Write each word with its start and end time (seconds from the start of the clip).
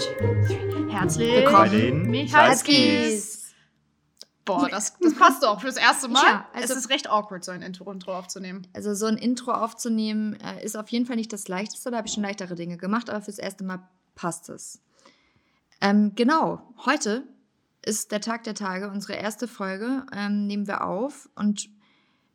Herzlich 0.00 1.30
Willkommen 1.30 1.52
bei 1.52 1.68
den 1.68 2.10
Michalskis. 2.10 3.52
Boah, 4.46 4.66
das, 4.70 4.96
das 4.98 5.14
passt 5.14 5.42
doch 5.42 5.60
fürs 5.60 5.76
erste 5.76 6.08
Mal. 6.08 6.22
Ja, 6.24 6.48
also- 6.54 6.72
es 6.72 6.80
ist 6.80 6.90
recht 6.90 7.10
awkward, 7.10 7.44
so 7.44 7.52
ein 7.52 7.60
Intro, 7.60 7.90
Intro 7.92 8.16
aufzunehmen. 8.16 8.66
Also 8.72 8.94
so 8.94 9.04
ein 9.06 9.18
Intro 9.18 9.52
aufzunehmen 9.52 10.38
äh, 10.40 10.64
ist 10.64 10.74
auf 10.74 10.88
jeden 10.88 11.04
Fall 11.04 11.16
nicht 11.16 11.34
das 11.34 11.48
Leichteste. 11.48 11.90
Da 11.90 11.98
habe 11.98 12.08
ich 12.08 12.14
schon 12.14 12.22
leichtere 12.22 12.54
Dinge 12.54 12.78
gemacht, 12.78 13.10
aber 13.10 13.20
fürs 13.20 13.38
erste 13.38 13.62
Mal 13.62 13.86
passt 14.14 14.48
es. 14.48 14.80
Ähm, 15.82 16.12
genau, 16.14 16.62
heute 16.86 17.24
ist 17.84 18.10
der 18.10 18.22
Tag 18.22 18.44
der 18.44 18.54
Tage, 18.54 18.90
unsere 18.90 19.14
erste 19.14 19.48
Folge 19.48 20.06
ähm, 20.16 20.46
nehmen 20.46 20.66
wir 20.66 20.84
auf 20.84 21.28
und 21.34 21.68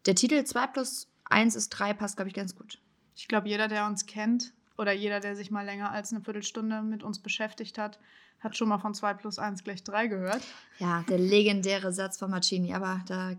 der 0.06 0.14
Titel 0.14 0.44
2 0.44 0.68
plus 0.68 1.08
1 1.26 1.56
ist 1.56 1.70
3 1.70 1.94
passt, 1.96 2.18
glaube 2.18 2.30
ich, 2.30 2.36
ganz 2.36 2.56
gut. 2.56 2.80
Ich 3.16 3.28
glaube, 3.28 3.50
jeder, 3.50 3.68
der 3.68 3.88
uns 3.88 4.06
kennt 4.06 4.54
oder 4.78 4.92
jeder, 4.92 5.20
der 5.20 5.36
sich 5.36 5.52
mal 5.52 5.66
länger 5.66 5.92
als 5.92 6.12
eine 6.12 6.22
Viertelstunde 6.22 6.82
mit 6.82 7.04
uns 7.04 7.20
beschäftigt 7.20 7.78
hat, 7.78 8.00
hat 8.42 8.56
schon 8.58 8.68
mal 8.70 8.78
von 8.80 8.94
2 8.94 9.14
plus 9.16 9.40
1 9.40 9.64
gleich 9.64 9.84
3 9.84 10.08
gehört. 10.08 10.42
Ja, 10.80 11.04
der 11.10 11.18
legendäre 11.18 11.92
Satz 11.94 12.18
von 12.18 12.30
Marcini, 12.30 12.74
aber 12.74 13.02
da 13.08 13.32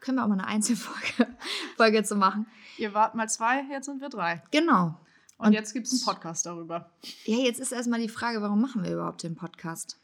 können 0.00 0.16
wir 0.18 0.24
auch 0.24 0.28
mal 0.28 0.34
eine 0.34 0.46
Einzelfolge 0.46 1.26
Folge 1.76 2.02
zu 2.04 2.16
machen. 2.16 2.46
Ihr 2.78 2.94
wart 2.94 3.14
mal 3.14 3.28
zwei, 3.28 3.62
jetzt 3.70 3.86
sind 3.86 4.00
wir 4.00 4.08
drei. 4.08 4.42
Genau. 4.50 4.98
Und, 5.36 5.48
Und- 5.48 5.52
jetzt 5.52 5.72
gibt 5.72 5.86
es 5.86 5.92
einen 5.92 6.14
Podcast 6.14 6.46
darüber. 6.46 6.90
Ja, 7.24 7.36
jetzt 7.38 7.58
ist 7.60 7.72
erstmal 7.72 8.00
die 8.00 8.08
Frage, 8.08 8.40
warum 8.40 8.60
machen 8.60 8.84
wir 8.84 8.92
überhaupt 8.92 9.22
den 9.22 9.34
Podcast? 9.34 9.98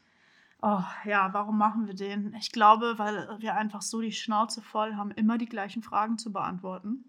Oh 0.61 0.83
ja, 1.05 1.29
warum 1.33 1.57
machen 1.57 1.87
wir 1.87 1.95
den? 1.95 2.35
Ich 2.39 2.51
glaube, 2.51 2.93
weil 2.97 3.35
wir 3.39 3.55
einfach 3.55 3.81
so 3.81 3.99
die 4.01 4.11
Schnauze 4.11 4.61
voll 4.61 4.95
haben, 4.95 5.09
immer 5.11 5.39
die 5.39 5.47
gleichen 5.47 5.81
Fragen 5.81 6.19
zu 6.19 6.31
beantworten 6.31 7.05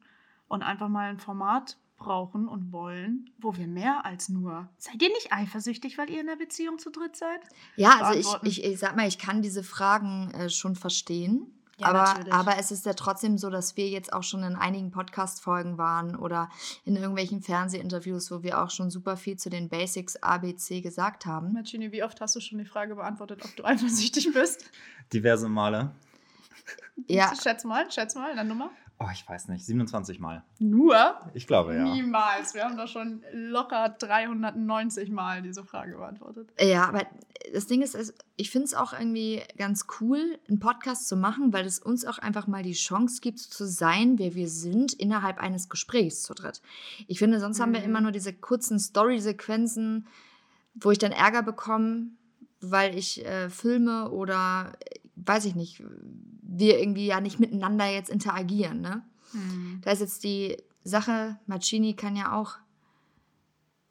und 0.49 0.63
einfach 0.63 0.89
mal 0.89 1.11
ein 1.11 1.19
Format 1.19 1.77
brauchen 2.03 2.49
und 2.49 2.73
wollen, 2.73 3.31
wo 3.39 3.57
wir 3.57 3.67
mehr 3.67 4.05
als 4.05 4.29
nur. 4.29 4.69
Seid 4.79 5.01
ihr 5.01 5.09
nicht 5.09 5.33
eifersüchtig, 5.33 5.99
weil 5.99 6.11
ihr 6.11 6.21
in 6.21 6.27
der 6.27 6.37
Beziehung 6.37 6.79
zu 6.79 6.91
dritt 6.91 7.17
seid? 7.17 7.41
Ja, 7.77 8.01
also 8.01 8.39
ich, 8.43 8.59
ich, 8.59 8.65
ich 8.65 8.79
sag 8.79 8.97
mal, 8.97 9.07
ich 9.07 9.19
kann 9.19 9.43
diese 9.43 9.63
Fragen 9.63 10.31
äh, 10.33 10.51
schon 10.51 10.75
verstehen. 10.75 11.47
Ja, 11.79 11.89
aber, 11.89 12.03
natürlich. 12.03 12.33
aber 12.33 12.59
es 12.59 12.71
ist 12.71 12.87
ja 12.87 12.93
trotzdem 12.93 13.39
so, 13.39 13.51
dass 13.51 13.77
wir 13.77 13.89
jetzt 13.89 14.13
auch 14.13 14.23
schon 14.23 14.43
in 14.43 14.57
einigen 14.57 14.91
Podcast-Folgen 14.91 15.79
waren 15.79 16.15
oder 16.17 16.51
in 16.85 16.97
irgendwelchen 16.97 17.41
Fernsehinterviews, 17.41 18.31
wo 18.31 18.43
wir 18.43 18.63
auch 18.63 18.71
schon 18.71 18.91
super 18.91 19.17
viel 19.17 19.37
zu 19.37 19.49
den 19.49 19.69
Basics 19.69 20.17
ABC 20.17 20.81
gesagt 20.81 21.25
haben. 21.25 21.53
Marcini, 21.55 21.91
wie 21.93 22.03
oft 22.03 22.21
hast 22.21 22.37
du 22.37 22.41
schon 22.41 22.59
die 22.59 22.65
Frage 22.65 22.97
beantwortet, 22.97 23.45
ob 23.45 23.57
du 23.57 23.65
eifersüchtig 23.65 24.33
bist? 24.33 24.71
Diverse 25.13 25.49
Male. 25.49 25.93
Ja, 27.09 27.33
Schätz 27.41 27.65
mal, 27.65 27.91
schätz 27.91 28.15
mal, 28.15 28.33
eine 28.33 28.45
Nummer. 28.45 28.71
Oh, 29.05 29.09
ich 29.13 29.29
weiß 29.29 29.49
nicht. 29.49 29.65
27 29.67 30.21
Mal. 30.21 30.45
Nur? 30.61 31.17
Ich 31.35 31.47
glaube, 31.47 31.75
ja. 31.75 31.83
Niemals. 31.83 32.55
Wir 32.55 32.65
haben 32.65 32.77
doch 32.77 32.87
schon 32.87 33.25
locker 33.33 33.89
390 33.99 35.11
Mal 35.11 35.43
diese 35.43 35.65
Frage 35.65 35.97
beantwortet. 35.97 36.51
ja, 36.61 36.85
aber 36.87 37.07
das 37.53 37.67
Ding 37.67 37.83
ist, 37.83 37.95
es- 37.97 38.15
ich 38.37 38.51
finde 38.51 38.67
es 38.67 38.75
auch 38.75 38.93
irgendwie 38.93 39.43
ganz 39.59 39.87
cool, 40.01 40.39
einen 40.49 40.61
Podcast 40.61 41.09
zu 41.09 41.17
machen, 41.17 41.53
weil 41.53 41.67
es 41.67 41.79
uns 41.81 42.05
auch 42.05 42.19
einfach 42.19 42.47
mal 42.47 42.63
die 42.63 42.73
Chance 42.75 43.21
gibt, 43.21 43.41
zu 43.41 43.67
sein, 43.67 44.19
wer 44.19 44.35
wir 44.35 44.49
sind, 44.49 44.93
innerhalb 44.93 45.39
eines 45.39 45.69
Gesprächs 45.69 46.23
zu 46.23 46.35
dritt. 46.35 46.63
Ich 47.09 47.19
finde, 47.19 47.41
sonst 47.41 47.61
haben 47.61 47.73
wir 47.73 47.81
Mhm. 47.81 47.87
immer 47.87 48.01
nur 48.03 48.13
diese 48.13 48.33
kurzen 48.33 48.79
Story-Sequenzen, 48.79 50.07
wo 50.75 50.91
ich 50.91 50.99
dann 50.99 51.13
Ärger 51.13 51.43
bekomme, 51.43 52.07
weil 52.61 52.97
ich 52.97 53.27
äh, 53.27 53.51
filme 53.51 54.11
oder 54.11 54.73
weiß 55.25 55.45
ich 55.47 55.55
nicht, 55.55 55.83
wir 56.43 56.79
irgendwie 56.79 57.07
ja 57.07 57.21
nicht 57.21 57.41
miteinander 57.41 57.87
jetzt 57.87 58.11
interagieren. 58.11 58.81
Ne? 58.81 59.03
Da 59.83 59.93
ist 59.93 60.01
jetzt 60.01 60.25
die 60.25 60.57
Sache, 60.85 61.39
Macini 61.47 61.95
kann 61.95 62.17
ja 62.17 62.33
auch 62.33 62.57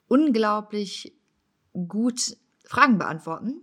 unglaublich 0.08 1.12
gut 1.72 2.36
Fragen 2.64 2.98
beantworten. 2.98 3.62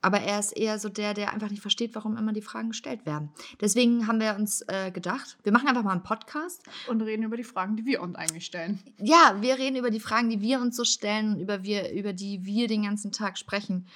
Aber 0.00 0.20
er 0.20 0.38
ist 0.38 0.52
eher 0.52 0.78
so 0.78 0.88
der, 0.88 1.12
der 1.12 1.32
einfach 1.32 1.50
nicht 1.50 1.60
versteht, 1.60 1.96
warum 1.96 2.16
immer 2.16 2.32
die 2.32 2.42
Fragen 2.42 2.68
gestellt 2.68 3.04
werden. 3.04 3.30
Deswegen 3.60 4.06
haben 4.06 4.20
wir 4.20 4.36
uns 4.36 4.62
äh, 4.68 4.92
gedacht, 4.92 5.36
wir 5.42 5.50
machen 5.50 5.66
einfach 5.66 5.82
mal 5.82 5.90
einen 5.90 6.04
Podcast. 6.04 6.62
Und 6.86 7.02
reden 7.02 7.24
über 7.24 7.36
die 7.36 7.42
Fragen, 7.42 7.74
die 7.74 7.84
wir 7.84 8.00
uns 8.00 8.14
eigentlich 8.14 8.46
stellen. 8.46 8.78
Ja, 8.98 9.38
wir 9.40 9.58
reden 9.58 9.76
über 9.76 9.90
die 9.90 9.98
Fragen, 9.98 10.30
die 10.30 10.40
wir 10.40 10.60
uns 10.60 10.76
so 10.76 10.84
stellen 10.84 11.34
und 11.34 11.40
über, 11.40 11.64
wir, 11.64 11.92
über 11.92 12.12
die 12.12 12.44
wir 12.44 12.68
den 12.68 12.84
ganzen 12.84 13.10
Tag 13.10 13.38
sprechen. 13.38 13.88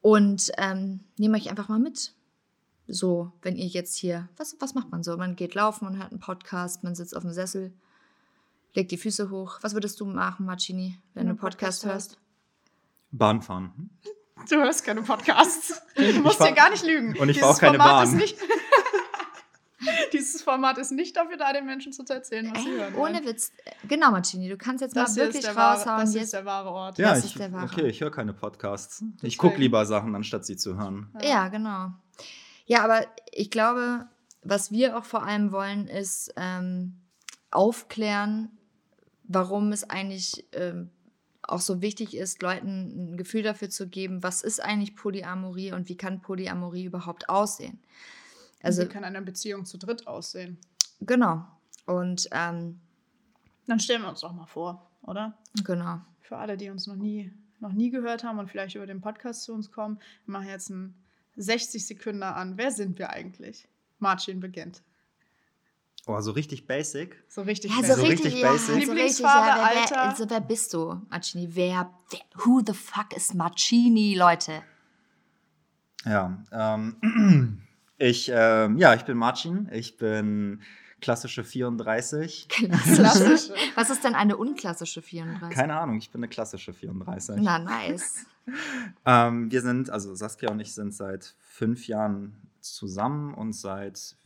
Und 0.00 0.50
ähm, 0.58 1.00
nehmen 1.16 1.36
euch 1.36 1.50
einfach 1.50 1.68
mal 1.68 1.78
mit. 1.78 2.14
So, 2.94 3.32
wenn 3.40 3.56
ihr 3.56 3.66
jetzt 3.66 3.96
hier, 3.96 4.28
was, 4.36 4.54
was 4.60 4.74
macht 4.74 4.90
man 4.90 5.02
so? 5.02 5.16
Man 5.16 5.34
geht 5.34 5.54
laufen 5.54 5.86
und 5.86 5.96
hört 5.96 6.10
einen 6.10 6.20
Podcast, 6.20 6.84
man 6.84 6.94
sitzt 6.94 7.16
auf 7.16 7.22
dem 7.22 7.32
Sessel, 7.32 7.72
legt 8.74 8.90
die 8.90 8.98
Füße 8.98 9.30
hoch. 9.30 9.58
Was 9.62 9.72
würdest 9.72 9.98
du 9.98 10.04
machen, 10.04 10.44
Marcini, 10.44 10.98
wenn 11.14 11.24
du 11.24 11.30
einen 11.30 11.38
Podcast 11.38 11.86
hörst? 11.86 12.18
Bahn 13.10 13.42
fahren. 13.42 13.90
Du 14.50 14.56
hörst 14.56 14.82
keine 14.84 15.02
Podcasts. 15.02 15.80
Du 15.94 16.20
musst 16.20 16.42
hier 16.42 16.50
gar 16.52 16.68
nicht 16.70 16.84
lügen. 16.84 17.16
und 17.16 17.28
ich 17.28 17.40
auch 17.44 17.56
keine 17.60 17.76
Format 17.78 18.06
Bahn. 18.06 18.08
Ist 18.08 18.14
nicht 18.14 18.36
Dieses 20.12 20.42
Format 20.42 20.78
ist 20.78 20.90
nicht 20.90 21.16
dafür 21.16 21.36
da, 21.36 21.52
den 21.52 21.64
Menschen 21.64 21.92
zu 21.92 22.02
erzählen, 22.08 22.50
was 22.52 22.62
sie 22.64 22.70
Ey, 22.70 22.76
hören. 22.78 22.94
ohne 22.96 23.14
wollen. 23.14 23.24
Witz. 23.26 23.52
Genau, 23.86 24.10
Marcini, 24.10 24.48
du 24.48 24.56
kannst 24.56 24.80
jetzt 24.82 24.96
Das 24.96 25.10
mal 25.10 25.16
wirklich 25.26 25.36
ist 25.42 25.46
der 25.46 25.54
wahre, 25.54 25.78
raushauen. 25.78 26.00
das 26.00 26.14
jetzt, 26.14 26.24
ist 26.24 26.32
der 26.32 26.44
wahre 26.44 26.70
Ort. 26.70 26.98
Ja, 26.98 27.10
Das 27.14 27.20
ich, 27.24 27.32
ist 27.32 27.38
der 27.38 27.52
wahre. 27.52 27.64
okay, 27.66 27.86
ich 27.86 28.00
höre 28.00 28.10
keine 28.10 28.32
Podcasts. 28.32 29.04
Ich 29.22 29.38
gucke 29.38 29.58
lieber 29.58 29.86
Sachen, 29.86 30.12
anstatt 30.16 30.44
sie 30.44 30.56
zu 30.56 30.76
hören. 30.76 31.08
Ja, 31.22 31.46
genau. 31.46 31.92
Ja, 32.66 32.84
aber 32.84 33.06
ich 33.30 33.50
glaube, 33.50 34.06
was 34.42 34.70
wir 34.70 34.96
auch 34.96 35.04
vor 35.04 35.24
allem 35.24 35.52
wollen, 35.52 35.88
ist 35.88 36.32
ähm, 36.36 37.00
aufklären, 37.50 38.50
warum 39.24 39.72
es 39.72 39.88
eigentlich 39.88 40.46
ähm, 40.52 40.90
auch 41.42 41.60
so 41.60 41.82
wichtig 41.82 42.16
ist, 42.16 42.42
Leuten 42.42 43.12
ein 43.12 43.16
Gefühl 43.16 43.42
dafür 43.42 43.68
zu 43.68 43.88
geben, 43.88 44.22
was 44.22 44.42
ist 44.42 44.60
eigentlich 44.60 44.94
Polyamorie 44.94 45.72
und 45.72 45.88
wie 45.88 45.96
kann 45.96 46.20
Polyamorie 46.20 46.84
überhaupt 46.84 47.28
aussehen. 47.28 47.80
Also, 48.62 48.82
wie 48.82 48.88
kann 48.88 49.04
eine 49.04 49.22
Beziehung 49.22 49.64
zu 49.64 49.78
dritt 49.78 50.06
aussehen? 50.06 50.58
genau. 51.00 51.44
Und 51.84 52.28
ähm, 52.30 52.80
Dann 53.66 53.80
stellen 53.80 54.02
wir 54.02 54.08
uns 54.08 54.20
doch 54.20 54.32
mal 54.32 54.46
vor, 54.46 54.88
oder? 55.02 55.36
genau. 55.64 56.00
Für 56.20 56.36
alle, 56.36 56.56
die 56.56 56.70
uns 56.70 56.86
noch 56.86 56.94
nie, 56.94 57.32
noch 57.58 57.72
nie 57.72 57.90
gehört 57.90 58.22
haben 58.22 58.38
und 58.38 58.48
vielleicht 58.48 58.76
über 58.76 58.86
den 58.86 59.00
Podcast 59.00 59.42
zu 59.42 59.52
uns 59.52 59.72
kommen, 59.72 59.98
wir 60.26 60.32
machen 60.32 60.48
jetzt 60.48 60.70
einen 60.70 60.94
60 61.36 61.86
Sekunden 61.86 62.22
an. 62.22 62.56
Wer 62.56 62.70
sind 62.70 62.98
wir 62.98 63.10
eigentlich? 63.10 63.66
Marcin 63.98 64.40
beginnt. 64.40 64.82
Oh, 66.06 66.20
so 66.20 66.32
richtig 66.32 66.66
basic. 66.66 67.22
So 67.28 67.42
richtig. 67.42 67.70
Ja, 67.70 67.82
fest. 67.82 67.96
So 67.96 68.02
richtig, 68.02 68.34
ja, 68.40 68.50
basic. 68.50 68.66
so 68.66 68.72
richtig, 68.72 68.88
Lieblingsfarbe, 68.88 69.46
ja, 69.46 69.56
wer, 69.56 69.74
wer, 69.74 69.82
Alter. 69.82 70.02
also, 70.02 70.30
wer 70.30 70.40
bist 70.40 70.74
du, 70.74 71.00
Marcini? 71.08 71.48
Wer, 71.52 71.90
wer, 72.10 72.20
who 72.44 72.60
the 72.66 72.72
fuck 72.72 73.16
is 73.16 73.34
Marcini, 73.34 74.14
Leute? 74.14 74.62
Ja, 76.04 76.42
ähm, 76.50 77.62
ich, 77.98 78.30
ähm, 78.34 78.78
ja, 78.78 78.94
ich 78.94 79.02
bin 79.02 79.16
Marcin. 79.16 79.68
Ich 79.72 79.96
bin 79.96 80.60
klassische 81.02 81.44
34. 81.44 82.48
Klassisch. 82.94 83.50
Was 83.74 83.90
ist 83.90 84.04
denn 84.04 84.14
eine 84.14 84.36
unklassische 84.38 85.02
34? 85.02 85.54
Keine 85.54 85.78
Ahnung, 85.78 85.98
ich 85.98 86.10
bin 86.10 86.20
eine 86.20 86.28
klassische 86.28 86.72
34. 86.72 87.36
Na, 87.38 87.58
nice. 87.58 88.26
Ähm, 89.06 89.52
wir 89.52 89.62
sind, 89.62 89.88
also 89.88 90.16
Saskia 90.16 90.50
und 90.50 90.58
ich 90.58 90.74
sind 90.74 90.92
seit 90.92 91.36
fünf 91.42 91.86
Jahren 91.86 92.34
zusammen 92.60 93.34
und 93.34 93.52
seit 93.52 94.16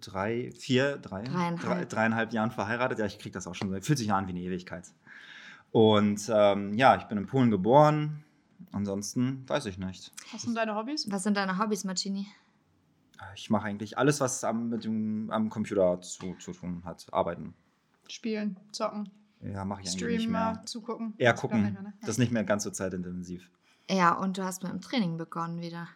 drei, 0.00 0.52
vier, 0.56 0.98
drei, 0.98 1.24
Dreieinhalb. 1.24 1.60
drei, 1.60 1.84
dreieinhalb 1.84 2.32
Jahren 2.32 2.52
verheiratet. 2.52 3.00
Ja, 3.00 3.06
ich 3.06 3.18
kriege 3.18 3.32
das 3.32 3.48
auch 3.48 3.56
schon, 3.56 3.70
fühlt 3.82 3.98
sich 3.98 4.12
an 4.12 4.28
wie 4.28 4.30
eine 4.30 4.40
Ewigkeit. 4.40 4.84
Und 5.72 6.30
ähm, 6.32 6.74
ja, 6.74 6.96
ich 6.96 7.04
bin 7.04 7.18
in 7.18 7.26
Polen 7.26 7.50
geboren. 7.50 8.22
Ansonsten 8.70 9.42
weiß 9.48 9.66
ich 9.66 9.78
nicht. 9.78 10.12
Was 10.32 10.42
sind 10.42 10.56
deine 10.56 10.76
Hobbys? 10.76 11.10
Was 11.10 11.24
sind 11.24 11.36
deine 11.36 11.58
Hobbys, 11.58 11.84
Marcini? 11.84 12.26
Ich 13.34 13.50
mache 13.50 13.66
eigentlich 13.66 13.98
alles, 13.98 14.20
was 14.20 14.44
am, 14.44 14.68
mit 14.68 14.84
dem, 14.84 15.30
am 15.30 15.50
Computer 15.50 16.00
zu, 16.00 16.34
zu 16.34 16.52
tun 16.52 16.82
hat. 16.84 17.06
Arbeiten. 17.12 17.54
Spielen, 18.08 18.56
zocken, 18.72 19.10
Ja, 19.40 19.64
mache 19.64 19.82
ich 19.82 19.88
eigentlich 19.88 20.02
nicht 20.04 20.22
streamen, 20.22 20.32
mehr. 20.32 20.62
zugucken. 20.66 21.14
Gar 21.18 21.34
gucken. 21.34 21.62
nicht 21.62 21.72
mehr, 21.72 21.82
ne? 21.82 21.92
Das 22.00 22.10
ist 22.10 22.18
nicht 22.18 22.32
mehr 22.32 22.44
ganz 22.44 22.64
so 22.64 22.70
zeitintensiv. 22.70 23.48
Ja, 23.90 24.12
und 24.14 24.38
du 24.38 24.44
hast 24.44 24.62
mit 24.62 24.72
dem 24.72 24.80
Training 24.80 25.16
begonnen 25.16 25.60
wieder. 25.60 25.88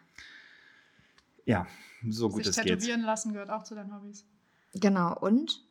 Ja, 1.45 1.65
so 2.07 2.29
gut 2.29 2.39
Sich 2.43 2.49
es 2.49 2.55
geht. 2.57 2.65
tätowieren 2.79 3.01
lassen 3.01 3.33
gehört 3.33 3.49
auch 3.49 3.63
zu 3.63 3.75
deinen 3.75 3.93
Hobbys. 3.93 4.25
Genau, 4.73 5.17
und? 5.19 5.63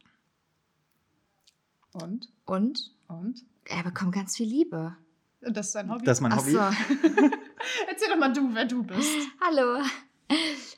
Und? 1.93 2.29
Und? 2.45 2.93
Und? 3.09 3.45
Er 3.65 3.83
bekommt 3.83 4.15
ganz 4.15 4.37
viel 4.37 4.47
Liebe. 4.49 4.97
Und 5.41 5.57
das 5.57 5.67
ist 5.69 5.75
dein 5.75 5.91
Hobby? 5.91 6.05
Das 6.05 6.19
ist 6.19 6.23
mein 6.23 6.33
Ach 6.33 6.39
Hobby. 6.39 6.53
so. 6.53 6.59
Erzähl 7.89 8.09
doch 8.11 8.19
mal 8.19 8.33
du, 8.33 8.53
wer 8.55 8.65
du 8.65 8.83
bist. 8.83 9.11
Hallo. 9.41 9.83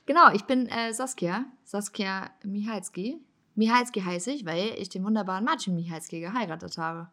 Genau, 0.09 0.33
ich 0.33 0.45
bin 0.45 0.67
äh, 0.69 0.95
Saskia. 0.95 1.45
Saskia 1.65 2.31
Michalski. 2.43 3.21
Michalski 3.57 4.01
heiße 4.01 4.31
ich, 4.31 4.47
weil 4.47 4.73
ich 4.79 4.89
den 4.89 5.05
wunderbaren 5.05 5.45
Marcin 5.45 5.75
Michalski 5.75 6.21
geheiratet 6.21 6.79
habe. 6.79 7.11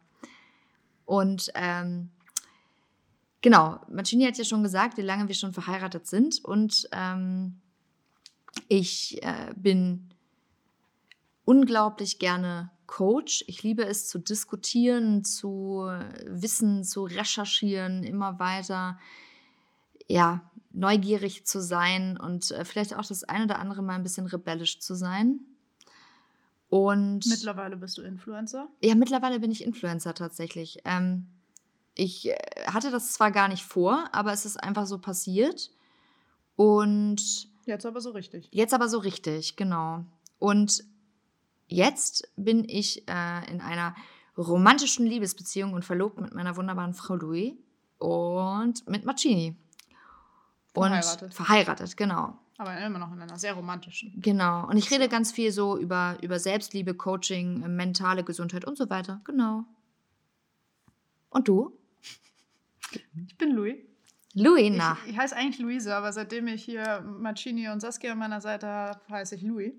Und 1.04 1.52
ähm, 1.56 2.08
genau, 3.42 3.80
Marcini 3.90 4.24
hat 4.24 4.38
ja 4.38 4.44
schon 4.44 4.62
gesagt, 4.62 4.96
wie 4.96 5.02
lange 5.02 5.28
wir 5.28 5.34
schon 5.34 5.52
verheiratet 5.52 6.06
sind. 6.06 6.42
Und 6.42 6.88
ähm, 6.90 7.60
ich 8.66 9.22
äh, 9.22 9.52
bin 9.54 10.08
unglaublich 11.44 12.18
gerne 12.18 12.70
Coach. 12.86 13.44
Ich 13.46 13.62
liebe 13.62 13.84
es 13.84 14.08
zu 14.08 14.18
diskutieren, 14.18 15.22
zu 15.22 15.86
wissen, 16.24 16.82
zu 16.82 17.04
recherchieren, 17.04 18.04
immer 18.04 18.38
weiter, 18.38 18.98
ja, 20.08 20.50
neugierig 20.76 21.46
zu 21.46 21.60
sein 21.60 22.18
und 22.18 22.50
äh, 22.50 22.64
vielleicht 22.64 22.94
auch 22.94 23.04
das 23.04 23.24
ein 23.24 23.44
oder 23.44 23.58
andere 23.58 23.82
mal 23.82 23.94
ein 23.94 24.02
bisschen 24.02 24.26
rebellisch 24.26 24.78
zu 24.78 24.94
sein. 24.94 25.40
Und 26.68 27.26
Mittlerweile 27.26 27.76
bist 27.76 27.96
du 27.96 28.02
Influencer. 28.02 28.68
ja, 28.82 28.94
mittlerweile 28.94 29.40
bin 29.40 29.50
ich 29.50 29.64
Influencer 29.64 30.14
tatsächlich. 30.14 30.78
Ähm, 30.84 31.26
ich 31.94 32.28
äh, 32.28 32.36
hatte 32.66 32.90
das 32.90 33.12
zwar 33.12 33.30
gar 33.30 33.48
nicht 33.48 33.64
vor, 33.64 34.08
aber 34.12 34.32
es 34.32 34.44
ist 34.44 34.62
einfach 34.62 34.86
so 34.86 34.98
passiert. 34.98 35.70
Und 36.56 37.48
Jetzt 37.64 37.86
aber 37.86 38.00
so 38.00 38.10
richtig. 38.10 38.48
Jetzt 38.52 38.74
aber 38.74 38.88
so 38.88 38.98
richtig, 38.98 39.56
genau. 39.56 40.04
Und 40.38 40.84
jetzt 41.68 42.30
bin 42.36 42.68
ich 42.68 43.08
äh, 43.08 43.50
in 43.50 43.60
einer 43.60 43.94
romantischen 44.36 45.06
Liebesbeziehung 45.06 45.72
und 45.72 45.84
verlobt 45.84 46.20
mit 46.20 46.34
meiner 46.34 46.56
wunderbaren 46.56 46.94
Frau 46.94 47.14
Louis 47.14 47.54
und 47.98 48.86
mit 48.88 49.04
Marcini. 49.04 49.56
Und 50.76 50.88
Verheiratet. 50.90 51.34
verheiratet, 51.34 51.96
genau. 51.96 52.38
Aber 52.58 52.76
immer 52.78 52.98
noch 52.98 53.12
in 53.12 53.20
einer 53.20 53.38
sehr 53.38 53.54
romantischen. 53.54 54.12
Genau. 54.20 54.66
Und 54.66 54.76
ich 54.76 54.90
rede 54.90 55.08
ganz 55.08 55.32
viel 55.32 55.52
so 55.52 55.78
über, 55.78 56.16
über 56.22 56.38
Selbstliebe, 56.38 56.94
Coaching, 56.94 57.62
äh, 57.62 57.68
mentale 57.68 58.24
Gesundheit 58.24 58.64
und 58.64 58.78
so 58.78 58.88
weiter. 58.88 59.20
Genau. 59.24 59.64
Und 61.30 61.48
du? 61.48 61.72
Ich 63.26 63.36
bin 63.36 63.50
Louis. 63.50 63.76
Louis, 64.34 64.70
na. 64.74 64.96
Ich, 65.04 65.12
ich 65.12 65.18
heiße 65.18 65.34
eigentlich 65.34 65.58
Luise, 65.58 65.94
aber 65.94 66.12
seitdem 66.12 66.46
ich 66.48 66.64
hier 66.64 67.00
Marcini 67.00 67.68
und 67.68 67.80
Saskia 67.80 68.12
an 68.12 68.18
meiner 68.18 68.40
Seite 68.40 68.66
habe, 68.66 69.00
heiße 69.10 69.34
ich 69.34 69.42
Louis. 69.42 69.72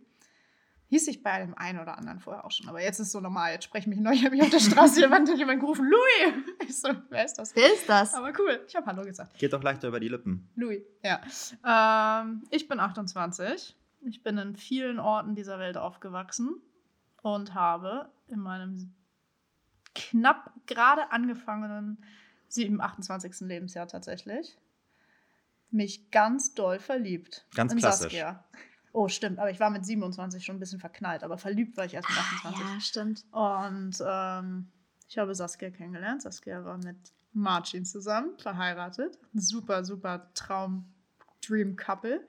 Hieß 0.89 1.07
ich 1.09 1.21
bei 1.21 1.39
dem 1.39 1.53
einen 1.57 1.79
oder 1.79 1.97
anderen 1.97 2.19
vorher 2.19 2.45
auch 2.45 2.51
schon. 2.51 2.69
Aber 2.69 2.81
jetzt 2.81 2.99
ist 2.99 3.07
es 3.07 3.11
so 3.11 3.19
normal. 3.19 3.51
Jetzt 3.51 3.65
sprechen 3.65 3.89
mich 3.89 3.99
neu. 3.99 4.11
Ich 4.13 4.23
habe 4.23 4.35
mich 4.35 4.41
auf 4.41 4.49
der 4.49 4.59
Straße 4.59 5.01
jemand, 5.01 5.29
jemand 5.37 5.59
gerufen, 5.59 5.85
Louis! 5.85 6.43
Ich 6.67 6.79
so, 6.79 6.89
wer 7.09 7.25
ist 7.25 7.35
das? 7.35 7.55
Wer 7.55 7.73
ist 7.73 7.87
das? 7.87 8.13
Aber 8.13 8.31
cool, 8.39 8.61
ich 8.67 8.75
habe 8.75 8.85
Hallo 8.85 9.03
gesagt. 9.03 9.37
Geht 9.37 9.53
doch 9.53 9.63
leichter 9.63 9.87
über 9.89 9.99
die 9.99 10.09
Lippen. 10.09 10.49
Louis, 10.55 10.81
ja. 11.03 11.21
Ähm, 12.21 12.43
ich 12.49 12.67
bin 12.67 12.79
28. 12.79 13.75
Ich 14.01 14.23
bin 14.23 14.37
in 14.37 14.55
vielen 14.55 14.99
Orten 14.99 15.35
dieser 15.35 15.59
Welt 15.59 15.77
aufgewachsen 15.77 16.61
und 17.21 17.53
habe 17.53 18.09
in 18.27 18.39
meinem 18.39 18.93
knapp 19.95 20.51
gerade 20.67 21.11
angefangenen 21.11 22.03
7, 22.49 22.79
28. 22.79 23.41
Lebensjahr 23.41 23.87
tatsächlich 23.87 24.57
mich 25.69 26.11
ganz 26.11 26.53
doll 26.53 26.79
verliebt. 26.79 27.45
Ganz 27.55 27.73
in 27.73 27.79
klassisch. 27.79 28.13
Saskia. 28.13 28.43
Oh, 28.99 29.07
stimmt, 29.09 29.37
aber 29.37 29.51
ich 29.51 29.59
war 29.59 29.69
mit 29.69 29.85
27 29.85 30.43
schon 30.43 30.55
ein 30.55 30.59
bisschen 30.59 30.79
verknallt, 30.79 31.23
aber 31.23 31.37
verliebt 31.37 31.77
war 31.77 31.85
ich 31.85 31.93
erst 31.93 32.09
mit 32.09 32.17
28. 32.17 32.65
Ah, 32.65 32.73
Ja, 32.73 32.79
stimmt. 32.79 33.25
Und 33.31 33.95
ähm, 34.03 34.67
ich 35.07 35.19
habe 35.19 35.35
Saskia 35.35 35.69
kennengelernt. 35.69 36.23
Saskia 36.23 36.65
war 36.65 36.79
mit 36.79 36.97
Marcin 37.31 37.85
zusammen, 37.85 38.31
verheiratet. 38.39 39.19
Super, 39.35 39.85
super 39.85 40.31
Traum, 40.33 40.85
Dream 41.47 41.75
Couple. 41.75 42.27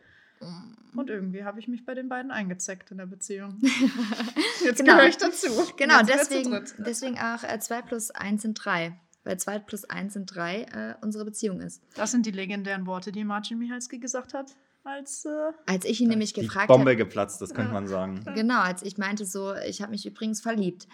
Und 0.94 1.08
irgendwie 1.08 1.42
habe 1.42 1.58
ich 1.58 1.68
mich 1.68 1.86
bei 1.86 1.94
den 1.94 2.10
beiden 2.10 2.30
eingezeckt 2.30 2.90
in 2.90 2.98
der 2.98 3.06
Beziehung. 3.06 3.58
Jetzt 4.62 4.78
Genau. 4.80 4.92
gehöre 4.96 5.08
ich 5.08 5.16
dazu. 5.16 5.48
Genau, 5.78 6.02
deswegen, 6.02 6.64
deswegen 6.78 7.18
auch 7.18 7.42
äh, 7.44 7.58
2 7.58 7.80
plus 7.82 8.10
1 8.10 8.42
sind 8.42 8.54
3. 8.62 8.94
Weil 9.24 9.38
2 9.38 9.58
plus 9.60 9.84
1 9.86 10.12
sind 10.12 10.26
3 10.34 10.62
äh, 10.62 10.94
unsere 11.00 11.24
Beziehung 11.24 11.60
ist. 11.62 11.82
Das 11.94 12.10
sind 12.12 12.26
die 12.26 12.30
legendären 12.30 12.86
Worte, 12.86 13.10
die 13.10 13.24
Marcin 13.24 13.58
Michalski 13.58 13.98
gesagt 13.98 14.34
hat, 14.34 14.54
als 14.84 15.24
äh, 15.24 15.52
Als 15.66 15.84
ich 15.84 16.00
ihn 16.00 16.08
nämlich 16.08 16.32
Die 16.32 16.42
gefragt 16.42 16.68
Bombe 16.68 16.90
habe. 16.90 16.96
geplatzt, 16.96 17.40
das 17.42 17.50
könnte 17.54 17.70
Ja. 17.70 17.74
man 17.74 17.88
sagen. 17.88 18.24
Genau, 18.34 18.60
als 18.60 18.82
ich 18.82 18.96
meinte 18.98 19.24
so, 19.24 19.54
ich 19.54 19.82
habe 19.82 19.90
mich 19.92 20.06
übrigens 20.06 20.40
verliebt. 20.40 20.88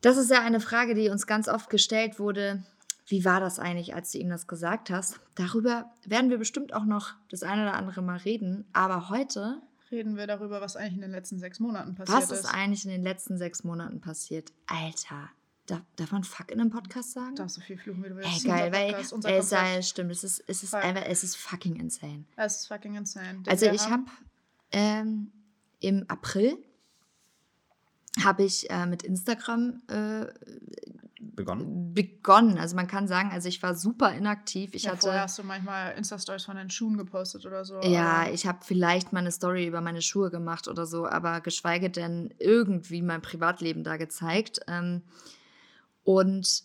Das 0.00 0.16
ist 0.16 0.30
ja 0.30 0.40
eine 0.42 0.60
Frage, 0.60 0.94
die 0.94 1.08
uns 1.10 1.26
ganz 1.26 1.48
oft 1.48 1.70
gestellt 1.70 2.18
wurde. 2.18 2.62
Wie 3.06 3.24
war 3.24 3.40
das 3.40 3.58
eigentlich, 3.58 3.94
als 3.94 4.12
du 4.12 4.18
ihm 4.18 4.30
das 4.30 4.46
gesagt 4.46 4.90
hast? 4.90 5.20
Darüber 5.34 5.90
werden 6.06 6.30
wir 6.30 6.38
bestimmt 6.38 6.72
auch 6.74 6.84
noch 6.84 7.14
das 7.30 7.42
eine 7.42 7.62
oder 7.62 7.74
andere 7.74 8.00
Mal 8.02 8.16
reden. 8.18 8.64
Aber 8.72 9.10
heute, 9.10 9.60
reden 9.90 10.16
wir 10.16 10.26
darüber, 10.26 10.60
was 10.60 10.76
eigentlich 10.76 10.94
in 10.94 11.00
den 11.02 11.10
letzten 11.10 11.38
sechs 11.38 11.60
Monaten 11.60 11.94
passiert 11.94 12.16
was 12.16 12.30
ist 12.30 12.40
ist. 12.44 12.54
eigentlich 12.54 12.84
in 12.84 12.90
den 12.92 13.02
letzten 13.02 13.36
sechs 13.38 13.62
Monaten 13.64 14.00
passiert? 14.00 14.52
Alter, 14.66 15.28
darf, 15.66 15.80
darf 15.96 16.12
man 16.12 16.24
Fuck 16.24 16.50
in 16.50 16.60
einem 16.60 16.70
Podcast 16.70 17.12
sagen? 17.12 17.36
Darfst 17.36 17.56
du 17.56 17.60
viel 17.60 17.78
fluchen, 17.78 18.04
wie 18.04 18.08
du 18.08 18.16
willst. 18.16 18.44
Ey, 18.44 18.50
geil, 18.50 18.66
unser 18.66 18.78
weil 18.78 18.90
Podcast, 18.90 19.12
unser 19.12 19.28
es, 19.30 19.34
Konzept. 19.36 19.60
sei, 19.60 19.82
stimmt, 19.82 20.10
es 20.12 20.24
ist, 20.24 20.44
es 20.46 20.62
ist 20.62 20.74
einfach, 20.74 21.04
es 21.06 21.24
ist 21.24 21.36
fucking 21.36 21.76
insane. 21.76 22.24
Es 22.36 22.56
ist 22.56 22.68
fucking 22.68 22.94
insane. 22.96 23.42
Denn 23.42 23.48
Also 23.48 23.66
ich 23.66 23.88
habe 23.88 24.04
ähm, 24.72 25.32
im 25.80 26.04
April 26.08 26.56
habe 28.22 28.44
ich 28.44 28.68
äh, 28.70 28.86
mit 28.86 29.02
Instagram 29.02 29.82
äh, 29.88 30.26
Begonnen. 31.34 31.94
begonnen. 31.94 32.58
Also 32.58 32.76
man 32.76 32.86
kann 32.86 33.06
sagen, 33.08 33.30
also 33.32 33.48
ich 33.48 33.62
war 33.62 33.74
super 33.74 34.12
inaktiv. 34.12 34.74
Ich 34.74 34.84
ja, 34.84 34.96
vorher 34.96 35.20
hatte 35.20 35.24
hast 35.24 35.38
du 35.38 35.44
manchmal 35.44 35.92
Insta-Stories 35.94 36.44
von 36.44 36.56
deinen 36.56 36.68
Schuhen 36.70 36.98
gepostet 36.98 37.46
oder 37.46 37.64
so. 37.64 37.80
ja, 37.82 38.28
ich 38.28 38.46
habe 38.46 38.58
vielleicht 38.62 39.12
mal 39.12 39.20
eine 39.20 39.30
Story 39.30 39.66
über 39.66 39.80
meine 39.80 40.02
Schuhe 40.02 40.30
gemacht 40.30 40.68
oder 40.68 40.84
so, 40.84 41.06
aber 41.06 41.40
geschweige 41.40 41.90
denn 41.90 42.34
irgendwie 42.38 43.02
mein 43.02 43.22
Privatleben 43.22 43.84
da 43.84 43.96
gezeigt. 43.96 44.60
Ähm, 44.66 45.02
und 46.04 46.64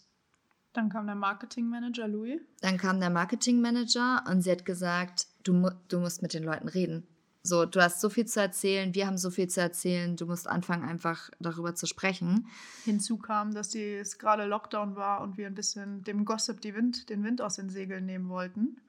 Dann 0.74 0.90
kam 0.90 1.06
der 1.08 1.16
Marketingmanager 1.16 2.08
Louis. 2.08 2.42
Dann 2.62 2.78
kam 2.78 3.00
der 3.00 3.10
Marketingmanager 3.10 4.24
und 4.30 4.42
sie 4.42 4.52
hat 4.52 4.66
gesagt, 4.66 5.28
du, 5.44 5.54
mu 5.54 5.70
du 5.88 6.00
musst 6.00 6.22
mit 6.22 6.34
den 6.34 6.44
Leuten 6.44 6.68
reden. 6.68 7.08
So, 7.44 7.66
du 7.66 7.82
hast 7.82 8.02
so 8.02 8.10
viel 8.10 8.26
zu 8.26 8.42
erzählen, 8.42 8.94
wir 8.94 9.08
haben 9.08 9.18
so 9.18 9.30
viel 9.30 9.48
zu 9.48 9.62
erzählen, 9.62 10.18
du 10.18 10.26
musst 10.26 10.50
anfangen, 10.50 10.84
einfach 10.84 11.30
darüber 11.40 11.76
zu 11.76 11.86
sprechen. 11.86 12.48
Hinzu 12.84 13.18
kam, 13.18 13.54
dass 13.54 13.70
die, 13.70 13.94
es 13.94 14.20
gerade 14.20 14.46
Lockdown 14.46 14.98
war 14.98 15.22
und 15.22 15.38
wir 15.38 15.48
ein 15.48 15.56
bisschen 15.56 16.04
dem 16.04 16.26
Gossip 16.26 16.60
die 16.60 16.76
Wind, 16.76 17.10
den 17.10 17.24
Wind 17.24 17.42
aus 17.42 17.56
den 17.56 17.70
Segeln 17.70 18.06
nehmen 18.06 18.28
wollten. 18.28 18.82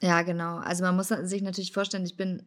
Ja, 0.00 0.22
genau. 0.22 0.56
Also 0.56 0.82
man 0.82 0.96
muss 0.96 1.08
sich 1.08 1.42
natürlich 1.42 1.72
vorstellen, 1.72 2.04
ich 2.04 2.16
bin 2.16 2.42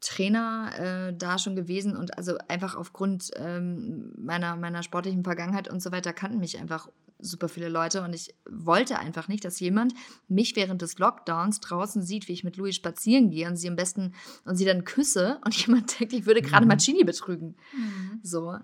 Trainer 0.00 1.08
äh, 1.10 1.16
da 1.16 1.38
schon 1.38 1.56
gewesen 1.56 1.96
und 1.96 2.16
also 2.16 2.38
einfach 2.48 2.74
aufgrund 2.74 3.30
ähm, 3.36 4.12
meiner, 4.16 4.56
meiner 4.56 4.82
sportlichen 4.82 5.24
Vergangenheit 5.24 5.68
und 5.68 5.82
so 5.82 5.92
weiter 5.92 6.12
kannten 6.12 6.38
mich 6.38 6.58
einfach 6.58 6.88
super 7.22 7.48
viele 7.48 7.68
Leute 7.68 8.02
und 8.02 8.14
ich 8.14 8.34
wollte 8.48 8.98
einfach 8.98 9.28
nicht, 9.28 9.44
dass 9.44 9.60
jemand 9.60 9.92
mich 10.28 10.56
während 10.56 10.80
des 10.80 10.98
Lockdowns 10.98 11.60
draußen 11.60 12.02
sieht, 12.02 12.28
wie 12.28 12.32
ich 12.32 12.44
mit 12.44 12.56
Louis 12.56 12.74
spazieren 12.74 13.30
gehe 13.30 13.46
und 13.46 13.56
sie 13.56 13.68
am 13.68 13.76
besten 13.76 14.14
und 14.46 14.56
sie 14.56 14.64
dann 14.64 14.84
küsse 14.84 15.38
und 15.44 15.54
jemand 15.66 16.00
denkt, 16.00 16.14
ich 16.14 16.24
würde 16.24 16.40
gerade 16.40 16.64
Mhm. 16.64 16.68
Marcini 16.68 17.04
betrügen. 17.04 17.56
So. 18.22 18.56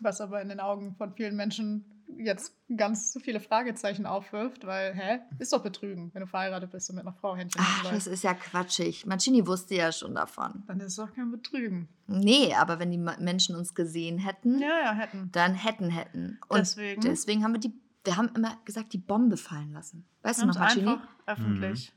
Was 0.00 0.20
aber 0.20 0.42
in 0.42 0.50
den 0.50 0.60
Augen 0.60 0.94
von 0.96 1.14
vielen 1.14 1.36
Menschen 1.36 1.84
jetzt 2.18 2.54
ganz 2.76 3.16
viele 3.22 3.40
Fragezeichen 3.40 4.06
aufwirft, 4.06 4.66
weil, 4.66 4.94
hä, 4.94 5.20
ist 5.38 5.52
doch 5.52 5.62
Betrügen, 5.62 6.10
wenn 6.14 6.20
du 6.22 6.26
verheiratet 6.26 6.70
bist 6.70 6.88
und 6.90 6.96
mit 6.96 7.06
einer 7.06 7.14
Frau 7.14 7.36
Händchen 7.36 7.60
Ach, 7.62 7.84
das 7.90 8.06
ist 8.06 8.24
ja 8.24 8.34
quatschig. 8.34 9.06
Marcini 9.06 9.46
wusste 9.46 9.74
ja 9.74 9.92
schon 9.92 10.14
davon. 10.14 10.62
Dann 10.66 10.80
ist 10.80 10.86
es 10.86 10.96
doch 10.96 11.12
kein 11.14 11.30
Betrügen. 11.30 11.88
Nee, 12.06 12.54
aber 12.54 12.78
wenn 12.78 12.90
die 12.90 12.98
Menschen 12.98 13.56
uns 13.56 13.74
gesehen 13.74 14.18
hätten, 14.18 14.58
Ja, 14.60 14.78
ja, 14.84 14.92
hätten. 14.92 15.30
dann 15.32 15.54
hätten, 15.54 15.90
hätten. 15.90 16.38
Und 16.48 16.58
Deswegen. 16.60 17.00
deswegen 17.00 17.44
haben 17.44 17.52
wir 17.52 17.60
die, 17.60 17.72
wir 18.04 18.16
haben 18.16 18.30
immer 18.34 18.56
gesagt, 18.64 18.92
die 18.92 18.98
Bombe 18.98 19.36
fallen 19.36 19.72
lassen. 19.72 20.04
Weißt 20.22 20.40
Wir 20.40 20.42
du 20.42 20.48
noch, 20.48 20.54
es 20.56 20.60
Marcini? 20.60 20.88
einfach 20.88 21.08
öffentlich. 21.26 21.92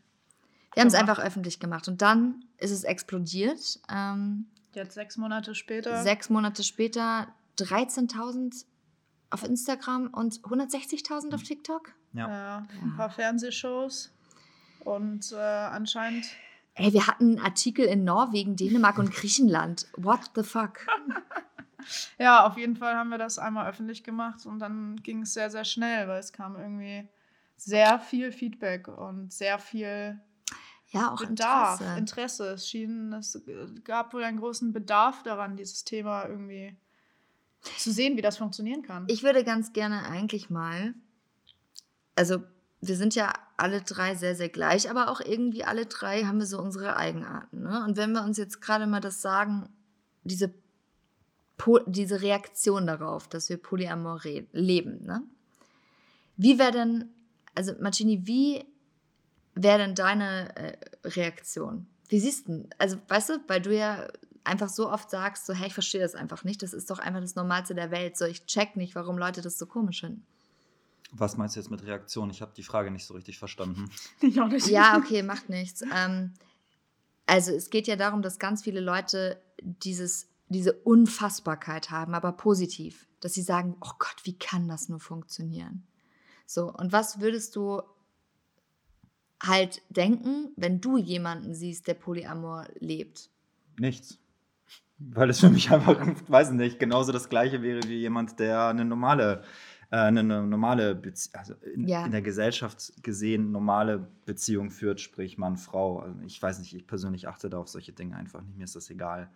Wir 0.74 0.82
haben 0.82 0.88
es 0.90 0.94
einfach 0.96 1.20
öffentlich 1.20 1.60
gemacht. 1.60 1.88
Und 1.88 2.02
dann 2.02 2.44
ist 2.58 2.72
es 2.72 2.84
explodiert. 2.84 3.80
Ähm, 3.90 4.48
Jetzt 4.74 4.96
sechs 4.96 5.16
Monate 5.16 5.56
später. 5.56 6.04
sechs 6.04 6.30
Monate 6.30 6.64
später 6.64 7.28
13.000 7.58 8.66
auf 9.30 9.44
Instagram 9.44 10.08
und 10.08 10.42
160.000 10.42 11.34
auf 11.34 11.44
TikTok. 11.44 11.94
Ja. 12.14 12.30
Ja, 12.30 12.68
ein 12.82 12.96
paar 12.96 13.10
Fernsehshows. 13.10 14.12
Und 14.84 15.32
äh, 15.32 15.36
anscheinend 15.38 16.26
Ey, 16.78 16.92
wir 16.92 17.08
hatten 17.08 17.40
Artikel 17.40 17.86
in 17.86 18.04
Norwegen, 18.04 18.58
Dänemark 18.58 18.98
und 19.00 19.12
Griechenland. 19.12 19.88
What 19.96 20.32
the 20.36 20.44
fuck? 20.44 20.86
Ja, 22.18 22.48
auf 22.48 22.58
jeden 22.58 22.76
Fall 22.76 22.96
haben 22.96 23.10
wir 23.10 23.18
das 23.18 23.38
einmal 23.38 23.70
öffentlich 23.70 24.04
gemacht 24.04 24.46
und 24.46 24.60
dann 24.60 24.96
ging 25.04 25.22
es 25.22 25.34
sehr, 25.34 25.50
sehr 25.50 25.66
schnell, 25.66 26.08
weil 26.08 26.20
es 26.20 26.34
kam 26.34 26.56
irgendwie 26.56 27.08
sehr 27.58 28.00
viel 28.00 28.32
Feedback 28.32 28.88
und 28.88 29.32
sehr 29.32 29.60
viel 29.60 30.20
Ja, 30.90 31.12
auch 31.12 31.20
Bedarf, 31.20 31.80
Interesse. 31.82 32.00
Interesse. 32.00 32.48
Es 32.54 32.68
schien, 32.68 33.14
es 33.14 33.42
gab 33.84 34.14
wohl 34.14 34.24
einen 34.24 34.40
großen 34.40 34.74
Bedarf 34.74 35.24
daran, 35.24 35.58
dieses 35.58 35.84
Thema 35.84 36.26
irgendwie 36.26 36.76
zu 37.78 37.92
sehen, 37.92 38.18
wie 38.18 38.22
das 38.22 38.38
funktionieren 38.38 38.82
kann. 38.82 39.06
Ich 39.08 39.24
würde 39.24 39.44
ganz 39.44 39.74
gerne 39.74 40.08
eigentlich 40.08 40.50
mal, 40.50 40.94
also 42.16 42.44
wir 42.82 42.96
sind 42.96 43.16
ja 43.16 43.34
alle 43.58 43.82
drei 43.82 44.16
sehr, 44.16 44.36
sehr 44.36 44.50
gleich, 44.50 44.90
aber 44.90 45.10
auch 45.10 45.22
irgendwie 45.22 45.64
alle 45.64 45.86
drei 45.86 46.24
haben 46.24 46.40
wir 46.40 46.46
so 46.46 46.60
unsere 46.62 46.98
Eigenarten. 46.98 47.64
Ne? 47.64 47.84
Und 47.86 47.98
wenn 47.98 48.12
wir 48.12 48.24
uns 48.24 48.38
jetzt 48.38 48.62
gerade 48.62 48.88
mal 48.88 49.00
das 49.00 49.22
sagen, 49.22 49.70
diese, 50.24 50.54
diese 51.88 52.22
Reaktion 52.22 52.86
darauf, 52.88 53.28
dass 53.28 53.50
wir 53.50 53.58
Polyamor 53.58 54.22
leben, 54.52 55.04
ne? 55.06 55.24
wie 56.38 56.60
wäre 56.60 56.72
denn, 56.72 57.10
also 57.54 57.74
Marcini, 57.80 58.26
wie 58.26 58.66
wäre 59.54 59.80
denn 59.80 59.96
deine 59.96 60.56
äh, 60.58 60.78
Reaktion? 61.06 61.88
Wie 62.10 62.20
siehst 62.20 62.48
du, 62.48 62.68
also 62.78 62.98
weißt 63.08 63.30
du, 63.30 63.40
weil 63.48 63.62
du 63.62 63.76
ja 63.76 64.08
einfach 64.46 64.70
so 64.70 64.90
oft 64.92 65.10
sagst, 65.10 65.46
so, 65.46 65.54
hey, 65.54 65.68
ich 65.68 65.74
verstehe 65.74 66.02
das 66.02 66.16
einfach 66.16 66.44
nicht, 66.44 66.64
das 66.64 66.74
ist 66.74 66.90
doch 66.90 67.00
einfach 67.00 67.22
das 67.22 67.36
Normalste 67.36 67.76
der 67.76 67.92
Welt, 67.92 68.18
so, 68.18 68.26
ich 68.26 68.46
check 68.46 68.76
nicht, 68.76 68.96
warum 68.96 69.18
Leute 69.18 69.42
das 69.42 69.58
so 69.58 69.66
komisch 69.66 70.02
finden. 70.02 70.26
Was 71.12 71.38
meinst 71.38 71.56
du 71.56 71.60
jetzt 71.60 71.70
mit 71.70 71.84
Reaktion? 71.86 72.30
Ich 72.30 72.42
habe 72.42 72.52
die 72.56 72.64
Frage 72.64 72.92
nicht 72.92 73.06
so 73.06 73.14
richtig 73.14 73.40
verstanden. 73.40 73.90
Ich 74.22 74.42
auch 74.42 74.48
nicht. 74.48 74.68
Ja, 74.68 74.98
okay, 74.98 75.24
macht 75.24 75.50
nichts. 75.50 75.82
Ähm, 75.94 76.34
also 77.26 77.52
es 77.52 77.70
geht 77.70 77.88
ja 77.88 77.96
darum, 77.96 78.22
dass 78.22 78.40
ganz 78.40 78.64
viele 78.64 78.82
Leute 78.82 79.42
dieses, 79.62 80.28
diese 80.50 80.74
Unfassbarkeit 80.74 81.90
haben, 81.90 82.14
aber 82.16 82.34
positiv. 82.34 83.08
Dass 83.22 83.34
sie 83.34 83.44
sagen, 83.44 83.78
oh 83.82 83.92
Gott, 83.98 84.18
wie 84.24 84.38
kann 84.38 84.68
das 84.68 84.90
nur 84.90 85.00
funktionieren? 85.00 85.88
So, 86.46 86.72
und 86.72 86.92
was 86.92 87.22
würdest 87.22 87.56
du 87.56 87.82
halt 89.42 89.82
denken, 89.90 90.52
wenn 90.56 90.82
du 90.82 90.98
jemanden 90.98 91.56
siehst, 91.56 91.88
der 91.88 91.96
Polyamor 91.96 92.68
lebt? 92.80 93.30
Nichts. 93.80 94.20
Weil 94.98 95.30
es 95.30 95.40
für 95.42 95.50
mich 95.50 95.72
einfach, 95.72 95.98
weiß 96.28 96.50
ich 96.52 96.56
nicht, 96.56 96.80
genauso 96.80 97.12
das 97.12 97.30
gleiche 97.30 97.62
wäre 97.62 97.82
wie 97.88 97.98
jemand, 98.00 98.40
der 98.40 98.68
eine 98.68 98.86
normale, 98.86 99.44
äh, 99.92 99.98
eine 99.98 100.24
normale 100.24 100.96
Bezie 100.96 101.32
also 101.34 101.54
in, 101.74 101.88
Ja. 101.88 102.06
in 102.06 102.12
der 102.12 102.22
Gesellschaft 102.22 102.94
gesehen 103.04 103.52
normale 103.52 104.08
Beziehung 104.26 104.72
führt, 104.72 105.02
sprich 105.02 105.38
Mann, 105.38 105.58
Frau. 105.58 106.00
Also 106.00 106.20
ich 106.26 106.42
weiß 106.42 106.60
nicht, 106.60 106.74
ich 106.74 106.88
persönlich 106.88 107.28
achte 107.28 107.50
da 107.50 107.58
auf 107.58 107.68
solche 107.68 107.92
Dinge 107.92 108.16
einfach 108.16 108.42
nicht. 108.42 108.58
Mir 108.58 108.64
ist 108.64 108.76
das 108.76 108.90
egal. 108.90 109.30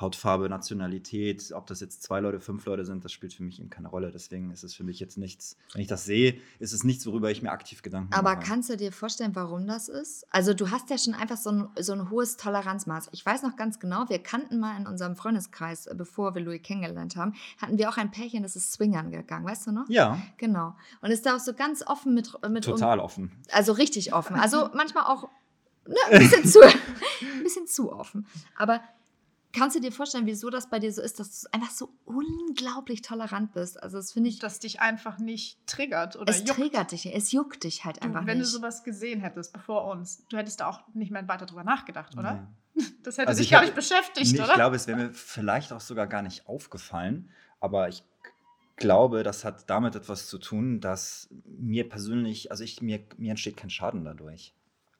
Hautfarbe, 0.00 0.48
Nationalität, 0.48 1.52
ob 1.54 1.66
das 1.66 1.80
jetzt 1.80 2.02
zwei 2.02 2.20
Leute, 2.20 2.40
fünf 2.40 2.64
Leute 2.66 2.84
sind, 2.84 3.04
das 3.04 3.12
spielt 3.12 3.32
für 3.32 3.42
mich 3.42 3.60
eben 3.60 3.70
keine 3.70 3.88
Rolle. 3.88 4.10
Deswegen 4.10 4.50
ist 4.50 4.64
es 4.64 4.74
für 4.74 4.84
mich 4.84 4.98
jetzt 5.00 5.18
nichts, 5.18 5.56
wenn 5.72 5.82
ich 5.82 5.88
das 5.88 6.04
sehe, 6.04 6.40
ist 6.58 6.72
es 6.72 6.84
nichts, 6.84 7.06
worüber 7.06 7.30
ich 7.30 7.42
mir 7.42 7.52
aktiv 7.52 7.82
Gedanken 7.82 8.12
Aber 8.12 8.34
mache. 8.34 8.44
kannst 8.46 8.70
du 8.70 8.76
dir 8.76 8.92
vorstellen, 8.92 9.34
warum 9.34 9.66
das 9.66 9.88
ist? 9.88 10.26
Also 10.30 10.54
du 10.54 10.70
hast 10.70 10.90
ja 10.90 10.98
schon 10.98 11.14
einfach 11.14 11.36
so 11.36 11.50
ein, 11.50 11.68
so 11.78 11.92
ein 11.92 12.10
hohes 12.10 12.36
Toleranzmaß. 12.36 13.08
Ich 13.12 13.24
weiß 13.24 13.42
noch 13.42 13.56
ganz 13.56 13.78
genau, 13.78 14.08
wir 14.08 14.18
kannten 14.18 14.58
mal 14.58 14.76
in 14.76 14.86
unserem 14.86 15.16
Freundeskreis, 15.16 15.86
äh, 15.86 15.94
bevor 15.94 16.34
wir 16.34 16.42
Louis 16.42 16.62
kennengelernt 16.62 17.16
haben, 17.16 17.34
hatten 17.60 17.78
wir 17.78 17.88
auch 17.88 17.96
ein 17.96 18.10
Pärchen, 18.10 18.42
das 18.42 18.56
ist 18.56 18.72
Swingern 18.72 19.10
gegangen, 19.10 19.46
weißt 19.46 19.66
du 19.66 19.72
noch? 19.72 19.88
Ja, 19.88 20.18
Genau. 20.38 20.74
Und 21.00 21.10
ist 21.10 21.26
da 21.26 21.36
auch 21.36 21.40
so 21.40 21.54
ganz 21.54 21.86
offen 21.86 22.14
mit, 22.14 22.30
mit 22.48 22.64
total 22.64 23.00
offen. 23.00 23.32
also 23.52 23.72
richtig 23.72 24.12
offen. 24.12 24.36
Also 24.36 24.68
manchmal 24.74 25.04
auch 25.04 25.28
ne, 25.86 25.94
ein, 26.10 26.18
bisschen 26.18 26.44
zu, 26.44 26.60
ein 26.62 27.42
bisschen 27.42 27.66
zu 27.66 27.92
offen. 27.92 28.26
Aber 28.56 28.80
kannst 29.54 29.76
du 29.76 29.80
dir 29.80 29.92
vorstellen, 29.92 30.26
wieso 30.26 30.50
das 30.50 30.68
bei 30.68 30.78
dir 30.78 30.92
so 30.92 31.00
ist, 31.00 31.18
dass 31.20 31.42
du 31.42 31.48
einfach 31.52 31.70
so 31.70 31.90
unglaublich 32.04 33.02
tolerant 33.02 33.52
bist? 33.52 33.82
Also 33.82 33.96
das 33.98 34.12
finde 34.12 34.28
ich, 34.28 34.38
dass 34.38 34.58
dich 34.58 34.80
einfach 34.80 35.18
nicht 35.18 35.64
triggert 35.66 36.16
oder 36.16 36.30
es 36.30 36.40
juckt. 36.40 36.54
triggert 36.54 36.92
dich, 36.92 37.06
es 37.14 37.32
juckt 37.32 37.64
dich 37.64 37.84
halt 37.84 37.98
Du, 38.02 38.06
einfach 38.08 38.26
wenn 38.26 38.38
nicht. 38.38 38.52
du 38.52 38.56
sowas 38.58 38.84
gesehen 38.84 39.20
hättest 39.20 39.52
bevor 39.52 39.86
uns, 39.90 40.24
du 40.28 40.36
hättest 40.36 40.60
da 40.60 40.68
auch 40.68 40.80
nicht 40.94 41.10
mehr 41.10 41.26
weiter 41.28 41.46
drüber 41.46 41.64
nachgedacht, 41.64 42.16
oder? 42.16 42.46
Nee. 42.74 42.82
Das 43.04 43.18
hätte 43.18 43.28
Also 43.28 43.38
dich 43.38 43.48
ich 43.48 43.52
gar 43.52 43.62
nicht 43.62 43.74
beschäftigt, 43.74 44.32
Nee, 44.32 44.40
oder? 44.40 44.48
Ich 44.48 44.54
glaube, 44.54 44.76
es 44.76 44.86
wäre 44.88 44.98
mir 44.98 45.12
vielleicht 45.12 45.72
auch 45.72 45.80
sogar 45.80 46.06
gar 46.06 46.22
nicht 46.22 46.48
aufgefallen, 46.48 47.30
aber 47.60 47.88
ich 47.88 48.02
glaube, 48.76 49.22
das 49.22 49.44
hat 49.44 49.68
damit 49.70 49.94
etwas 49.94 50.26
zu 50.26 50.38
tun, 50.38 50.80
dass 50.80 51.28
mir 51.46 51.88
persönlich, 51.88 52.50
also 52.50 52.64
ich, 52.64 52.82
mir, 52.82 53.04
mir 53.16 53.30
entsteht 53.30 53.56
kein 53.56 53.70
Schaden 53.70 54.04
dadurch. 54.04 54.54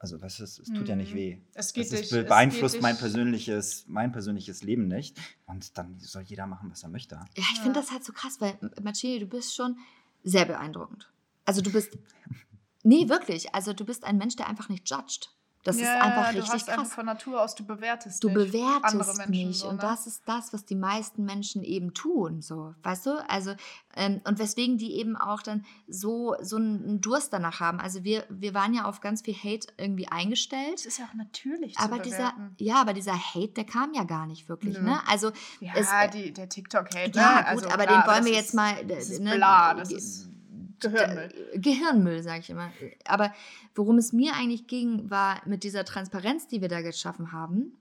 Also, 0.05 0.21
weißt 0.21 0.41
du, 0.41 0.43
es, 0.45 0.59
es 0.59 0.69
tut 0.69 0.87
ja 0.87 0.97
nicht 0.97 1.13
Mhm. 1.13 1.17
weh. 1.17 1.39
Es 1.55 1.73
geht 1.73 1.87
Es, 1.87 1.93
ist, 1.99 2.13
es 2.13 2.29
beeinflusst 2.29 2.75
geht 2.75 2.83
mein 2.83 2.99
persönliches, 2.99 3.87
mein 3.89 4.13
persönliches 4.13 4.63
Leben 4.63 4.87
nicht. 4.87 5.17
Und 5.47 5.79
dann 5.79 5.99
soll 5.99 6.21
jeder 6.25 6.47
machen, 6.47 6.71
was 6.71 6.83
er 6.83 6.91
möchte. 6.91 7.15
Ja, 7.15 7.25
ich 7.37 7.57
Ja. 7.57 7.63
finde 7.63 7.81
das 7.81 7.91
halt 7.91 8.05
so 8.05 8.13
krass, 8.13 8.39
weil 8.39 8.59
Marcini, 8.83 9.19
du 9.19 9.25
bist 9.27 9.55
schon 9.55 9.79
sehr 10.23 10.45
beeindruckend. 10.45 11.11
Also 11.47 11.63
du 11.63 11.73
bist, 11.73 11.97
nee, 12.83 13.09
wirklich, 13.09 13.55
also 13.55 13.73
du 13.73 13.87
bist 13.87 14.05
ein 14.05 14.19
Mensch, 14.19 14.37
der 14.37 14.47
einfach 14.47 14.69
nicht 14.69 14.91
judgt. 14.91 15.31
Das 15.65 15.81
Ja, 15.81 15.95
ist 15.95 16.03
einfach 16.03 16.31
du 16.33 16.37
richtig 16.39 16.53
hast 16.53 16.69
einfach 16.69 16.83
krass. 16.85 16.93
von 16.95 17.07
Natur 17.07 17.43
aus, 17.43 17.55
du 17.55 17.65
bewertest 17.65 18.23
Du 18.23 18.29
nicht 18.29 18.53
bewertest 18.53 19.29
nicht 19.31 19.61
so, 19.61 19.69
und 19.69 19.77
ne? 19.77 19.81
das 19.83 20.07
ist 20.07 20.23
das, 20.27 20.53
was 20.53 20.67
die 20.67 20.75
meisten 20.75 21.25
Menschen 21.25 21.63
eben 21.65 21.95
tun, 21.95 22.43
so, 22.43 22.75
weißt 22.83 23.07
du? 23.07 23.13
Also 23.31 23.55
ähm, 23.97 24.21
und 24.25 24.39
weswegen 24.39 24.77
die 24.77 24.93
eben 24.99 25.17
auch 25.17 25.41
dann 25.43 25.65
so 25.89 26.37
so 26.43 26.57
einen 26.57 27.01
Durst 27.01 27.33
danach 27.33 27.61
haben. 27.61 27.81
Also 27.81 28.05
wir 28.05 28.25
wir 28.29 28.53
waren 28.53 28.75
ja 28.75 28.85
auf 28.85 29.01
ganz 29.01 29.23
viel 29.23 29.35
Hate 29.35 29.69
irgendwie 29.79 30.05
Es 30.05 30.13
eingestellt, 30.13 30.85
ist 30.85 30.99
ja 30.99 31.07
auch 31.07 31.15
natürlich 31.15 31.79
aber 31.79 31.99
dieser 31.99 32.35
ja, 32.59 32.77
aber 32.77 32.93
dieser 32.93 33.15
Hate, 33.15 33.49
der 33.55 33.65
kam 33.65 33.95
ja 33.95 34.05
gar 34.05 34.27
nicht 34.27 34.49
wirklich, 34.51 34.77
Nö. 34.77 34.83
ne? 34.85 35.01
Also 35.09 35.33
Ja, 35.61 35.73
es- 35.77 35.89
die, 36.13 36.33
der 36.33 36.49
TikTok-Hate. 36.51 37.13
ja, 37.19 37.31
ne? 37.37 37.37
gut, 37.39 37.47
Also 37.47 37.69
aber 37.71 37.85
klar, 37.87 38.03
den 38.03 38.07
wollen 38.07 38.17
das 38.19 38.25
wir 38.27 38.33
ist- 38.33 38.39
jetzt 38.39 38.55
mal 38.55 38.85
Das 38.85 39.09
ist 39.09 39.21
ne, 39.23 39.35
bla, 39.37 39.73
das 39.75 39.91
ist 39.91 40.29
Gehirnmüll. 40.81 41.35
Äh, 41.53 41.59
Gehirnmüll, 41.59 42.23
sage 42.23 42.41
ich 42.41 42.51
immer. 42.51 42.71
Aber 43.07 43.33
worum 43.75 43.99
es 43.99 44.13
mir 44.13 44.35
eigentlich 44.35 44.67
ging, 44.67 45.11
war 45.11 45.41
mit 45.47 45.65
dieser 45.65 45.85
Transparenz, 45.85 46.47
die 46.47 46.61
wir 46.61 46.69
da 46.69 46.83
geschaffen 46.83 47.33
haben, 47.33 47.73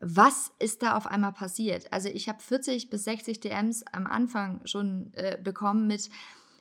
was 0.00 0.52
ist 0.58 0.82
da 0.82 0.96
auf 0.96 1.06
einmal 1.06 1.32
passiert? 1.32 1.92
Also 1.92 2.08
ich 2.08 2.28
habe 2.28 2.42
40 2.42 2.90
bis 2.90 3.04
60 3.04 3.40
DMs 3.40 3.82
am 3.92 4.06
Anfang 4.06 4.60
schon 4.64 5.12
äh, 5.14 5.38
bekommen 5.42 5.86
mit, 5.86 6.10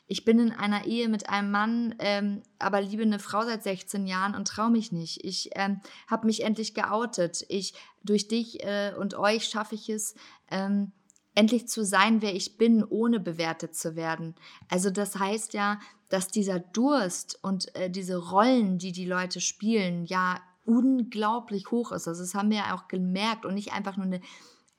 ich 0.07 0.23
bin 0.23 0.39
in 0.39 0.51
einer 0.51 0.85
Ehe 0.85 1.09
mit 1.09 1.29
einem 1.29 1.51
Mann, 1.51 1.95
ähm, 1.99 2.43
aber 2.59 2.79
liebe 2.79 3.03
eine 3.03 3.19
Frau 3.19 3.43
seit 3.43 3.63
16 3.63 4.07
Jahren 4.07 4.35
und 4.35 4.47
traue 4.47 4.69
mich 4.69 4.91
nicht. 4.91 5.25
Ich 5.25 5.49
ähm, 5.55 5.81
habe 6.07 6.27
mich 6.27 6.43
endlich 6.43 6.73
geoutet. 6.75 7.43
Ich 7.49 7.73
durch 8.03 8.27
dich 8.27 8.63
äh, 8.63 8.93
und 8.97 9.15
euch 9.15 9.45
schaffe 9.45 9.75
ich 9.75 9.89
es, 9.89 10.15
ähm, 10.49 10.91
endlich 11.35 11.67
zu 11.67 11.83
sein, 11.83 12.21
wer 12.21 12.33
ich 12.33 12.57
bin, 12.57 12.83
ohne 12.83 13.19
bewertet 13.19 13.75
zu 13.75 13.95
werden. 13.95 14.35
Also 14.69 14.89
das 14.89 15.17
heißt 15.17 15.53
ja, 15.53 15.79
dass 16.09 16.29
dieser 16.29 16.59
Durst 16.59 17.39
und 17.41 17.75
äh, 17.75 17.89
diese 17.89 18.17
Rollen, 18.17 18.77
die 18.77 18.91
die 18.91 19.05
Leute 19.05 19.41
spielen, 19.41 20.05
ja 20.05 20.39
unglaublich 20.65 21.69
hoch 21.71 21.91
ist. 21.91 22.07
Also 22.07 22.23
das 22.23 22.33
haben 22.33 22.49
wir 22.49 22.57
ja 22.57 22.75
auch 22.75 22.87
gemerkt 22.87 23.45
und 23.45 23.53
nicht 23.53 23.73
einfach 23.73 23.97
nur 23.97 24.05
eine 24.05 24.21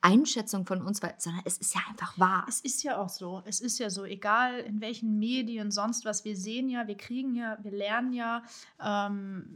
Einschätzung 0.01 0.67
von 0.67 0.83
uns, 0.83 1.03
weil, 1.03 1.15
sondern 1.19 1.43
es 1.45 1.59
ist 1.59 1.75
ja 1.75 1.81
einfach 1.89 2.19
wahr. 2.19 2.45
Es 2.49 2.61
ist 2.61 2.83
ja 2.83 3.01
auch 3.01 3.09
so. 3.09 3.43
Es 3.45 3.61
ist 3.61 3.79
ja 3.79 3.91
so, 3.91 4.05
egal 4.05 4.61
in 4.61 4.81
welchen 4.81 5.19
Medien, 5.19 5.71
sonst 5.71 6.05
was, 6.05 6.25
wir 6.25 6.37
sehen 6.37 6.69
ja, 6.69 6.87
wir 6.87 6.97
kriegen 6.97 7.35
ja, 7.35 7.59
wir 7.63 7.73
lernen 7.73 8.13
ja 8.13 8.43
ähm, 8.81 9.47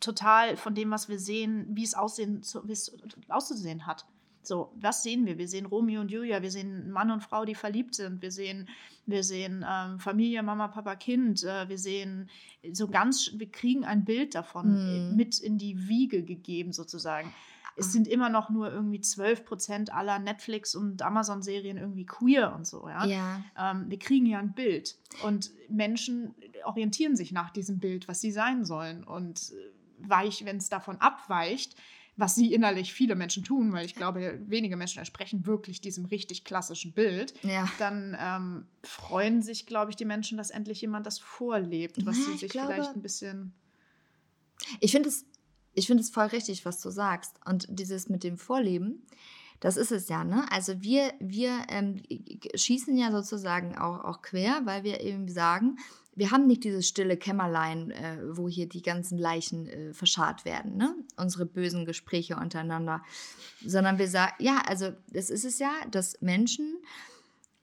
total 0.00 0.56
von 0.56 0.74
dem, 0.74 0.90
was 0.90 1.08
wir 1.08 1.18
sehen, 1.18 1.66
wie 1.70 1.84
es 1.84 1.94
aussehen, 1.94 2.42
wie 2.64 2.72
es 2.72 2.92
auszusehen 3.28 3.86
hat. 3.86 4.06
So, 4.42 4.72
was 4.76 5.02
sehen 5.02 5.26
wir? 5.26 5.36
Wir 5.38 5.48
sehen 5.48 5.66
Romeo 5.66 6.00
und 6.00 6.10
Julia, 6.10 6.40
wir 6.42 6.50
sehen 6.50 6.90
Mann 6.90 7.10
und 7.10 7.22
Frau, 7.22 7.44
die 7.44 7.54
verliebt 7.54 7.94
sind, 7.94 8.22
wir 8.22 8.32
sehen, 8.32 8.68
wir 9.06 9.22
sehen 9.22 9.64
ähm, 9.68 9.98
Familie, 10.00 10.42
Mama, 10.42 10.68
Papa, 10.68 10.96
Kind, 10.96 11.42
äh, 11.44 11.68
wir 11.68 11.78
sehen 11.78 12.30
so 12.72 12.88
ganz, 12.88 13.32
wir 13.36 13.50
kriegen 13.50 13.84
ein 13.84 14.04
Bild 14.04 14.34
davon 14.34 14.70
Mhm. 14.72 15.12
äh, 15.12 15.14
mit 15.14 15.38
in 15.40 15.58
die 15.58 15.88
Wiege 15.88 16.22
gegeben 16.22 16.72
sozusagen. 16.72 17.32
Es 17.76 17.92
sind 17.92 18.08
immer 18.08 18.28
noch 18.28 18.50
nur 18.50 18.70
irgendwie 18.70 19.00
12 19.00 19.44
Prozent 19.44 19.92
aller 19.92 20.18
Netflix- 20.18 20.74
und 20.74 21.00
Amazon-Serien 21.02 21.78
irgendwie 21.78 22.04
queer 22.04 22.54
und 22.54 22.66
so, 22.66 22.88
ja. 22.88 23.06
Ja. 23.06 23.42
Ähm, 23.58 23.86
wir 23.88 23.98
kriegen 23.98 24.26
ja 24.26 24.38
ein 24.38 24.52
Bild 24.52 24.96
und 25.22 25.50
Menschen 25.68 26.34
orientieren 26.64 27.16
sich 27.16 27.32
nach 27.32 27.50
diesem 27.50 27.78
Bild, 27.78 28.06
was 28.08 28.20
sie 28.20 28.32
sein 28.32 28.64
sollen. 28.64 29.04
Und 29.04 29.52
äh, 29.52 30.08
weich, 30.08 30.44
wenn 30.44 30.56
es 30.58 30.68
davon 30.68 30.98
abweicht, 31.00 31.74
was 32.20 32.34
sie 32.36 32.52
innerlich 32.52 32.92
viele 32.92 33.16
Menschen 33.16 33.42
tun, 33.42 33.72
weil 33.72 33.84
ich 33.86 33.94
glaube, 33.94 34.38
wenige 34.46 34.76
Menschen 34.76 34.98
entsprechen 34.98 35.46
wirklich 35.46 35.80
diesem 35.80 36.04
richtig 36.04 36.44
klassischen 36.44 36.92
Bild, 36.92 37.34
Ja. 37.42 37.68
dann 37.78 38.16
ähm, 38.20 38.66
freuen 38.84 39.42
sich, 39.42 39.66
glaube 39.66 39.90
ich, 39.90 39.96
die 39.96 40.04
Menschen, 40.04 40.38
dass 40.38 40.50
endlich 40.50 40.80
jemand 40.82 41.06
das 41.06 41.18
vorlebt, 41.18 42.04
was 42.06 42.16
sie 42.16 42.32
ich 42.34 42.40
sich 42.40 42.52
glaube- 42.52 42.74
vielleicht 42.74 42.94
ein 42.94 43.02
bisschen. 43.02 43.52
Ich 44.80 44.92
finde 44.92 45.08
es, 45.08 45.24
ich 45.72 45.86
finde 45.86 46.02
es 46.02 46.10
voll 46.10 46.26
richtig, 46.26 46.64
was 46.64 46.80
du 46.80 46.90
sagst. 46.90 47.36
Und 47.46 47.66
dieses 47.70 48.08
mit 48.08 48.22
dem 48.24 48.36
Vorleben, 48.36 49.06
das 49.60 49.76
ist 49.76 49.92
es 49.92 50.08
ja, 50.08 50.24
ne? 50.24 50.46
Also 50.50 50.82
wir, 50.82 51.12
wir 51.20 51.64
ähm, 51.68 52.02
schießen 52.54 52.96
ja 52.96 53.10
sozusagen 53.12 53.76
auch, 53.78 54.04
auch 54.04 54.22
quer, 54.22 54.60
weil 54.64 54.84
wir 54.84 55.00
eben 55.00 55.28
sagen, 55.28 55.78
wir 56.20 56.30
haben 56.30 56.46
nicht 56.46 56.62
dieses 56.64 56.86
stille 56.86 57.16
Kämmerlein, 57.16 57.90
äh, 57.90 58.18
wo 58.36 58.48
hier 58.48 58.68
die 58.68 58.82
ganzen 58.82 59.18
Leichen 59.18 59.66
äh, 59.66 59.92
verscharrt 59.94 60.44
werden, 60.44 60.76
ne? 60.76 60.94
Unsere 61.16 61.46
bösen 61.46 61.86
Gespräche 61.86 62.36
untereinander. 62.36 63.02
Sondern 63.64 63.98
wir 63.98 64.06
sagen, 64.08 64.34
ja, 64.38 64.62
also 64.68 64.92
das 65.10 65.30
ist 65.30 65.44
es 65.44 65.58
ja, 65.58 65.72
dass 65.90 66.20
Menschen 66.20 66.76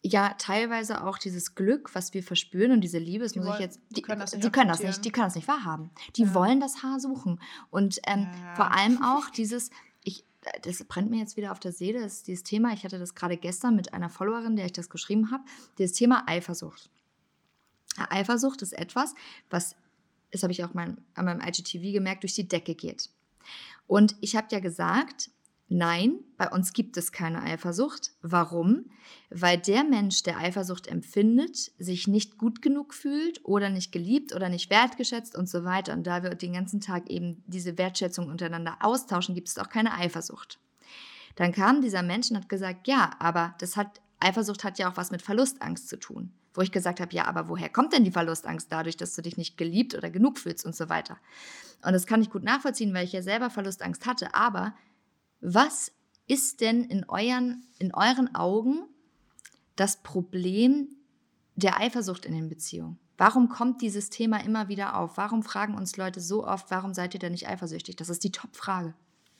ja 0.04 0.34
teilweise 0.38 1.04
auch 1.06 1.18
dieses 1.18 1.54
Glück, 1.56 1.94
was 1.94 2.14
wir 2.14 2.24
verspüren 2.24 2.72
und 2.72 2.82
diese 2.82 2.98
Liebe, 3.00 3.24
das 3.26 3.34
Die 3.34 3.40
muss 3.40 3.48
ich 3.48 3.54
wollen- 3.54 3.62
jetzt, 3.62 3.80
die 3.90 4.02
können 4.02 4.20
das 4.20 4.32
nicht 4.34 4.44
die 4.44 4.50
können 4.52 4.70
das 4.70 4.82
nicht, 4.84 5.06
die 5.06 5.12
können 5.12 5.28
das 5.28 5.36
nicht 5.36 5.48
wahrhaben. 5.48 5.90
Die 6.16 6.24
Ja. 6.24 6.34
wollen 6.34 6.60
das 6.60 6.82
Haar 6.84 7.00
suchen. 7.00 7.40
Und 7.70 8.00
ähm, 8.08 8.22
Ja. 8.42 8.56
vor 8.56 8.72
allem 8.72 9.02
auch 9.04 9.30
dieses, 9.30 9.70
ich, 10.04 10.24
das 10.62 10.84
brennt 10.86 11.10
mir 11.12 11.20
jetzt 11.20 11.36
wieder 11.38 11.52
auf 11.52 11.60
der 11.60 11.74
Seele, 11.74 12.00
das 12.02 12.14
ist 12.18 12.28
dieses 12.28 12.44
Thema, 12.44 12.74
ich 12.74 12.84
hatte 12.86 13.00
das 13.00 13.16
gerade 13.16 13.38
gestern 13.38 13.76
mit 13.76 13.94
einer 13.94 14.10
Followerin, 14.10 14.56
der 14.56 14.66
ich 14.66 14.72
das 14.74 14.90
geschrieben 14.90 15.30
habe, 15.32 15.44
dieses 15.78 15.96
Thema 15.98 16.24
Eifersucht. 16.28 16.90
Eifersucht 17.98 18.62
ist 18.62 18.74
etwas, 18.74 19.14
was, 19.50 19.76
das 20.32 20.44
habe 20.44 20.52
ich 20.52 20.64
auch 20.64 20.74
mein, 20.74 20.98
an 21.16 21.26
meinem 21.26 21.42
IGTV 21.42 21.94
gemerkt, 21.94 22.24
durch 22.24 22.36
die 22.36 22.48
Decke 22.48 22.76
geht. 22.76 23.10
Und 23.88 24.16
ich 24.22 24.36
habe 24.36 24.48
ja 24.52 24.60
gesagt, 24.60 25.32
nein, 25.70 26.20
bei 26.38 26.50
uns 26.50 26.74
gibt 26.74 26.98
es 26.98 27.12
keine 27.12 27.42
Eifersucht. 27.42 28.12
Warum? 28.22 28.86
Weil 29.30 29.58
der 29.58 29.84
Mensch, 29.84 30.24
der 30.24 30.38
Eifersucht 30.38 30.88
empfindet, 30.88 31.72
sich 31.78 32.08
nicht 32.08 32.38
gut 32.38 32.62
genug 32.62 32.94
fühlt 32.94 33.44
oder 33.44 33.70
nicht 33.70 33.92
geliebt 33.92 34.34
oder 34.34 34.50
nicht 34.50 34.70
wertgeschätzt 34.70 35.36
und 35.36 35.50
so 35.50 35.64
weiter. 35.64 35.94
Und 35.94 36.06
da 36.06 36.24
wir 36.24 36.36
den 36.36 36.54
ganzen 36.54 36.82
Tag 36.82 37.10
eben 37.10 37.44
diese 37.48 37.78
Wertschätzung 37.78 38.28
untereinander 38.28 38.78
austauschen, 38.82 39.36
gibt 39.36 39.48
es 39.48 39.58
auch 39.58 39.70
keine 39.70 39.94
Eifersucht. 39.94 40.60
Dann 41.36 41.52
kam 41.52 41.82
dieser 41.82 42.02
Mensch 42.02 42.30
und 42.32 42.38
hat 42.38 42.50
gesagt, 42.50 42.88
ja, 42.88 43.12
aber 43.20 43.56
das 43.60 43.78
hat, 43.78 44.02
Eifersucht 44.20 44.64
hat 44.64 44.80
ja 44.80 44.90
auch 44.90 44.98
was 44.98 45.12
mit 45.12 45.22
Verlustangst 45.22 45.88
zu 45.88 45.98
tun. 45.98 46.32
Wo 46.58 46.62
ich 46.62 46.72
gesagt 46.72 47.00
habe, 47.00 47.14
ja, 47.14 47.26
aber 47.26 47.50
woher 47.50 47.70
kommt 47.70 47.94
denn 47.94 48.04
die 48.04 48.10
Verlustangst 48.10 48.72
dadurch, 48.72 48.98
dass 48.98 49.14
du 49.14 49.22
dich 49.22 49.38
nicht 49.38 49.58
geliebt 49.58 49.94
oder 49.94 50.10
genug 50.10 50.40
fühlst 50.40 50.66
und 50.66 50.76
so 50.76 50.90
weiter. 50.90 51.18
Und 51.86 51.94
das 51.94 52.08
kann 52.08 52.20
ich 52.20 52.32
gut 52.32 52.44
nachvollziehen, 52.44 52.96
weil 52.96 53.06
ich 53.06 53.14
ja 53.14 53.22
selber 53.22 53.52
Verlustangst 53.52 54.08
hatte. 54.08 54.34
Aber 54.34 54.74
was 55.40 55.92
ist 56.26 56.62
denn 56.62 56.84
in 56.84 57.06
euren, 57.08 57.68
in 57.78 57.94
euren 57.94 58.34
Augen 58.34 58.88
das 59.76 60.02
Problem 60.02 60.90
der 61.54 61.80
Eifersucht 61.80 62.26
in 62.26 62.34
den 62.34 62.50
Beziehungen? 62.50 62.98
Warum 63.20 63.50
kommt 63.50 63.84
dieses 63.84 64.10
Thema 64.10 64.44
immer 64.44 64.68
wieder 64.68 64.98
auf? 64.98 65.18
Warum 65.18 65.44
fragen 65.44 65.76
uns 65.76 65.96
Leute 65.96 66.22
so 66.22 66.44
oft, 66.44 66.72
warum 66.72 66.96
seid 66.96 67.14
ihr 67.14 67.20
denn 67.20 67.34
nicht 67.34 67.48
eifersüchtig? 67.48 67.98
Das 67.98 68.10
ist 68.10 68.24
die 68.24 68.32
Top-Frage. 68.32 68.96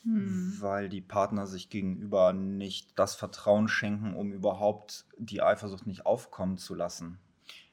Hm. 0.08 0.56
Weil 0.58 0.88
die 0.88 1.02
Partner 1.02 1.46
sich 1.46 1.68
gegenüber 1.68 2.32
nicht 2.32 2.98
das 2.98 3.14
Vertrauen 3.14 3.68
schenken, 3.68 4.14
um 4.14 4.32
überhaupt 4.32 5.04
die 5.18 5.42
Eifersucht 5.42 5.86
nicht 5.86 6.06
aufkommen 6.06 6.56
zu 6.56 6.74
lassen. 6.74 7.18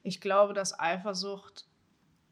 Ich 0.02 0.20
glaube, 0.20 0.52
dass 0.52 0.78
Eifersucht 0.78 1.66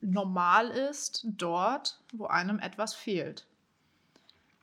normal 0.02 0.68
ist 0.68 1.26
dort, 1.26 2.02
wo 2.12 2.26
einem 2.26 2.58
etwas 2.58 2.94
fehlt. 2.94 3.46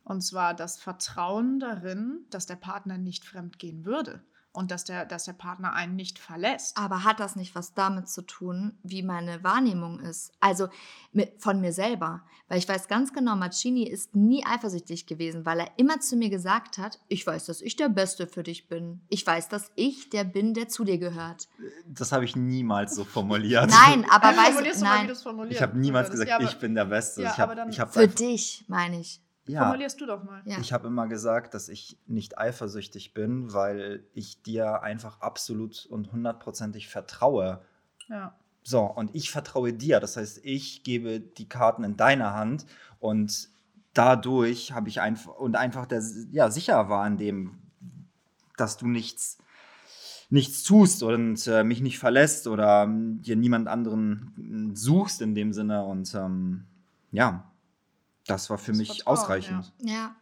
Und 0.04 0.22
zwar 0.22 0.54
das 0.54 0.80
Vertrauen 0.80 1.60
darin, 1.60 2.26
dass 2.30 2.46
der 2.46 2.56
Partner 2.56 3.00
nicht 3.00 3.26
fremd 3.26 3.58
gehen 3.58 3.84
würde 3.84 4.24
und 4.54 4.72
dass 4.72 4.84
der, 4.84 5.06
dass 5.06 5.26
der 5.26 5.34
Partner 5.34 5.74
einen 5.74 5.96
nicht 5.96 6.20
verlässt. 6.20 6.78
Aber 6.78 7.04
hat 7.04 7.20
das 7.20 7.36
nicht 7.36 7.56
was 7.56 7.74
damit 7.74 8.10
zu 8.10 8.22
tun, 8.22 8.78
wie 8.84 9.02
meine 9.02 9.44
Wahrnehmung 9.44 10.00
ist? 10.00 10.34
Also 10.40 10.68
mit, 11.14 11.42
von 11.42 11.62
mir 11.62 11.72
selber. 11.72 12.24
Weil 12.50 12.58
ich 12.58 12.68
weiß 12.68 12.88
ganz 12.90 13.14
genau, 13.14 13.36
Mancini 13.36 13.88
ist 13.88 14.14
nie 14.14 14.46
eifersüchtig 14.46 15.06
gewesen, 15.06 15.46
weil 15.46 15.62
er 15.62 15.68
immer 15.78 16.02
zu 16.02 16.18
mir 16.18 16.30
gesagt 16.30 16.78
hat, 16.78 17.00
ich 17.08 17.26
weiß, 17.26 17.46
dass 17.46 17.62
ich 17.62 17.78
der 17.78 17.88
Beste 17.90 18.28
für 18.28 18.44
dich 18.44 18.68
bin. 18.68 19.02
Ich 19.08 19.26
weiß, 19.26 19.48
dass 19.48 19.72
ich 19.76 20.10
der 20.10 20.26
bin, 20.26 20.54
der 20.54 20.68
zu 20.68 20.84
dir 20.84 20.98
gehört. 20.98 21.48
Das 21.88 22.12
habe 22.12 22.26
ich 22.26 22.36
niemals 22.36 22.96
so 22.96 23.06
formuliert. 23.06 23.70
Nein, 23.86 24.06
aber 24.10 24.36
weißt 24.36 24.60
du, 24.60 24.84
mal, 24.84 25.06
nein, 25.06 25.16
formuliert 25.16 25.56
Ich 25.56 25.62
habe 25.62 25.78
niemals 25.78 26.12
gesagt, 26.12 26.30
Ja, 26.30 26.36
aber 26.36 26.46
ich 26.46 26.60
bin 26.60 26.76
der 26.76 26.86
Beste. 26.86 27.22
Ja, 27.22 27.32
ich 27.32 27.38
hab, 27.38 27.46
aber 27.50 27.56
dann- 27.56 27.70
ich 27.70 27.80
hab 27.80 27.94
für 27.94 28.02
einfach- 28.02 28.16
dich, 28.16 28.66
meine 28.68 29.00
ich. 29.00 29.22
Ja, 29.48 29.64
Formulierst 29.64 30.00
du 30.00 30.06
doch 30.06 30.24
mal. 30.24 30.42
Ja. 30.46 30.60
Ich 30.60 30.72
habe 30.72 30.88
immer 30.88 31.08
gesagt, 31.08 31.54
dass 31.54 31.68
ich 31.68 31.98
nicht 32.06 32.38
eifersüchtig 32.38 33.14
bin, 33.14 33.54
weil 33.54 34.04
ich 34.14 34.42
dir 34.44 34.84
einfach 34.84 35.20
absolut 35.22 35.86
und 35.88 36.12
hundertprozentig 36.12 36.88
vertraue. 36.90 37.62
Ja. 38.08 38.36
So, 38.64 38.82
und 38.82 39.16
ich 39.16 39.32
vertraue 39.32 39.74
dir. 39.74 40.00
Das 40.00 40.18
heißt, 40.18 40.42
ich 40.44 40.84
gebe 40.84 41.20
die 41.20 41.50
Karten 41.50 41.84
in 41.84 41.98
deine 41.98 42.34
Hand 42.34 42.66
und 43.00 43.50
dadurch 43.94 44.74
habe 44.74 44.90
ich 44.90 45.02
einfach 45.02 45.34
und 45.36 45.56
einfach 45.56 45.86
der, 45.88 46.04
ja, 46.32 46.52
sicher 46.52 46.90
war 46.90 47.04
an 47.04 47.18
dem, 47.18 47.58
dass 48.58 48.78
du 48.78 48.88
nichts, 48.88 49.40
nichts 50.30 50.64
tust 50.64 51.02
und 51.02 51.48
äh, 51.48 51.64
mich 51.64 51.82
nicht 51.82 51.98
verlässt 51.98 52.48
oder 52.48 52.84
ähm, 52.84 53.22
dir 53.24 53.36
niemand 53.36 53.68
anderen 53.68 54.72
äh, 54.72 54.76
suchst 54.76 55.22
in 55.22 55.34
dem 55.34 55.52
Sinne. 55.52 55.84
Und 55.84 56.14
ähm, 56.14 56.66
ja, 57.12 57.51
das 58.26 58.50
war 58.50 58.58
für 58.58 58.72
Das 58.72 58.78
mich 58.78 59.08
ausreichend. 59.08 59.72
Ja, 59.80 60.16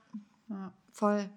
ja. 0.50 0.74
voll. 0.92 1.30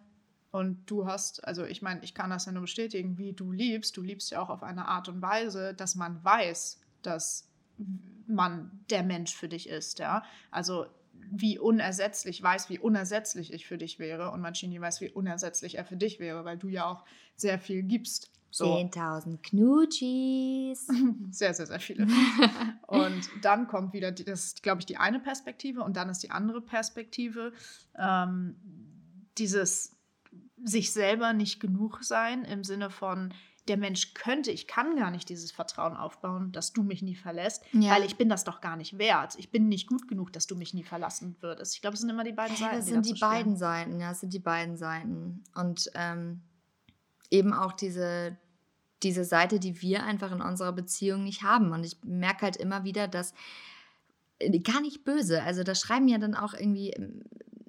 Und 0.51 0.91
du 0.91 1.07
hast, 1.07 1.45
also 1.45 1.65
ich 1.65 1.81
meine, 1.81 2.03
ich 2.05 2.15
kann 2.15 2.29
das 2.29 2.45
ja 2.45 2.53
nur 2.53 2.63
bestätigen, 2.63 3.17
wie 3.17 3.33
du 3.33 3.53
liebst. 3.53 3.97
Du 3.97 4.03
liebst 4.03 4.31
ja 4.31 4.41
auch 4.41 4.51
auf 4.51 4.63
eine 4.63 4.87
Art 4.87 5.09
und 5.09 5.23
Weise, 5.23 5.73
dass 5.73 5.95
man 5.95 6.23
weiß, 6.23 6.79
dass 7.01 7.49
man 8.27 8.71
der 8.91 9.03
Mensch 9.03 9.35
für 9.35 9.49
dich 9.49 9.69
ist, 9.69 9.99
ja. 9.99 10.23
Also 10.51 10.87
wie 11.31 11.59
unersetzlich, 11.59 12.43
weiß, 12.43 12.69
wie 12.69 12.79
unersetzlich 12.79 13.53
ich 13.53 13.67
für 13.67 13.79
dich 13.79 13.99
wäre 13.99 14.31
und 14.31 14.43
Mancini 14.43 14.79
weiß, 14.81 15.01
wie 15.01 15.11
unersetzlich 15.11 15.79
er 15.79 15.85
für 15.87 15.97
dich 15.97 16.21
wäre, 16.21 16.45
weil 16.45 16.59
du 16.59 16.69
ja 16.69 16.87
auch 16.87 17.05
sehr 17.37 17.59
viel 17.59 17.83
gibst. 17.83 18.31
So. 18.55 18.77
10.000 18.77 19.39
Knutschis. 19.43 20.87
Sehr, 21.31 21.55
sehr, 21.55 21.67
sehr 21.67 21.81
viele. 21.81 22.07
und 22.87 23.31
dann 23.41 23.67
kommt 23.67 23.95
wieder, 23.95 24.13
die, 24.13 24.25
das 24.25 24.45
ist, 24.45 24.63
glaube 24.63 24.81
ich, 24.81 24.87
die 24.87 24.99
eine 24.99 25.19
Perspektive 25.21 25.83
und 25.83 25.97
dann 25.97 26.11
ist 26.11 26.23
die 26.23 26.31
andere 26.31 26.61
Perspektive, 26.61 27.53
ähm, 27.99 28.57
dieses 29.39 29.97
sich 30.65 30.93
selber 30.93 31.33
nicht 31.33 31.61
genug 31.61 32.05
sein 32.05 32.45
im 32.45 32.63
Sinne 32.63 32.91
von, 32.91 33.33
der 33.69 33.77
Mensch 33.77 34.15
könnte, 34.15 34.51
ich 34.51 34.67
kann 34.67 34.97
gar 34.97 35.11
nicht 35.11 35.29
dieses 35.29 35.53
Vertrauen 35.53 35.97
aufbauen, 35.97 36.51
dass 36.53 36.73
du 36.73 36.83
mich 36.83 37.01
nie 37.01 37.15
verlässt, 37.15 37.63
Ja. 37.73 37.93
weil 37.93 38.03
ich 38.05 38.17
bin 38.17 38.29
das 38.29 38.43
doch 38.45 38.61
gar 38.61 38.77
nicht 38.77 38.99
wert. 38.99 39.35
Ich 39.39 39.51
bin 39.51 39.69
nicht 39.69 39.87
gut 39.89 40.09
genug, 40.09 40.33
dass 40.33 40.47
du 40.49 40.57
mich 40.57 40.75
nie 40.75 40.83
verlassen 40.83 41.37
würdest. 41.41 41.75
Ich 41.77 41.81
glaube, 41.81 41.95
es 41.95 42.01
sind 42.01 42.11
immer 42.11 42.25
die 42.25 42.33
beiden 42.33 42.57
Seiten. 42.57 42.77
das 42.77 42.87
die 42.87 42.93
sind 42.93 43.07
die 43.07 43.17
stehen. 43.17 43.21
beiden 43.29 43.57
Seiten, 43.57 44.01
ja, 44.01 44.09
das 44.09 44.21
sind 44.21 44.35
die 44.35 44.41
beiden 44.41 44.77
Seiten. 44.77 45.45
Und 45.55 45.91
ähm, 45.95 46.43
eben 47.31 47.53
auch 47.53 47.73
diese, 47.73 48.37
diese 49.03 49.25
Seite, 49.25 49.59
die 49.59 49.83
wir 49.83 50.05
einfach 50.05 50.33
in 50.33 50.41
unserer 50.41 50.73
Beziehung 50.73 51.25
nicht 51.25 51.43
haben. 51.43 51.73
Und 51.73 51.85
ich 51.85 51.97
merke 52.05 52.43
halt 52.43 52.57
immer 52.57 52.85
wieder, 52.85 53.09
dass 53.09 53.35
äh, 54.39 54.59
gar 54.61 54.81
nicht 54.81 55.05
böse, 55.05 55.43
also 55.43 55.63
da 55.63 55.75
schreiben 55.75 56.09
ja 56.09 56.19
dann 56.19 56.35
auch 56.35 56.55
irgendwie 56.55 56.91
ähm, 56.91 57.23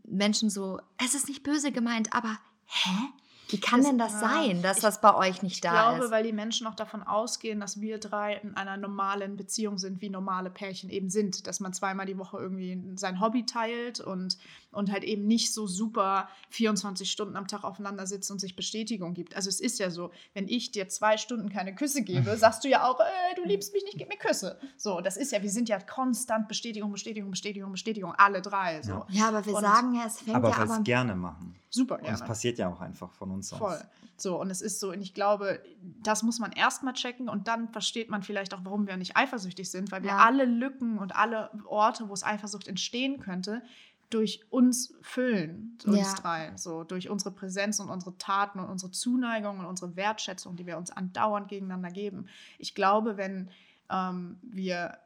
Menschen 0.05 0.49
so, 0.49 0.79
es 1.03 1.15
ist 1.15 1.27
nicht 1.27 1.43
böse 1.43 1.71
gemeint, 1.71 2.13
aber 2.13 2.37
hä? 2.65 3.09
Wie 3.53 3.59
kann 3.59 3.79
Das- 3.81 3.87
denn 3.89 3.97
das 3.97 4.19
sein, 4.19 4.61
dass 4.61 4.77
ich- 4.77 4.83
das 4.83 4.99
bei 4.99 5.15
euch 5.15 5.41
nicht 5.43 5.53
Ich 5.55 5.61
da 5.61 5.71
glaube, 5.91 6.05
ist? 6.05 6.11
weil 6.11 6.23
die 6.23 6.33
Menschen 6.33 6.67
auch 6.67 6.75
davon 6.75 7.03
ausgehen, 7.03 7.59
dass 7.59 7.79
wir 7.79 7.99
drei 7.99 8.35
in 8.43 8.55
einer 8.57 8.75
normalen 8.77 9.37
Beziehung 9.37 9.77
sind, 9.77 10.01
wie 10.01 10.09
normale 10.09 10.49
Pärchen 10.49 10.89
eben 10.89 11.09
sind. 11.09 11.47
Dass 11.47 11.59
man 11.59 11.71
zweimal 11.73 12.05
die 12.05 12.17
Woche 12.17 12.37
irgendwie 12.37 12.81
sein 12.95 13.19
Hobby 13.21 13.45
teilt 13.45 13.99
und, 14.01 14.37
und 14.71 14.91
halt 14.91 15.03
eben 15.03 15.25
nicht 15.27 15.53
so 15.53 15.67
super 15.67 16.27
24 16.49 17.09
Stunden 17.11 17.35
am 17.35 17.47
Tag 17.47 17.63
aufeinander 17.63 18.07
sitzt 18.07 18.29
und 18.31 18.39
sich 18.39 18.55
Bestätigung 18.55 19.13
gibt. 19.13 19.35
Also 19.35 19.49
es 19.49 19.59
ist 19.59 19.79
ja 19.79 19.89
so, 19.89 20.11
wenn 20.33 20.47
ich 20.47 20.71
dir 20.71 20.89
zwei 20.89 21.17
Stunden 21.17 21.49
keine 21.49 21.73
Küsse 21.75 22.01
gebe, 22.03 22.35
sagst 22.37 22.63
du 22.63 22.67
ja 22.69 22.87
auch, 22.89 22.99
äh, 22.99 23.35
du 23.35 23.43
liebst 23.43 23.73
mich 23.73 23.83
nicht, 23.85 23.97
gib 23.97 24.09
mir 24.09 24.17
Küsse. 24.17 24.59
So, 24.77 24.99
das 25.01 25.15
ist 25.17 25.31
ja, 25.31 25.41
wir 25.41 25.49
sind 25.51 25.69
ja 25.69 25.79
konstant 25.79 26.47
Bestätigung, 26.47 26.91
Bestätigung, 26.91 27.31
Bestätigung, 27.31 27.71
Bestätigung, 27.71 28.13
alle 28.17 28.41
drei. 28.41 28.81
So. 28.81 29.05
Ja. 29.09 29.27
aber 29.27 29.45
wir 29.45 29.53
Und- 29.55 29.61
sagen 29.61 29.93
ja, 29.93 30.05
es 30.07 30.19
fängt 30.19 30.35
Aber 30.35 30.49
ja 30.49 30.57
aber 30.57 30.79
gerne 30.79 31.15
machen. 31.15 31.55
Super 31.73 31.95
Und 31.95 32.01
es 32.01 32.07
gerne. 32.19 32.25
passiert 32.25 32.59
ja 32.59 32.69
auch 32.69 32.81
einfach 32.81 33.11
von 33.13 33.31
uns 33.31 33.51
aus. 33.51 33.57
Voll. 33.59 33.81
So, 34.15 34.39
und 34.39 34.51
es 34.51 34.61
ist 34.61 34.79
so, 34.79 34.91
und 34.91 35.01
ich 35.01 35.15
glaube, 35.15 35.59
das 36.03 36.21
muss 36.21 36.37
man 36.37 36.51
erstmal 36.51 36.93
checken 36.93 37.29
und 37.29 37.47
dann 37.47 37.67
versteht 37.69 38.11
man 38.11 38.21
vielleicht 38.21 38.53
auch, 38.53 38.59
warum 38.63 38.85
wir 38.85 38.95
nicht 38.95 39.17
eifersüchtig 39.17 39.71
sind, 39.71 39.91
weil 39.91 40.03
wir 40.03 40.11
Ja. 40.11 40.17
alle 40.19 40.45
Lücken 40.45 40.99
und 40.99 41.15
alle 41.15 41.49
Orte, 41.65 42.09
wo 42.09 42.13
es 42.13 42.23
Eifersucht 42.23 42.67
entstehen 42.67 43.19
könnte, 43.19 43.63
durch 44.11 44.41
uns 44.51 44.93
füllen, 45.01 45.79
uns 45.87 45.97
Ja. 45.97 46.13
drei. 46.13 46.53
So, 46.57 46.83
durch 46.83 47.09
unsere 47.09 47.31
Präsenz 47.31 47.79
und 47.79 47.89
unsere 47.89 48.15
Taten 48.19 48.59
und 48.59 48.69
unsere 48.69 48.91
Zuneigung 48.91 49.57
und 49.57 49.65
unsere 49.65 49.95
Wertschätzung, 49.95 50.55
die 50.55 50.67
wir 50.67 50.77
uns 50.77 50.91
andauernd 50.91 51.47
gegeneinander 51.47 51.89
geben. 51.89 52.27
Ich 52.59 52.75
glaube, 52.75 53.17
wenn 53.17 53.49
ähm, 53.89 54.37
wir 54.43 54.97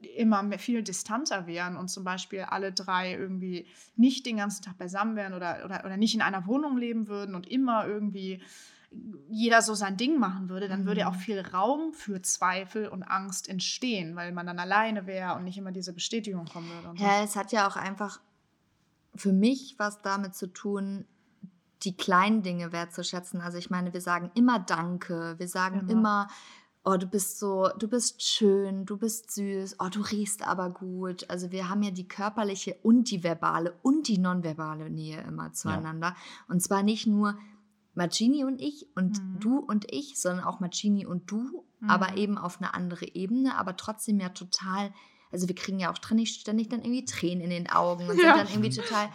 immer 0.00 0.42
mehr, 0.42 0.58
viel 0.58 0.82
distanter 0.82 1.46
wären 1.46 1.76
und 1.76 1.88
zum 1.88 2.04
Beispiel 2.04 2.40
alle 2.42 2.72
drei 2.72 3.12
irgendwie 3.14 3.66
nicht 3.96 4.26
den 4.26 4.36
ganzen 4.36 4.62
Tag 4.62 4.76
beisammen 4.78 5.16
wären 5.16 5.32
oder, 5.32 5.64
oder, 5.64 5.84
oder 5.84 5.96
nicht 5.96 6.14
in 6.14 6.22
einer 6.22 6.46
Wohnung 6.46 6.76
leben 6.76 7.08
würden 7.08 7.34
und 7.34 7.46
immer 7.48 7.86
irgendwie 7.86 8.42
jeder 9.28 9.62
so 9.62 9.74
sein 9.74 9.96
Ding 9.96 10.18
machen 10.18 10.48
würde, 10.48 10.68
dann 10.68 10.86
würde 10.86 11.02
Mhm. 11.02 11.06
auch 11.08 11.14
viel 11.16 11.40
Raum 11.40 11.92
für 11.92 12.22
Zweifel 12.22 12.88
und 12.88 13.02
Angst 13.02 13.48
entstehen, 13.48 14.16
weil 14.16 14.32
man 14.32 14.46
dann 14.46 14.58
alleine 14.58 15.06
wäre 15.06 15.34
und 15.34 15.44
nicht 15.44 15.58
immer 15.58 15.72
diese 15.72 15.92
Bestätigung 15.92 16.44
kommen 16.46 16.68
würde. 16.68 16.88
Und 16.90 16.98
so. 16.98 17.04
Ja, 17.04 17.22
es 17.22 17.34
hat 17.36 17.52
ja 17.52 17.66
auch 17.66 17.76
einfach 17.76 18.20
für 19.14 19.32
mich 19.32 19.74
was 19.78 20.02
damit 20.02 20.34
zu 20.34 20.46
tun, 20.46 21.06
die 21.82 21.96
kleinen 21.96 22.42
Dinge 22.42 22.72
wertzuschätzen. 22.72 23.40
Also 23.40 23.58
ich 23.58 23.70
meine, 23.70 23.92
wir 23.92 24.00
sagen 24.00 24.30
immer 24.34 24.58
Danke, 24.60 25.34
wir 25.38 25.48
sagen 25.48 25.80
Immer. 25.80 25.90
immer, 25.90 26.28
oh, 26.88 26.96
du 26.96 27.06
bist 27.06 27.38
so, 27.40 27.68
du 27.78 27.88
bist 27.88 28.22
schön, 28.22 28.86
du 28.86 28.96
bist 28.96 29.32
süß, 29.32 29.76
oh, 29.80 29.88
du 29.90 30.00
riechst 30.02 30.46
aber 30.46 30.70
gut. 30.70 31.28
Also 31.28 31.50
wir 31.50 31.68
haben 31.68 31.82
ja 31.82 31.90
die 31.90 32.06
körperliche 32.06 32.76
und 32.84 33.10
die 33.10 33.24
verbale 33.24 33.74
und 33.82 34.06
die 34.06 34.18
nonverbale 34.18 34.88
Nähe 34.88 35.20
immer 35.22 35.52
zueinander. 35.52 36.14
Und 36.48 36.62
zwar 36.62 36.84
nicht 36.84 37.06
nur 37.08 37.36
Magini 37.94 38.44
und 38.44 38.60
ich 38.60 38.86
und 38.94 39.18
Mhm. 39.20 39.40
du 39.40 39.58
und 39.58 39.90
ich, 39.92 40.20
sondern 40.20 40.44
auch 40.44 40.60
Magini 40.60 41.04
und 41.06 41.30
du, 41.30 41.64
Mhm. 41.80 41.90
aber 41.90 42.16
eben 42.16 42.38
auf 42.38 42.58
eine 42.60 42.72
andere 42.72 43.14
Ebene, 43.14 43.58
aber 43.58 43.76
trotzdem 43.76 44.20
ja 44.20 44.28
total, 44.28 44.92
also 45.32 45.48
wir 45.48 45.54
kriegen 45.54 45.78
ja 45.78 45.90
auch 45.92 45.96
ständig, 45.96 46.34
ständig 46.34 46.68
dann 46.68 46.80
irgendwie 46.80 47.04
Tränen 47.04 47.42
in 47.44 47.50
den 47.50 47.70
Augen 47.70 48.08
und 48.08 48.16
Ja. 48.20 48.34
sind 48.34 48.44
dann 48.44 48.48
irgendwie 48.48 48.70
total, 48.70 49.08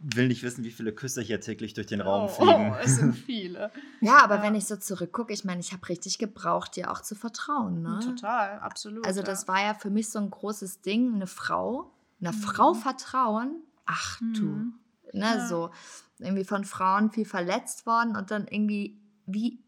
Will 0.00 0.28
nicht 0.28 0.42
wissen, 0.42 0.64
wie 0.64 0.70
viele 0.70 0.92
Küsse 0.92 1.20
hier 1.22 1.40
täglich 1.40 1.74
durch 1.74 1.86
den 1.86 2.00
Raum 2.00 2.24
oh, 2.24 2.28
fliegen. 2.28 2.70
oh, 2.72 2.76
es 2.82 2.96
sind 2.96 3.14
viele. 3.26 3.70
ja, 4.00 4.22
aber 4.22 4.36
Ja. 4.36 4.42
wenn 4.42 4.54
ich 4.54 4.66
so 4.66 4.76
zurückgucke, 4.76 5.32
ich 5.32 5.44
meine, 5.44 5.60
ich 5.60 5.72
habe 5.72 5.88
richtig 5.88 6.18
gebraucht, 6.18 6.76
dir 6.76 6.90
auch 6.90 7.00
zu 7.02 7.14
vertrauen, 7.14 7.82
ne? 7.82 8.00
Total, 8.04 8.58
absolut. 8.60 9.06
Also 9.06 9.20
ja. 9.20 9.26
das 9.26 9.48
war 9.48 9.60
ja 9.62 9.74
für 9.74 9.90
mich 9.90 10.08
so 10.10 10.18
ein 10.18 10.30
großes 10.30 10.80
Ding, 10.82 11.14
eine 11.14 11.26
Frau, 11.26 11.90
einer 12.20 12.32
Mhm. 12.32 12.36
Frau 12.36 12.74
vertrauen, 12.74 13.62
ach 13.86 14.18
du, 14.34 14.46
Mhm. 14.46 14.74
ne, 15.12 15.36
Ja. 15.38 15.46
so 15.48 15.70
irgendwie 16.18 16.44
von 16.44 16.64
Frauen 16.64 17.10
viel 17.10 17.24
verletzt 17.24 17.86
worden 17.86 18.16
und 18.16 18.30
dann 18.30 18.46
irgendwie, 18.48 18.98
wie, 19.26 19.60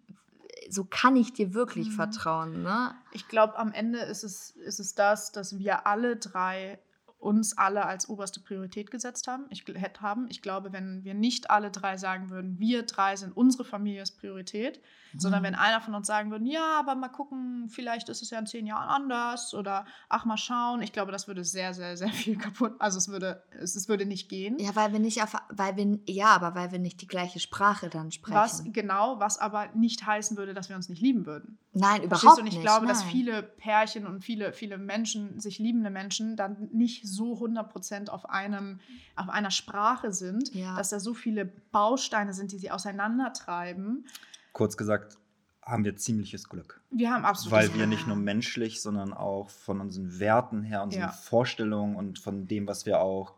so 0.68 0.84
kann 0.84 1.16
ich 1.16 1.32
dir 1.32 1.54
wirklich 1.54 1.88
Mhm. 1.88 1.92
vertrauen, 1.94 2.62
ne? 2.62 2.94
Ich 3.12 3.28
glaube, 3.28 3.58
am 3.58 3.72
Ende 3.72 4.00
ist 4.00 4.24
es, 4.24 4.50
ist 4.50 4.80
es 4.80 4.94
das, 4.94 5.32
dass 5.32 5.58
wir 5.58 5.86
alle 5.86 6.16
drei 6.16 6.78
uns 7.20 7.56
alle 7.56 7.84
als 7.84 8.08
oberste 8.08 8.40
Priorität 8.40 8.90
gesetzt 8.90 9.28
haben. 9.28 9.44
Ich, 9.50 9.64
haben. 10.00 10.26
ich 10.30 10.40
glaube, 10.40 10.72
wenn 10.72 11.04
wir 11.04 11.12
nicht 11.14 11.50
alle 11.50 11.70
drei 11.70 11.98
sagen 11.98 12.30
würden, 12.30 12.58
wir 12.58 12.84
drei 12.84 13.14
sind 13.14 13.36
unsere 13.36 13.64
Familie 13.64 14.02
ist 14.02 14.18
Priorität, 14.18 14.80
sondern 15.16 15.42
Mhm. 15.42 15.46
wenn 15.46 15.54
einer 15.54 15.80
von 15.80 15.94
uns 15.94 16.06
sagen 16.06 16.30
würde, 16.30 16.46
ja, 16.46 16.78
aber 16.78 16.94
mal 16.94 17.08
gucken, 17.08 17.68
vielleicht 17.68 18.08
ist 18.08 18.22
es 18.22 18.30
ja 18.30 18.38
in 18.38 18.46
zehn 18.46 18.66
Jahren 18.66 18.88
anders 18.88 19.54
oder 19.54 19.84
ach, 20.08 20.24
mal 20.24 20.36
schauen. 20.38 20.82
Ich 20.82 20.92
glaube, 20.92 21.12
das 21.12 21.28
würde 21.28 21.44
sehr, 21.44 21.74
sehr, 21.74 21.96
sehr 21.96 22.08
viel 22.08 22.38
kaputt, 22.38 22.74
also 22.78 22.96
es 22.96 23.08
würde, 23.08 23.42
es, 23.60 23.74
es 23.76 23.88
würde 23.88 24.06
nicht 24.06 24.28
gehen. 24.28 24.58
Ja, 24.58 24.74
weil 24.74 24.92
wir 24.92 25.00
nicht 25.00 25.22
auf, 25.22 25.34
weil 25.50 25.76
wir, 25.76 25.98
ja, 26.06 26.28
aber 26.28 26.54
weil 26.54 26.72
wir 26.72 26.78
nicht 26.78 27.02
die 27.02 27.06
gleiche 27.06 27.38
Sprache 27.40 27.90
dann 27.90 28.12
sprechen. 28.12 28.34
Was 28.36 28.64
genau, 28.64 29.20
was 29.20 29.38
aber 29.38 29.68
nicht 29.74 30.06
heißen 30.06 30.36
würde, 30.36 30.54
dass 30.54 30.68
wir 30.68 30.76
uns 30.76 30.88
nicht 30.88 31.02
lieben 31.02 31.26
würden. 31.26 31.58
Nein, 31.72 32.02
Verstehst 32.08 32.22
überhaupt 32.22 32.38
du? 32.38 32.42
Und 32.42 32.46
ich 32.48 32.54
nicht. 32.54 32.62
glaube, 32.62 32.86
dass 32.86 33.00
nein. 33.02 33.10
viele 33.10 33.42
Pärchen 33.42 34.06
und 34.06 34.24
viele, 34.24 34.52
viele 34.52 34.78
Menschen, 34.78 35.38
sich 35.38 35.58
liebende 35.58 35.90
Menschen, 35.90 36.36
dann 36.36 36.68
nicht 36.72 37.06
so 37.06 37.09
100% 37.18 38.08
auf, 38.08 38.28
einem, 38.28 38.80
auf 39.16 39.28
einer 39.28 39.50
Sprache 39.50 40.12
sind, 40.12 40.54
Ja. 40.54 40.76
dass 40.76 40.90
da 40.90 41.00
so 41.00 41.14
viele 41.14 41.44
Bausteine 41.44 42.32
sind, 42.32 42.52
die 42.52 42.58
sie 42.58 42.70
auseinandertreiben. 42.70 44.06
Kurz 44.52 44.76
gesagt, 44.76 45.16
haben 45.62 45.84
wir 45.84 45.96
ziemliches 45.96 46.48
Glück. 46.48 46.80
Wir 46.90 47.10
haben 47.12 47.24
absolut 47.24 47.52
Weil 47.52 47.68
Ja. 47.68 47.74
wir 47.74 47.86
nicht 47.86 48.06
nur 48.06 48.16
menschlich, 48.16 48.82
sondern 48.82 49.12
auch 49.12 49.50
von 49.50 49.80
unseren 49.80 50.18
Werten 50.18 50.62
her, 50.62 50.82
unseren 50.82 51.02
Ja. 51.02 51.08
Vorstellungen 51.12 51.94
und 51.96 52.18
von 52.18 52.46
dem, 52.48 52.66
was 52.66 52.86
wir 52.86 53.00
auch 53.00 53.34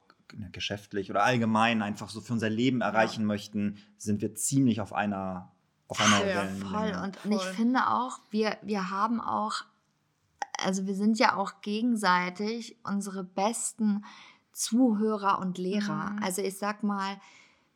geschäftlich 0.52 1.10
oder 1.10 1.24
allgemein 1.24 1.82
einfach 1.82 2.08
so 2.08 2.22
für 2.22 2.32
unser 2.32 2.48
Leben 2.48 2.80
erreichen 2.80 3.26
möchten, 3.26 3.76
sind 3.98 4.22
wir 4.22 4.34
ziemlich 4.34 4.80
auf 4.80 4.94
einer, 4.94 5.52
auf 5.88 6.00
einer 6.00 6.26
Ja, 6.26 6.36
Wellenlänge. 6.42 6.70
Voll. 6.94 7.04
Und 7.04 7.16
Voll. 7.16 7.32
ich 7.34 7.42
finde 7.56 7.86
auch, 7.88 8.18
wir, 8.30 8.56
wir 8.62 8.88
haben 8.88 9.20
auch, 9.20 9.64
also 10.64 10.86
wir 10.86 10.94
sind 10.94 11.18
ja 11.18 11.36
auch 11.36 11.60
gegenseitig 11.62 12.76
unsere 12.84 13.24
besten 13.24 14.04
Zuhörer 14.52 15.38
und 15.38 15.58
Lehrer. 15.58 16.10
Mhm. 16.10 16.22
Also 16.22 16.42
ich 16.42 16.58
sag 16.58 16.82
mal, 16.82 17.18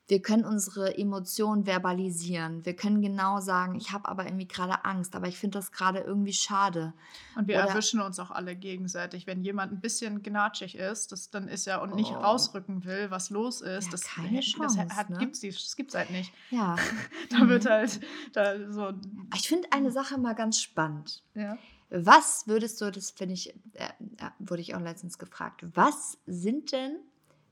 wir 0.08 0.22
können 0.22 0.44
unsere 0.44 0.96
Emotionen 0.98 1.66
verbalisieren. 1.66 2.64
Wir 2.64 2.76
können 2.76 3.02
genau 3.02 3.40
sagen, 3.40 3.74
ich 3.74 3.90
habe 3.90 4.08
aber 4.08 4.24
irgendwie 4.24 4.46
gerade 4.46 4.84
Angst, 4.84 5.16
aber 5.16 5.26
ich 5.26 5.36
finde 5.36 5.58
das 5.58 5.72
gerade 5.72 5.98
irgendwie 5.98 6.32
schade. 6.32 6.92
Und 7.34 7.48
wir 7.48 7.56
Oder- 7.56 7.70
erwischen 7.70 8.00
uns 8.00 8.20
auch 8.20 8.30
alle 8.30 8.54
gegenseitig. 8.54 9.26
Wenn 9.26 9.42
jemand 9.42 9.72
ein 9.72 9.80
bisschen 9.80 10.22
gnatschig 10.22 10.76
ist, 10.76 11.10
das, 11.10 11.30
dann 11.30 11.48
ist 11.48 11.66
er 11.66 11.82
und 11.82 11.96
nicht 11.96 12.12
Oh. 12.12 12.18
rausrücken 12.20 12.84
will, 12.84 13.10
was 13.10 13.30
los 13.30 13.62
ist. 13.62 13.86
Ja, 13.86 13.90
das 13.90 14.02
keine 14.04 14.36
das 14.36 14.44
Chance, 14.44 14.86
hat, 14.94 15.10
ne? 15.10 15.18
gibt's, 15.18 15.40
das 15.40 15.74
gibt's 15.74 15.94
halt 15.96 16.10
nicht. 16.10 16.32
Ja. 16.50 16.76
Da 17.30 17.48
wird 17.48 17.66
halt 17.68 18.00
da 18.32 18.70
so. 18.70 18.92
Ich 19.34 19.48
finde 19.48 19.72
eine 19.72 19.90
Sache 19.90 20.18
mal 20.18 20.34
ganz 20.34 20.60
spannend. 20.60 21.24
Ja. 21.34 21.58
Was 21.90 22.46
würdest 22.46 22.80
du, 22.80 22.90
das 22.90 23.10
finde 23.10 23.34
ich, 23.34 23.54
äh, 23.74 23.84
äh, 24.18 24.30
wurde 24.38 24.60
ich 24.62 24.74
auch 24.74 24.80
letztens 24.80 25.18
gefragt, 25.18 25.64
was 25.74 26.18
sind 26.26 26.72
denn, 26.72 26.96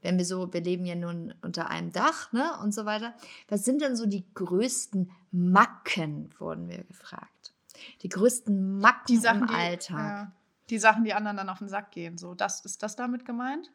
wenn 0.02 0.18
wir 0.18 0.24
so, 0.24 0.52
wir 0.52 0.60
leben 0.60 0.84
ja 0.84 0.94
nun 0.96 1.32
unter 1.42 1.70
einem 1.70 1.92
Dach, 1.92 2.32
ne, 2.32 2.58
und 2.62 2.74
so 2.74 2.84
weiter, 2.84 3.14
was 3.48 3.64
sind 3.64 3.80
denn 3.80 3.96
so 3.96 4.06
die 4.06 4.24
größten 4.34 5.10
Macken, 5.30 6.30
wurden 6.38 6.68
wir 6.68 6.84
gefragt. 6.84 7.54
Die 8.02 8.08
größten 8.08 8.78
Macken 8.78 9.06
Die 9.08 9.16
Sachen, 9.16 9.42
im 9.42 9.46
die, 9.48 9.54
Alltag. 9.54 9.98
Ja, 9.98 10.32
die 10.70 10.78
Sachen, 10.78 11.04
die 11.04 11.14
anderen 11.14 11.36
dann 11.36 11.48
auf 11.48 11.58
den 11.58 11.68
Sack 11.68 11.90
gehen. 11.92 12.18
So, 12.18 12.34
das, 12.34 12.64
ist 12.64 12.82
das 12.82 12.96
damit 12.96 13.24
gemeint? 13.24 13.70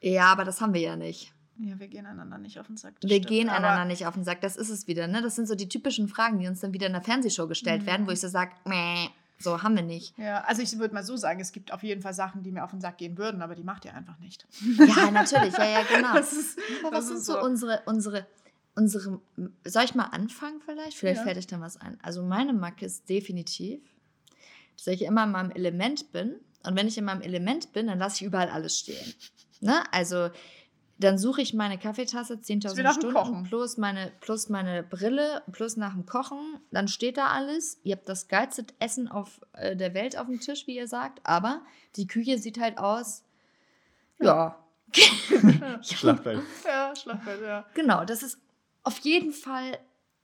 Ja. 0.00 0.26
aber 0.32 0.44
das 0.44 0.60
haben 0.60 0.74
wir 0.74 0.80
ja 0.82 0.96
nicht. 0.96 1.32
Ja, 1.58 1.78
wir 1.78 1.88
gehen 1.88 2.04
einander 2.04 2.36
nicht 2.38 2.58
auf 2.58 2.66
den 2.66 2.76
Sack. 2.76 2.94
Wir 3.00 3.08
stimmt. 3.10 3.26
gehen 3.28 3.48
einander 3.48 3.84
nicht 3.84 4.06
auf 4.06 4.14
den 4.14 4.24
Sack, 4.24 4.40
das 4.40 4.56
ist 4.56 4.70
es 4.70 4.86
wieder, 4.88 5.06
ne? 5.06 5.22
Das 5.22 5.36
sind 5.36 5.46
so 5.46 5.54
die 5.54 5.68
typischen 5.68 6.08
Fragen, 6.08 6.38
die 6.40 6.48
uns 6.48 6.60
dann 6.60 6.72
wieder 6.74 6.88
in 6.88 6.92
der 6.92 7.02
Fernsehshow 7.02 7.46
gestellt 7.46 7.82
Mhm. 7.82 7.86
werden, 7.86 8.06
wo 8.06 8.10
ich 8.10 8.20
so 8.20 8.28
sage, 8.28 8.52
meh, 8.64 9.08
so 9.38 9.62
haben 9.62 9.74
wir 9.76 9.82
nicht. 9.82 10.16
Ja, 10.18 10.42
also 10.44 10.62
ich 10.62 10.78
würde 10.78 10.94
mal 10.94 11.02
so 11.04 11.16
sagen, 11.16 11.40
es 11.40 11.52
gibt 11.52 11.72
auf 11.72 11.82
jeden 11.82 12.00
Fall 12.02 12.14
Sachen, 12.14 12.42
die 12.42 12.52
mir 12.52 12.64
auf 12.64 12.70
den 12.70 12.80
Sack 12.80 12.98
gehen 12.98 13.18
würden, 13.18 13.42
aber 13.42 13.54
die 13.54 13.64
macht 13.64 13.84
ihr 13.84 13.94
einfach 13.94 14.18
nicht. 14.18 14.46
Ja, 14.78 15.10
natürlich, 15.10 15.56
ja, 15.56 15.64
ja, 15.66 15.82
genau. 15.82 16.12
Das 16.14 16.32
ist, 16.32 16.58
Aber 16.84 16.96
was 16.98 17.08
sind 17.08 17.16
ist 17.18 17.26
so 17.26 17.40
unsere, 17.42 17.82
unsere, 17.86 18.26
unsere, 18.74 19.20
soll 19.64 19.84
ich 19.84 19.94
mal 19.94 20.04
anfangen 20.04 20.60
vielleicht? 20.64 20.96
Vielleicht 20.96 21.18
Ja. 21.18 21.24
fällt 21.24 21.38
euch 21.38 21.46
dann 21.46 21.60
was 21.60 21.76
ein. 21.80 21.98
Also 22.02 22.22
meine 22.22 22.52
Macke 22.52 22.86
ist 22.86 23.08
definitiv, 23.08 23.80
dass 24.76 24.86
ich 24.88 25.02
immer 25.02 25.24
in 25.24 25.30
meinem 25.32 25.50
Element 25.50 26.12
bin. 26.12 26.36
Und 26.66 26.76
wenn 26.76 26.88
ich 26.88 26.96
in 26.96 27.04
meinem 27.04 27.20
Element 27.22 27.72
bin, 27.72 27.88
dann 27.88 27.98
lasse 27.98 28.16
ich 28.16 28.22
überall 28.22 28.48
alles 28.48 28.78
stehen. 28.78 29.14
Ne? 29.60 29.82
Also 29.92 30.30
dann 30.98 31.18
suche 31.18 31.42
ich 31.42 31.54
meine 31.54 31.76
Kaffeetasse 31.78 32.34
Ist 32.34 32.48
wie 32.48 32.52
10.000 32.54 32.82
nach 32.82 32.94
dem 32.94 33.00
Stunden 33.00 33.14
Kochen. 33.16 33.42
plus 33.44 33.76
meine, 33.78 34.12
plus 34.20 34.48
meine 34.48 34.82
Brille 34.82 35.42
plus 35.52 35.76
nach 35.76 35.92
dem 35.94 36.06
Kochen. 36.06 36.60
Dann 36.70 36.86
steht 36.88 37.16
da 37.16 37.28
alles. 37.28 37.80
Ihr 37.82 37.96
habt 37.96 38.08
das 38.08 38.28
geilste 38.28 38.64
Essen 38.78 39.08
auf 39.08 39.40
äh, 39.54 39.74
der 39.76 39.92
Welt 39.94 40.16
auf 40.16 40.26
dem 40.26 40.40
Tisch, 40.40 40.66
wie 40.66 40.76
ihr 40.76 40.86
sagt. 40.88 41.20
Aber 41.24 41.62
die 41.96 42.06
Küche 42.06 42.38
sieht 42.38 42.60
halt 42.60 42.78
aus, 42.78 43.24
ja. 44.20 44.58
Schlachtfeld. 45.82 46.42
Ja, 46.64 46.94
Schlachtfeld, 46.94 47.42
ja. 47.42 47.66
Genau, 47.74 48.04
das 48.04 48.22
ist 48.22 48.38
auf 48.82 48.98
jeden 48.98 49.32
Fall 49.32 49.78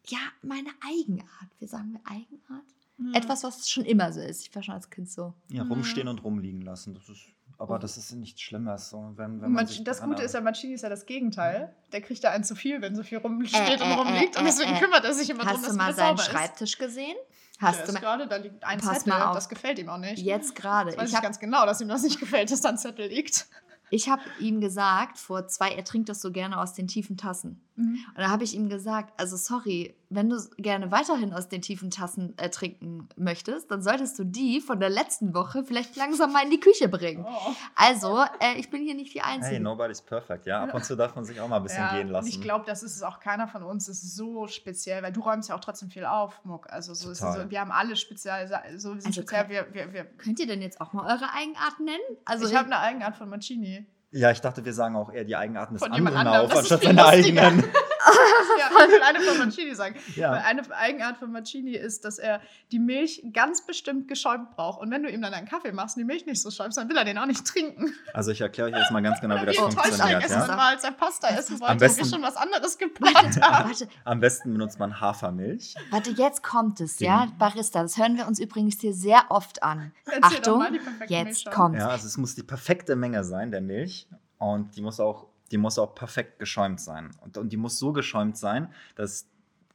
ja 0.07 0.19
meine 0.43 0.71
Eigenart. 0.89 1.29
Wir 1.59 1.69
sagen 1.69 1.93
wir 1.93 2.01
Eigenart. 2.11 2.65
Mhm. 2.99 3.15
Etwas, 3.15 3.43
was 3.45 3.69
schon 3.69 3.85
immer 3.85 4.13
so 4.13 4.21
ist. 4.21 4.43
Ich 4.47 4.55
war 4.55 4.63
schon 4.63 4.75
als 4.75 4.91
Kind 4.91 5.11
so. 5.11 5.35
Ja, 5.49 5.65
Mhm. 5.65 5.73
rumstehen 5.73 6.09
und 6.09 6.23
rumliegen 6.23 6.63
lassen. 6.63 6.95
Das 6.95 7.09
ist, 7.09 7.25
aber 7.61 7.77
Oh. 7.77 7.79
das 7.79 7.97
ist 7.97 8.13
nichts 8.15 8.41
Schlimmes. 8.41 8.91
So, 8.91 9.13
wenn, 9.17 9.41
wenn 9.43 9.53
man 9.53 9.65
Man, 9.67 9.85
das 9.85 10.03
Gute 10.03 10.23
ist 10.23 10.35
ja, 10.35 10.41
Mancini 10.41 10.75
ist 10.75 10.83
ja 10.83 10.89
das 10.89 11.07
Gegenteil. 11.07 11.75
Der 11.93 12.01
kriegt 12.01 12.25
da 12.25 12.31
einen 12.31 12.43
zu 12.45 12.55
viel, 12.57 12.81
wenn 12.81 12.97
so 12.97 13.03
viel 13.03 13.19
rumsteht 13.19 13.81
Äh, 13.81 13.85
und 13.85 13.91
äh, 13.91 13.95
rumliegt. 13.95 14.37
äh, 14.37 14.39
und 14.39 14.45
deswegen 14.47 14.75
äh, 14.75 14.79
kümmert 14.81 15.05
er 15.05 15.15
sich 15.15 15.29
immer 15.31 15.45
darum, 15.45 15.59
Hast 15.59 15.67
dass 15.67 15.73
du 15.73 15.79
mal 15.79 15.85
wieder 15.89 15.97
seinen 15.97 16.17
sauber 16.17 16.23
ist. 16.23 16.31
Schreibtisch 16.31 16.79
gesehen? 16.79 17.17
Hast 17.61 17.87
du 17.87 17.93
mal, 17.93 18.01
gerade, 18.01 18.27
da 18.27 18.37
liegt 18.37 18.65
ein 18.65 18.79
Pass 18.81 18.99
Zettel, 19.01 19.11
mal 19.13 19.27
auf. 19.29 19.35
das 19.35 19.49
gefällt 19.51 19.79
ihm 19.79 19.91
auch 19.91 19.99
nicht. 19.99 20.19
jetzt 20.23 20.55
gerade. 20.57 20.91
Das 20.93 20.99
weiß 20.99 21.09
Ich 21.11 21.15
habe 21.15 21.25
ganz 21.25 21.39
genau, 21.39 21.67
dass 21.67 21.81
ihm 21.83 21.89
das 21.89 22.03
nicht 22.03 22.19
gefällt, 22.19 22.51
dass 22.51 22.63
da 22.63 22.71
ein 22.71 22.79
Zettel 22.79 23.09
liegt. 23.09 23.47
ich 23.91 24.09
hab 24.09 24.21
ihm 24.39 24.61
gesagt, 24.63 25.19
vor 25.19 25.47
zwei, 25.47 25.71
er 25.73 25.85
trinkt 25.85 26.09
das 26.09 26.23
so 26.23 26.33
gerne 26.33 26.59
aus 26.59 26.73
den 26.73 26.89
tiefen 26.89 27.19
Tassen. 27.19 27.61
Und 27.81 28.17
da 28.17 28.29
habe 28.29 28.45
ich 28.45 28.55
ihm 28.55 28.69
gesagt, 28.69 29.13
also 29.19 29.37
sorry, 29.37 29.95
wenn 30.11 30.29
du 30.29 30.37
gerne 30.57 30.91
weiterhin 30.91 31.33
aus 31.33 31.49
den 31.49 31.63
tiefen 31.63 31.91
Tassen 31.91 32.37
äh, 32.37 32.51
trinken 32.51 33.09
möchtest, 33.17 33.71
dann 33.71 33.81
solltest 33.83 34.19
du 34.19 34.25
die 34.25 34.61
von 34.61 34.81
der 34.81 34.91
letzten 34.91 35.35
Woche 35.35 35.63
vielleicht 35.65 35.97
langsam 35.97 36.33
mal 36.33 36.43
in 36.45 36.51
die 36.51 36.59
Küche 36.61 36.89
bringen. 36.89 37.25
Oh. 37.29 37.53
Also, 37.77 38.19
äh, 38.41 38.59
ich 38.59 38.71
bin 38.71 38.83
hier 38.83 38.95
nicht 38.95 39.15
die 39.15 39.23
Einzige. 39.23 39.55
Hey, 39.55 39.61
nobody's 39.61 40.03
perfect. 40.03 40.47
Ja, 40.47 40.65
ab 40.65 40.75
und 40.75 40.85
zu 40.85 40.97
darf 40.97 41.15
man 41.15 41.25
sich 41.25 41.41
auch 41.41 41.49
mal 41.49 41.59
ein 41.59 41.63
bisschen 41.63 41.79
Ja, 41.83 41.97
gehen 41.97 42.09
lassen. 42.09 42.29
Ich 42.29 42.41
glaube, 42.41 42.65
das 42.67 42.83
ist 42.83 42.97
es 42.97 43.03
auch 43.03 43.21
keiner 43.21 43.47
von 43.47 43.63
uns. 43.63 43.87
Das 43.87 44.03
ist 44.03 44.17
so 44.17 44.47
speziell, 44.49 45.03
weil 45.03 45.13
du 45.13 45.21
räumst 45.21 45.49
ja 45.49 45.55
auch 45.55 45.61
trotzdem 45.61 45.91
viel 45.91 46.05
auf, 46.05 46.45
Muck. 46.45 46.67
Also 46.73 46.93
so 46.95 47.11
ist 47.11 47.21
so, 47.21 47.27
wir 47.49 47.61
haben 47.61 47.71
alle 47.71 47.95
speziell, 47.97 48.49
so 48.79 48.95
wir 48.95 49.01
sind 49.01 49.07
Also 49.07 49.23
speziell, 49.23 49.43
kann- 49.43 49.51
wir, 49.51 49.73
wir, 49.73 49.93
wir, 49.93 50.05
Könnt 50.05 50.41
ihr 50.41 50.47
denn 50.47 50.61
jetzt 50.61 50.81
auch 50.81 50.93
mal 50.93 51.05
eure 51.07 51.33
Eigenart 51.33 51.79
nennen? 51.79 51.99
Also 52.25 52.47
ich 52.49 52.55
habe 52.55 52.67
eine 52.67 52.79
Eigenart 52.79 53.17
von 53.17 53.29
Mancini. 53.29 53.87
Ja, 54.13 54.31
ich 54.31 54.41
dachte, 54.41 54.65
wir 54.65 54.73
sagen 54.73 54.97
auch 54.97 55.13
eher 55.13 55.25
die 55.25 55.37
Eigenarten 55.37 55.75
des 55.75 55.83
Von 55.83 55.93
anderen 55.93 56.27
auf, 56.27 56.57
anstatt 56.57 56.83
seine 56.83 57.07
eigenen. 57.07 57.65
ja, 58.59 58.85
ich 58.87 58.91
will 58.93 59.03
eine 59.03 59.21
von 59.21 59.39
Mancini 59.39 59.75
sagen. 59.75 59.95
Ja. 60.17 60.33
Weil 60.33 60.39
eine 60.41 60.63
Eigenart 60.77 61.19
von 61.19 61.33
Mancini 61.33 61.73
ist, 61.75 62.05
dass 62.05 62.19
er 62.19 62.41
die 62.73 62.79
Milch 62.79 63.23
ganz 63.33 63.65
bestimmt 63.67 64.09
geschäumt 64.09 64.51
braucht. 64.53 64.81
Und 64.81 64.91
wenn 64.91 65.03
du 65.03 65.11
ihm 65.11 65.23
dann 65.23 65.33
einen 65.35 65.47
Kaffee 65.49 65.73
machst 65.73 65.97
und 65.97 66.01
die 66.01 66.07
Milch 66.07 66.27
nicht 66.27 66.41
so 66.41 66.51
schäumst, 66.51 66.79
dann 66.79 66.89
will 66.89 66.97
er 66.97 67.05
den 67.05 67.19
auch 67.19 67.27
nicht 67.27 67.45
trinken. 67.47 67.93
Also 68.13 68.31
ich 68.31 68.41
erkläre 68.41 68.71
euch 68.71 68.77
jetzt 68.77 68.91
mal 68.91 69.03
ganz 69.03 69.21
genau, 69.21 69.41
wie 69.41 69.47
das 69.47 69.57
er 69.57 69.63
funktioniert. 69.71 70.29
Ja? 70.29 70.49
war, 70.49 70.69
als 70.69 70.85
er 70.85 70.93
Pasta 70.93 71.29
essen 71.29 71.55
Am 71.55 71.61
wollte 71.61 71.73
und 71.73 71.79
besten- 71.81 72.05
wir 72.05 72.11
schon 72.11 72.23
was 72.23 72.37
anderes 72.37 72.79
geplant. 72.79 73.37
Warte, 73.41 73.89
Am 74.05 74.21
besten 74.21 74.53
benutzt 74.53 74.79
man 74.79 75.01
Hafermilch. 75.01 75.75
warte, 75.91 76.11
jetzt 76.11 76.43
kommt 76.43 76.81
es, 76.81 76.99
ja, 77.01 77.29
Barista. 77.39 77.83
Das 77.83 77.97
hören 77.97 78.17
wir 78.17 78.27
uns 78.27 78.39
übrigens 78.39 78.81
hier 78.81 78.93
sehr 78.95 79.25
oft 79.31 79.63
an. 79.63 79.93
Erzähl 80.07 80.21
doch 80.21 80.27
Achtung, 80.29 80.59
mal 80.59 81.07
jetzt 81.09 81.51
kommt. 81.51 81.77
Ja, 81.77 81.89
also 81.89 82.07
es 82.07 82.17
muss 82.17 82.35
die 82.35 82.43
perfekte 82.43 82.97
Menge 82.97 83.25
sein 83.25 83.51
der 83.51 83.61
Milch 83.61 84.09
und 84.39 84.77
die 84.77 84.83
muss 84.83 85.01
auch, 85.01 85.27
die 85.51 85.59
muss 85.59 85.79
auch 85.79 85.95
perfekt 85.95 86.39
geschäumt 86.39 86.81
sein. 86.81 87.11
Und, 87.21 87.39
und 87.39 87.53
die 87.53 87.57
muss 87.57 87.79
so 87.79 87.93
geschäumt 87.93 88.37
sein, 88.37 88.73
dass 88.95 89.27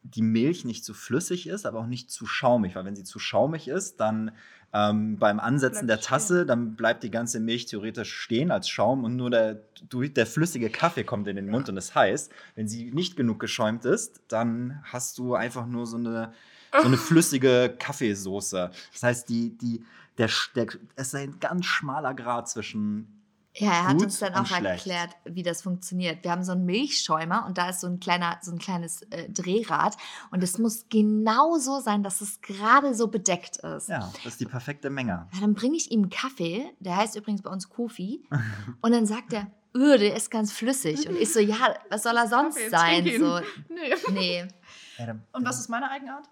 die 0.04 0.22
Milch 0.22 0.66
nicht 0.66 0.86
zu 0.86 0.94
flüssig 0.94 1.48
ist, 1.48 1.66
aber 1.66 1.80
auch 1.80 1.88
nicht 1.88 2.12
zu 2.12 2.26
schaumig, 2.26 2.76
weil 2.76 2.86
wenn 2.86 2.96
sie 2.96 3.04
zu 3.04 3.18
schaumig 3.18 3.68
ist, 3.68 4.00
dann 4.00 4.32
ähm, 4.72 5.18
beim 5.18 5.40
Ansetzen 5.40 5.88
der 5.88 6.02
Tasse, 6.02 6.46
dann 6.46 6.76
bleibt 6.76 7.04
die 7.04 7.10
ganze 7.10 7.40
Milch 7.40 7.66
theoretisch 7.66 8.14
stehen 8.14 8.52
als 8.52 8.70
Schaum 8.70 9.04
und 9.04 9.16
nur 9.16 9.30
der, 9.30 9.62
der 9.92 10.28
flüssige 10.28 10.70
Kaffee 10.70 11.04
kommt 11.04 11.28
in 11.28 11.38
den 11.38 11.50
Mund 11.50 11.70
und 11.70 11.78
ist 11.78 11.96
heiß. 11.96 12.30
Wenn 12.56 12.68
sie 12.68 12.92
nicht 12.92 13.16
genug 13.16 13.40
geschäumt 13.40 13.86
ist, 13.86 14.22
dann 14.28 14.82
hast 14.84 15.18
du 15.18 15.34
einfach 15.34 15.66
nur 15.66 15.88
so 15.88 15.98
eine, 15.98 16.34
so 16.74 16.88
eine 16.88 16.98
flüssige 16.98 17.74
Kaffeesoße. 17.80 18.70
Das 18.92 19.04
heißt, 19.04 19.30
die, 19.30 19.58
die, 19.58 19.84
der, 20.18 20.30
der, 20.56 20.68
es 20.96 21.08
ist 21.08 21.16
ein 21.16 21.40
ganz 21.40 21.66
schmaler 21.66 22.14
Grad 22.14 22.50
zwischen 22.50 23.15
Ja, 23.58 23.72
er 23.72 23.88
hat 23.88 24.02
uns 24.02 24.20
dann 24.20 24.34
auch 24.34 24.52
erklärt, 24.52 25.12
wie 25.24 25.42
das 25.42 25.62
funktioniert. 25.62 26.24
Wir 26.24 26.32
haben 26.32 26.44
so 26.44 26.52
einen 26.52 26.66
Milchschäumer 26.66 27.46
und 27.46 27.58
da 27.58 27.70
ist 27.70 27.80
so 27.80 27.88
ein 27.88 28.02
kleiner, 28.02 28.38
so 28.42 28.52
ein 28.52 28.58
kleines 28.60 29.04
äh, 29.04 29.30
Drehrad 29.30 29.96
und 30.32 30.44
es 30.44 30.58
muss 30.58 30.88
genau 30.90 31.58
so 31.58 31.80
sein, 31.80 32.04
dass 32.04 32.20
es 32.20 32.42
gerade 32.42 32.94
so 32.94 33.08
bedeckt 33.08 33.58
ist. 33.58 33.88
Ja, 33.88 34.12
das 34.24 34.34
ist 34.34 34.42
die 34.42 34.46
perfekte 34.46 34.90
Menge. 34.90 35.28
Ja, 35.34 35.40
dann 35.40 35.54
bringe 35.54 35.78
ich 35.78 35.90
ihm 35.92 36.02
einen 36.02 36.10
Kaffee, 36.10 36.66
der 36.80 36.98
heißt 36.98 37.16
übrigens 37.16 37.42
bei 37.44 37.50
uns 37.50 37.70
Kofi, 37.70 38.28
und 38.82 38.92
dann 38.92 39.06
sagt 39.06 39.32
er, 39.32 39.48
öh, 39.74 39.98
der 39.98 40.16
ist 40.16 40.30
ganz 40.32 40.52
flüssig. 40.52 41.08
Und 41.08 41.16
ich 41.16 41.32
so, 41.32 41.40
ja, 41.40 41.76
was 41.90 42.04
soll 42.04 42.18
er 42.18 42.28
sonst 42.28 42.56
Kaffee, 42.56 42.70
sein? 42.70 43.20
So, 43.20 43.40
Nee. 43.70 43.96
nee. 44.12 45.14
Und 45.32 45.46
was 45.46 45.60
ist 45.60 45.70
meine 45.70 45.90
Eigenart? 45.90 46.26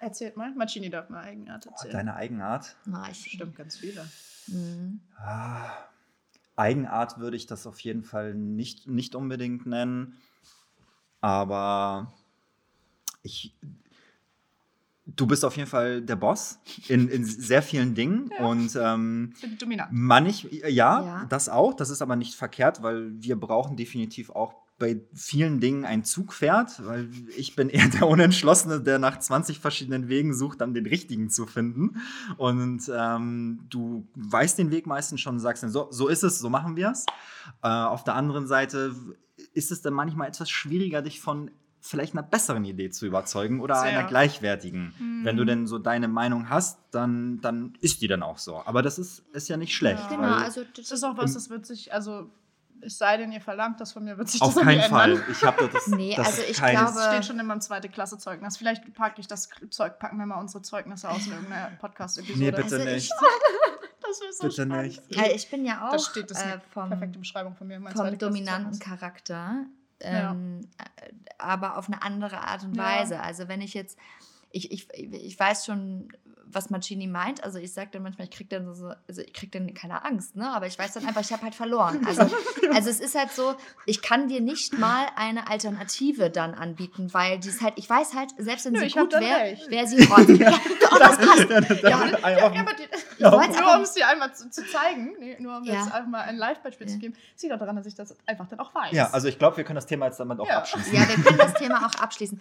Erzählt 0.00 0.36
mal. 0.36 0.52
Mancini 0.54 0.90
darf 0.90 1.08
eine 1.08 1.18
Eigenart 1.18 1.66
Oh, 1.66 1.70
erzählen. 1.70 1.92
Deine 1.92 2.14
Eigenart? 2.14 2.76
Na, 2.86 3.08
ich, 3.10 3.24
Stimmt, 3.32 3.56
ganz 3.56 3.76
viele. 3.76 4.08
Mhm. 4.46 5.00
Ah, 5.16 5.70
Eigenart 6.58 7.18
würde 7.18 7.36
ich 7.36 7.46
das 7.46 7.66
auf 7.66 7.78
jeden 7.80 8.02
Fall 8.02 8.34
nicht, 8.34 8.86
nicht 8.88 9.14
unbedingt 9.14 9.64
nennen. 9.66 10.14
Aber 11.20 12.12
ich, 13.22 13.54
du 15.06 15.26
bist 15.26 15.44
auf 15.44 15.56
jeden 15.56 15.68
Fall 15.68 16.02
der 16.02 16.16
Boss 16.16 16.58
in, 16.88 17.08
in 17.08 17.24
sehr 17.24 17.62
vielen 17.62 17.94
Dingen. 17.94 18.30
Ja. 18.38 18.46
Und 18.46 18.76
ähm, 18.80 19.32
Ich 19.36 19.40
bin 19.42 19.58
dominant. 19.58 19.90
manch, 19.92 20.46
ja, 20.50 20.68
Ja. 20.68 21.24
das 21.28 21.48
auch. 21.48 21.74
Das 21.74 21.90
ist 21.90 22.02
aber 22.02 22.16
nicht 22.16 22.34
verkehrt, 22.34 22.82
weil 22.82 23.10
wir 23.22 23.38
brauchen 23.38 23.76
definitiv 23.76 24.30
auch 24.30 24.54
bei 24.78 25.00
vielen 25.12 25.60
Dingen 25.60 25.84
ein 25.84 26.04
Zugpferd, 26.04 26.84
weil 26.86 27.10
ich 27.36 27.56
bin 27.56 27.68
eher 27.70 27.88
der 27.88 28.06
Unentschlossene, 28.06 28.80
der 28.80 28.98
nach 28.98 29.18
20 29.18 29.58
verschiedenen 29.58 30.08
Wegen 30.08 30.34
sucht, 30.34 30.60
dann 30.60 30.74
den 30.74 30.86
richtigen 30.86 31.30
zu 31.30 31.46
finden. 31.46 32.00
Und 32.36 32.90
ähm, 32.94 33.60
du 33.68 34.06
weißt 34.14 34.58
den 34.58 34.70
Weg 34.70 34.86
meistens 34.86 35.20
schon 35.20 35.34
und 35.34 35.40
sagst 35.40 35.62
dann, 35.62 35.70
so, 35.70 35.88
so 35.90 36.08
ist 36.08 36.22
es, 36.22 36.38
so 36.38 36.48
machen 36.48 36.76
wir 36.76 36.90
es. 36.90 37.06
Äh, 37.62 37.68
auf 37.68 38.04
der 38.04 38.14
anderen 38.14 38.46
Seite 38.46 38.94
ist 39.52 39.70
es 39.70 39.82
dann 39.82 39.94
manchmal 39.94 40.28
etwas 40.28 40.50
schwieriger, 40.50 41.02
dich 41.02 41.20
von 41.20 41.50
vielleicht 41.80 42.12
einer 42.12 42.22
besseren 42.22 42.64
Idee 42.64 42.90
zu 42.90 43.06
überzeugen 43.06 43.60
oder 43.60 43.76
Sehr. 43.76 43.90
einer 43.90 44.04
gleichwertigen. 44.04 44.94
Mhm. 44.98 45.24
Wenn 45.24 45.36
du 45.36 45.44
denn 45.44 45.66
so 45.66 45.78
deine 45.78 46.08
Meinung 46.08 46.50
hast, 46.50 46.78
dann, 46.90 47.40
dann 47.40 47.74
ist 47.80 48.02
die 48.02 48.08
dann 48.08 48.22
auch 48.22 48.38
so. 48.38 48.62
Aber 48.64 48.82
das 48.82 48.98
ist, 48.98 49.20
ist 49.32 49.48
ja 49.48 49.56
nicht 49.56 49.74
schlecht. 49.74 50.02
Ja. 50.10 50.16
Genau, 50.16 50.34
also 50.34 50.62
Das 50.76 50.90
ist 50.90 51.04
auch 51.04 51.16
was, 51.16 51.34
das 51.34 51.50
wird 51.50 51.66
sich, 51.66 51.92
also 51.92 52.30
es 52.82 52.98
sei 52.98 53.16
denn, 53.16 53.32
ihr 53.32 53.40
verlangt 53.40 53.80
das 53.80 53.92
von 53.92 54.04
mir, 54.04 54.16
wird 54.18 54.28
sich 54.28 54.40
Auf 54.42 54.54
das 54.54 54.62
keinen 54.62 54.78
nie 54.78 54.88
Fall. 54.88 55.12
ändern. 55.12 55.24
Ich 55.30 55.42
habe 55.44 55.68
das. 55.72 55.86
Nee, 55.88 56.14
das 56.16 56.26
also 56.28 56.42
ist 56.42 56.50
ich 56.50 56.56
keines- 56.58 56.80
glaube- 56.94 57.00
steht 57.12 57.24
schon 57.24 57.38
in 57.40 57.46
meinem 57.46 57.60
zweite 57.60 57.88
Klasse 57.88 58.18
Zeugnis. 58.18 58.56
Vielleicht 58.56 58.94
packe 58.94 59.20
ich 59.20 59.26
das 59.26 59.48
Zeug, 59.70 59.98
packen 59.98 60.18
wir 60.18 60.26
mal 60.26 60.38
unsere 60.40 60.62
Zeugnisse 60.62 61.08
aus 61.08 61.26
in 61.26 61.32
irgendeiner 61.32 61.70
Podcast-Episode. 61.80 62.38
Nee, 62.38 62.50
bitte 62.50 62.62
Also 62.62 62.76
ich- 62.78 62.84
nicht. 62.94 63.12
Das 64.00 64.20
wäre 64.22 64.32
so 64.32 64.42
Bitte 64.48 64.62
spannend. 64.62 64.82
nicht. 64.86 65.14
ja, 65.14 65.26
ich 65.34 65.50
bin 65.50 65.66
ja 65.66 65.86
auch 65.86 65.92
Das 65.92 66.06
steht, 66.06 66.30
das 66.30 66.38
ist 66.38 66.44
äh, 66.46 66.52
eine 66.52 66.60
vom, 66.72 66.88
perfekte 66.88 67.18
Beschreibung 67.18 67.54
von 67.56 67.66
mir. 67.66 67.78
vom 67.94 68.16
dominanten. 68.18 68.78
Charakter, 68.78 69.66
Ja. 70.02 70.30
ähm, 70.30 70.62
äh, 70.78 71.10
aber 71.36 71.76
auf 71.76 71.88
eine 71.88 72.02
andere 72.02 72.38
Art 72.38 72.62
und 72.64 72.74
Ja. 72.74 72.84
Weise. 72.84 73.20
Also 73.20 73.48
wenn 73.48 73.60
ich 73.60 73.74
jetzt, 73.74 73.98
ich, 74.50 74.70
ich, 74.72 74.88
ich 74.94 75.38
weiß 75.38 75.66
schon, 75.66 76.08
was 76.50 76.70
Mancini 76.70 77.06
meint. 77.06 77.44
Also 77.44 77.58
ich 77.58 77.74
sage 77.74 77.90
dann 77.92 78.02
manchmal, 78.02 78.26
ich 78.26 78.30
kriege 78.34 78.48
dann 78.48 78.74
so, 78.74 78.90
also 79.06 79.20
ich 79.20 79.34
kriege 79.34 79.58
dann 79.58 79.74
keine 79.74 80.02
Angst, 80.06 80.34
ne? 80.34 80.50
Aber 80.50 80.66
ich 80.66 80.78
weiß 80.78 80.94
dann 80.94 81.04
einfach, 81.06 81.20
ich 81.20 81.30
habe 81.30 81.42
halt 81.42 81.54
verloren. 81.54 82.06
Also, 82.06 82.22
also 82.72 82.88
es 82.88 83.00
ist 83.00 83.14
halt 83.14 83.32
so, 83.32 83.54
ich 83.84 84.00
kann 84.00 84.28
dir 84.28 84.40
nicht 84.40 84.78
mal 84.78 85.06
eine 85.16 85.50
Alternative 85.50 86.30
dann 86.30 86.54
anbieten, 86.54 87.12
weil 87.12 87.38
die 87.38 87.48
ist 87.48 87.60
halt, 87.60 87.74
ich 87.76 87.88
weiß 87.90 88.14
halt, 88.14 88.30
selbst 88.38 88.64
wenn 88.64 88.72
Nö, 88.72 88.78
sie 88.80 88.86
hab 88.86 89.10
gut 89.10 89.12
wäre, 89.20 89.58
wäre 89.68 89.86
sie 89.86 90.02
rot. 90.04 90.26
ja, 90.40 90.58
oh, 90.90 90.96
das 90.98 91.18
passt. 91.18 91.50
Ja, 91.50 91.60
das- 91.60 91.82
Ja, 91.82 92.06
ja, 92.06 92.28
Ja, 92.30 92.46
aber 92.60 92.72
die, 92.72 92.88
Ich 93.18 93.20
nur 93.20 93.74
um 93.76 93.82
es 93.82 93.92
dir 93.92 94.08
einmal 94.08 94.34
zu, 94.34 94.48
zu 94.48 94.66
zeigen, 94.66 95.16
nee, 95.20 95.36
nur 95.38 95.58
um 95.58 95.64
Ja. 95.64 95.74
jetzt 95.74 95.92
einfach 95.92 96.08
mal 96.08 96.22
ein 96.22 96.38
Live-Beispiel 96.38 96.86
Ja. 96.86 96.92
zu 96.94 96.98
geben, 96.98 97.14
sieht 97.36 97.50
doch 97.52 97.58
daran, 97.58 97.76
dass 97.76 97.84
ich 97.84 97.94
das 97.94 98.16
einfach 98.24 98.48
dann 98.48 98.58
auch 98.60 98.74
weiß. 98.74 98.92
ja, 98.92 99.10
also 99.10 99.28
ich 99.28 99.38
glaube, 99.38 99.58
wir 99.58 99.64
können 99.64 99.76
das 99.76 99.86
Thema 99.86 100.06
jetzt 100.06 100.18
damit 100.18 100.40
auch 100.40 100.48
Ja. 100.48 100.58
abschließen. 100.60 100.94
Ja, 100.94 101.06
wir 101.06 101.22
können 101.22 101.36
das 101.36 101.52
Thema 101.54 101.86
auch 101.86 102.00
abschließen. 102.00 102.40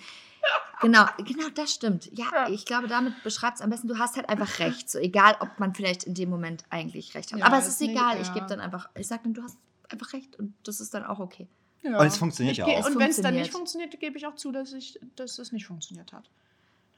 Genau, 0.82 1.06
genau, 1.18 1.50
das 1.56 1.74
stimmt. 1.74 2.06
Ja, 2.18 2.26
Ja. 2.32 2.50
ich 2.50 2.66
glaube, 2.66 2.88
damit 2.88 3.24
beschreibt 3.24 3.56
es 3.58 3.62
am 3.62 3.70
besten, 3.72 3.88
du 3.88 3.98
hast 3.98 4.16
halt 4.16 4.30
einfach 4.30 4.60
recht. 4.60 4.90
So 4.90 5.00
egal, 5.00 5.36
ob 5.40 5.58
man 5.60 5.74
vielleicht 5.74 6.04
in 6.04 6.14
dem 6.14 6.30
Moment 6.30 6.64
eigentlich 6.70 7.16
recht 7.16 7.32
hat. 7.34 7.40
Ja, 7.40 7.46
Aber 7.48 7.58
es 7.58 7.68
ist 7.68 7.82
nicht- 7.82 7.92
egal, 7.92 8.22
ich 8.22 8.28
ja. 8.28 8.34
gebe 8.36 8.46
dann 8.46 8.60
einfach, 8.60 8.88
ich 8.96 9.08
sage 9.08 9.22
dann, 9.24 9.34
du 9.34 9.42
hast 9.42 9.58
einfach 9.90 10.14
recht 10.14 10.36
und 10.38 10.54
das 10.64 10.80
ist 10.80 10.94
dann 10.94 11.04
auch 11.04 11.20
okay. 11.20 11.48
Ja. 11.82 11.98
Und 12.00 12.06
es 12.06 12.18
funktioniert 12.18 12.54
ich 12.54 12.58
ja 12.60 12.66
auch. 12.66 12.86
Und 12.86 13.00
wenn 13.00 13.10
es 13.10 13.22
dann 13.22 13.34
nicht 13.34 13.52
funktioniert, 13.52 14.00
gebe 14.00 14.18
ich 14.18 14.28
auch 14.28 14.36
zu, 14.36 14.52
dass, 14.52 14.74
ich, 14.74 15.00
dass 15.16 15.40
es 15.40 15.52
nicht 15.52 15.66
funktioniert 15.66 16.14
hat. 16.14 16.30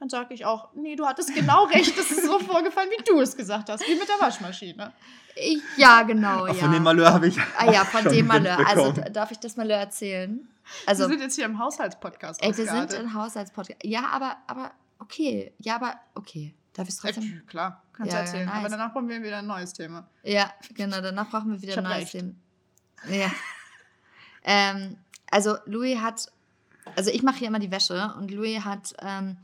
Dann 0.00 0.08
sage 0.08 0.32
ich 0.34 0.44
auch, 0.46 0.70
nee, 0.74 0.96
du 0.96 1.06
hattest 1.06 1.34
genau 1.34 1.64
recht, 1.66 1.96
es 1.98 2.10
ist 2.10 2.24
so 2.24 2.38
vorgefallen, 2.40 2.88
wie 2.90 3.04
du 3.04 3.20
es 3.20 3.36
gesagt 3.36 3.68
hast, 3.68 3.86
wie 3.86 3.94
mit 3.94 4.08
der 4.08 4.18
Waschmaschine. 4.18 4.92
Ich, 5.36 5.60
ja, 5.76 6.02
genau, 6.02 6.46
ja. 6.46 6.54
Von 6.54 6.72
dem 6.72 6.82
Malheur 6.82 7.12
habe 7.12 7.28
ich. 7.28 7.38
ah 7.58 7.70
ja, 7.70 7.84
von 7.84 8.04
dem 8.04 8.26
Malheur. 8.26 8.58
Also 8.66 8.92
darf 9.12 9.30
ich 9.30 9.38
das 9.38 9.56
Malheur 9.56 9.78
erzählen? 9.78 10.48
Also, 10.86 11.04
wir 11.04 11.08
sind 11.10 11.20
jetzt 11.20 11.34
hier 11.36 11.44
im 11.44 11.58
Haushaltspodcast. 11.58 12.42
ey, 12.42 12.56
wir 12.56 12.66
sind 12.66 12.94
ein 12.94 13.14
Haushaltspodcast. 13.14 13.84
Ja, 13.84 14.08
aber, 14.12 14.36
aber 14.46 14.72
okay. 14.98 15.52
Ja, 15.58 15.76
aber 15.76 15.94
okay. 16.14 16.54
Darf 16.72 16.88
ich 16.88 16.94
es 16.94 17.00
trotzdem? 17.00 17.24
Äh, 17.24 17.50
Klar, 17.50 17.82
kannst 17.92 18.12
Ja, 18.12 18.18
du 18.20 18.24
erzählen. 18.26 18.46
ja, 18.48 18.52
Aber 18.54 18.62
nice. 18.62 18.70
danach 18.72 18.92
brauchen 18.92 19.08
wir 19.08 19.22
wieder 19.22 19.38
ein 19.38 19.46
neues 19.46 19.72
Thema. 19.72 20.06
Ja, 20.22 20.52
genau, 20.74 21.00
danach 21.00 21.28
brauchen 21.28 21.50
wir 21.52 21.60
wieder 21.62 21.76
ein 21.78 21.84
neues 21.84 21.96
recht. 21.96 22.10
Thema. 22.12 22.34
Ja. 23.08 23.30
ähm, 24.44 24.96
also 25.30 25.56
Louis 25.66 25.98
hat, 26.00 26.30
also 26.96 27.10
ich 27.10 27.22
mache 27.22 27.38
hier 27.38 27.48
immer 27.48 27.58
die 27.58 27.70
Wäsche 27.70 28.14
und 28.18 28.30
Louis 28.30 28.64
hat 28.64 28.94
ähm, 29.00 29.36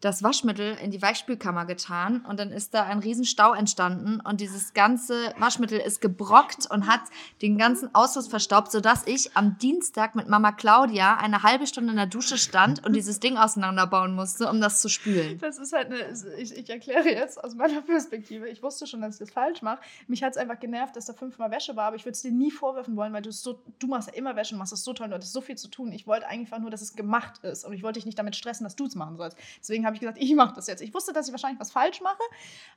das 0.00 0.22
Waschmittel 0.22 0.76
in 0.82 0.90
die 0.90 1.02
Weichspülkammer 1.02 1.64
getan 1.64 2.24
und 2.28 2.38
dann 2.38 2.50
ist 2.50 2.74
da 2.74 2.84
ein 2.84 3.00
Riesenstau 3.00 3.52
entstanden 3.52 4.20
und 4.20 4.40
dieses 4.40 4.72
ganze 4.72 5.34
Waschmittel 5.38 5.78
ist 5.78 6.00
gebrockt 6.00 6.70
und 6.70 6.86
hat 6.86 7.00
den 7.42 7.58
ganzen 7.58 7.94
Ausfluss 7.94 8.28
verstaubt, 8.28 8.70
sodass 8.70 9.06
ich 9.06 9.36
am 9.36 9.58
Dienstag 9.58 10.14
mit 10.14 10.28
Mama 10.28 10.52
Claudia 10.52 11.16
eine 11.16 11.42
halbe 11.42 11.66
Stunde 11.66 11.90
in 11.90 11.96
der 11.96 12.06
Dusche 12.06 12.38
stand 12.38 12.84
und 12.86 12.94
dieses 12.94 13.18
Ding 13.18 13.36
auseinanderbauen 13.36 14.14
musste, 14.14 14.48
um 14.48 14.60
das 14.60 14.80
zu 14.80 14.88
spülen. 14.88 15.38
Das 15.40 15.58
ist 15.58 15.72
halt 15.72 15.86
eine, 15.86 15.98
ich, 16.38 16.56
ich 16.56 16.70
erkläre 16.70 17.08
jetzt 17.08 17.42
aus 17.42 17.54
meiner 17.54 17.82
Perspektive. 17.82 18.48
Ich 18.48 18.62
wusste 18.62 18.86
schon, 18.86 19.00
dass 19.00 19.14
ich 19.14 19.18
das 19.18 19.30
falsch 19.30 19.62
mache. 19.62 19.80
Mich 20.06 20.22
hat 20.22 20.32
es 20.32 20.36
einfach 20.36 20.60
genervt, 20.60 20.94
dass 20.94 21.06
da 21.06 21.12
fünfmal 21.12 21.50
Wäsche 21.50 21.74
war, 21.74 21.86
aber 21.86 21.96
ich 21.96 22.04
würde 22.04 22.12
es 22.12 22.22
dir 22.22 22.32
nie 22.32 22.50
vorwerfen 22.50 22.96
wollen, 22.96 23.12
weil 23.12 23.22
du 23.22 23.32
so, 23.32 23.60
du 23.78 23.88
machst 23.88 24.08
ja 24.08 24.14
immer 24.14 24.36
Wäsche 24.36 24.54
und 24.54 24.58
machst 24.58 24.72
es 24.72 24.84
so 24.84 24.92
toll, 24.92 25.08
du 25.08 25.14
hattest 25.14 25.32
so 25.32 25.40
viel 25.40 25.56
zu 25.56 25.68
tun. 25.68 25.90
Ich 25.92 26.06
wollte 26.06 26.28
einfach 26.28 26.58
nur, 26.58 26.70
dass 26.70 26.82
es 26.82 26.94
gemacht 26.94 27.38
ist 27.42 27.64
und 27.64 27.72
ich 27.72 27.82
wollte 27.82 27.98
dich 27.98 28.06
nicht 28.06 28.18
damit 28.18 28.36
stressen, 28.36 28.64
dass 28.64 28.76
du 28.76 28.86
es 28.86 28.94
machen 28.94 29.16
sollst. 29.16 29.36
Deswegen 29.58 29.87
habe 29.88 29.96
ich 29.96 30.00
gesagt, 30.00 30.18
ich 30.20 30.34
mache 30.34 30.54
das 30.54 30.66
jetzt. 30.68 30.80
Ich 30.80 30.94
wusste, 30.94 31.12
dass 31.12 31.26
ich 31.26 31.32
wahrscheinlich 31.32 31.60
was 31.60 31.72
falsch 31.72 32.00
mache, 32.00 32.22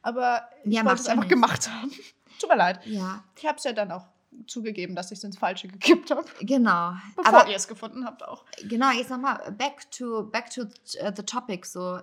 aber 0.01 0.41
ich 0.63 0.73
Ja, 0.73 0.83
wollte 0.85 1.01
es 1.01 1.07
einfach 1.07 1.23
nichts. 1.23 1.33
gemacht 1.33 1.69
haben. 1.69 1.91
Tut 2.39 2.49
mir 2.49 2.57
leid. 2.57 2.85
Ja, 2.85 3.23
Ich 3.37 3.45
habe 3.45 3.57
es 3.57 3.63
ja 3.63 3.73
dann 3.73 3.91
auch 3.91 4.07
zugegeben, 4.47 4.95
dass 4.95 5.11
ich 5.11 5.17
es 5.19 5.23
ins 5.25 5.37
Falsche 5.37 5.67
gekippt 5.67 6.09
habe, 6.09 6.25
genau. 6.39 6.93
bevor 7.15 7.33
Aber 7.33 7.49
ihr 7.49 7.55
es 7.55 7.67
gefunden 7.67 8.05
habt 8.05 8.23
auch. 8.23 8.45
Genau, 8.63 8.89
jetzt 8.91 9.09
nochmal 9.09 9.51
back 9.57 9.91
to, 9.91 10.23
back 10.23 10.49
to 10.49 10.61
äh, 10.99 11.11
the 11.15 11.23
topic. 11.23 11.65
So, 11.67 11.97
äh, 11.97 12.01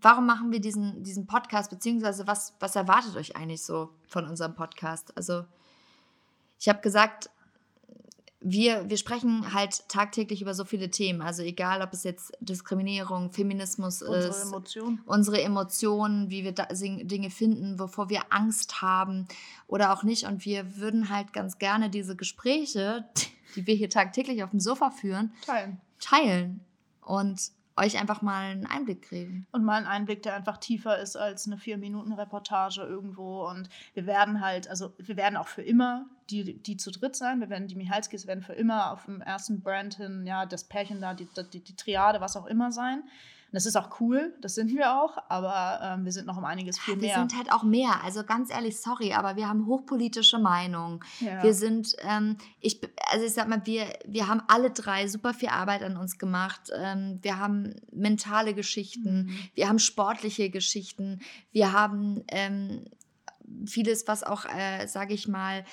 warum 0.00 0.24
machen 0.26 0.52
wir 0.52 0.60
diesen, 0.60 1.02
diesen 1.02 1.26
Podcast, 1.26 1.68
beziehungsweise 1.70 2.26
was, 2.28 2.54
was 2.60 2.76
erwartet 2.76 3.16
euch 3.16 3.36
eigentlich 3.36 3.64
so 3.64 3.90
von 4.08 4.26
unserem 4.26 4.54
Podcast? 4.54 5.14
Also, 5.16 5.44
ich 6.60 6.68
habe 6.68 6.80
gesagt, 6.80 7.28
wir, 8.40 8.88
wir 8.88 8.96
sprechen 8.96 9.52
halt 9.52 9.88
tagtäglich 9.88 10.42
über 10.42 10.54
so 10.54 10.64
viele 10.64 10.90
Themen. 10.90 11.22
Also, 11.22 11.42
egal, 11.42 11.82
ob 11.82 11.92
es 11.92 12.04
jetzt 12.04 12.32
Diskriminierung, 12.40 13.32
Feminismus 13.32 14.02
Unsere 14.02 14.28
ist, 14.28 14.44
Emotionen. 14.44 15.00
unsere 15.06 15.42
Emotionen, 15.42 16.30
wie 16.30 16.44
wir 16.44 16.52
Dinge 16.52 17.30
finden, 17.30 17.78
wovor 17.78 18.10
wir 18.10 18.32
Angst 18.32 18.80
haben 18.80 19.26
oder 19.66 19.92
auch 19.92 20.04
nicht. 20.04 20.24
Und 20.24 20.44
wir 20.44 20.76
würden 20.76 21.08
halt 21.08 21.32
ganz 21.32 21.58
gerne 21.58 21.90
diese 21.90 22.14
Gespräche, 22.14 23.04
die 23.56 23.66
wir 23.66 23.74
hier 23.74 23.90
tagtäglich 23.90 24.44
auf 24.44 24.50
dem 24.50 24.60
Sofa 24.60 24.90
führen, 24.90 25.32
Teilen. 25.44 25.80
teilen 25.98 26.60
und 27.02 27.50
euch 27.78 27.98
einfach 27.98 28.22
mal 28.22 28.50
einen 28.50 28.66
Einblick 28.66 29.08
geben. 29.08 29.46
Und 29.52 29.64
mal 29.64 29.76
ein 29.76 29.86
Einblick, 29.86 30.22
der 30.22 30.34
einfach 30.34 30.58
tiefer 30.58 30.98
ist 30.98 31.16
als 31.16 31.46
eine 31.46 31.58
vier 31.58 31.78
Minuten 31.78 32.12
Reportage 32.12 32.82
irgendwo. 32.82 33.46
Und 33.48 33.68
wir 33.94 34.06
werden 34.06 34.40
halt, 34.40 34.68
also 34.68 34.92
wir 34.98 35.16
werden 35.16 35.36
auch 35.36 35.48
für 35.48 35.62
immer 35.62 36.06
die, 36.30 36.62
die 36.62 36.76
zu 36.76 36.90
dritt 36.90 37.16
sein. 37.16 37.40
Wir 37.40 37.48
werden 37.48 37.68
die 37.68 37.76
Michalskis 37.76 38.26
werden 38.26 38.42
für 38.42 38.52
immer 38.52 38.92
auf 38.92 39.06
dem 39.06 39.20
ersten 39.20 39.60
Brand 39.60 39.96
hin, 39.96 40.26
ja, 40.26 40.46
das 40.46 40.64
Pärchen 40.64 41.00
da, 41.00 41.14
die, 41.14 41.28
die, 41.52 41.60
die 41.60 41.76
Triade, 41.76 42.20
was 42.20 42.36
auch 42.36 42.46
immer 42.46 42.72
sein. 42.72 43.02
Und 43.50 43.54
das 43.54 43.64
ist 43.64 43.76
auch 43.76 43.98
cool, 44.00 44.34
das 44.42 44.54
sind 44.54 44.68
wir 44.68 44.94
auch, 45.00 45.16
aber 45.30 45.80
ähm, 45.82 46.04
wir 46.04 46.12
sind 46.12 46.26
noch 46.26 46.36
um 46.36 46.44
einiges 46.44 46.78
viel 46.78 46.96
Wir 47.00 47.08
mehr. 47.08 47.18
sind 47.18 47.34
halt 47.34 47.50
auch 47.50 47.62
mehr. 47.62 48.04
Also 48.04 48.22
ganz 48.22 48.50
ehrlich, 48.52 48.78
sorry, 48.78 49.14
aber 49.14 49.36
wir 49.36 49.48
haben 49.48 49.64
hochpolitische 49.66 50.38
Meinungen. 50.38 51.00
ja. 51.20 51.42
Wir 51.42 51.54
sind, 51.54 51.96
ähm, 52.02 52.36
ich, 52.60 52.80
also 53.10 53.24
ich 53.24 53.32
sag 53.32 53.48
mal, 53.48 53.62
wir, 53.64 53.86
wir 54.06 54.28
haben 54.28 54.42
alle 54.48 54.70
drei 54.70 55.08
super 55.08 55.32
viel 55.32 55.48
Arbeit 55.48 55.82
an 55.82 55.96
uns 55.96 56.18
gemacht. 56.18 56.70
Ähm, 56.78 57.20
wir 57.22 57.38
haben 57.38 57.74
mentale 57.90 58.52
Geschichten, 58.52 59.22
Mhm. 59.28 59.38
wir 59.54 59.68
haben 59.68 59.78
sportliche 59.78 60.50
Geschichten, 60.50 61.20
wir 61.50 61.72
haben 61.72 62.22
ähm, 62.28 62.84
vieles, 63.66 64.06
was 64.06 64.24
auch, 64.24 64.44
äh, 64.44 64.86
sage 64.86 65.14
ich 65.14 65.26
mal, 65.26 65.64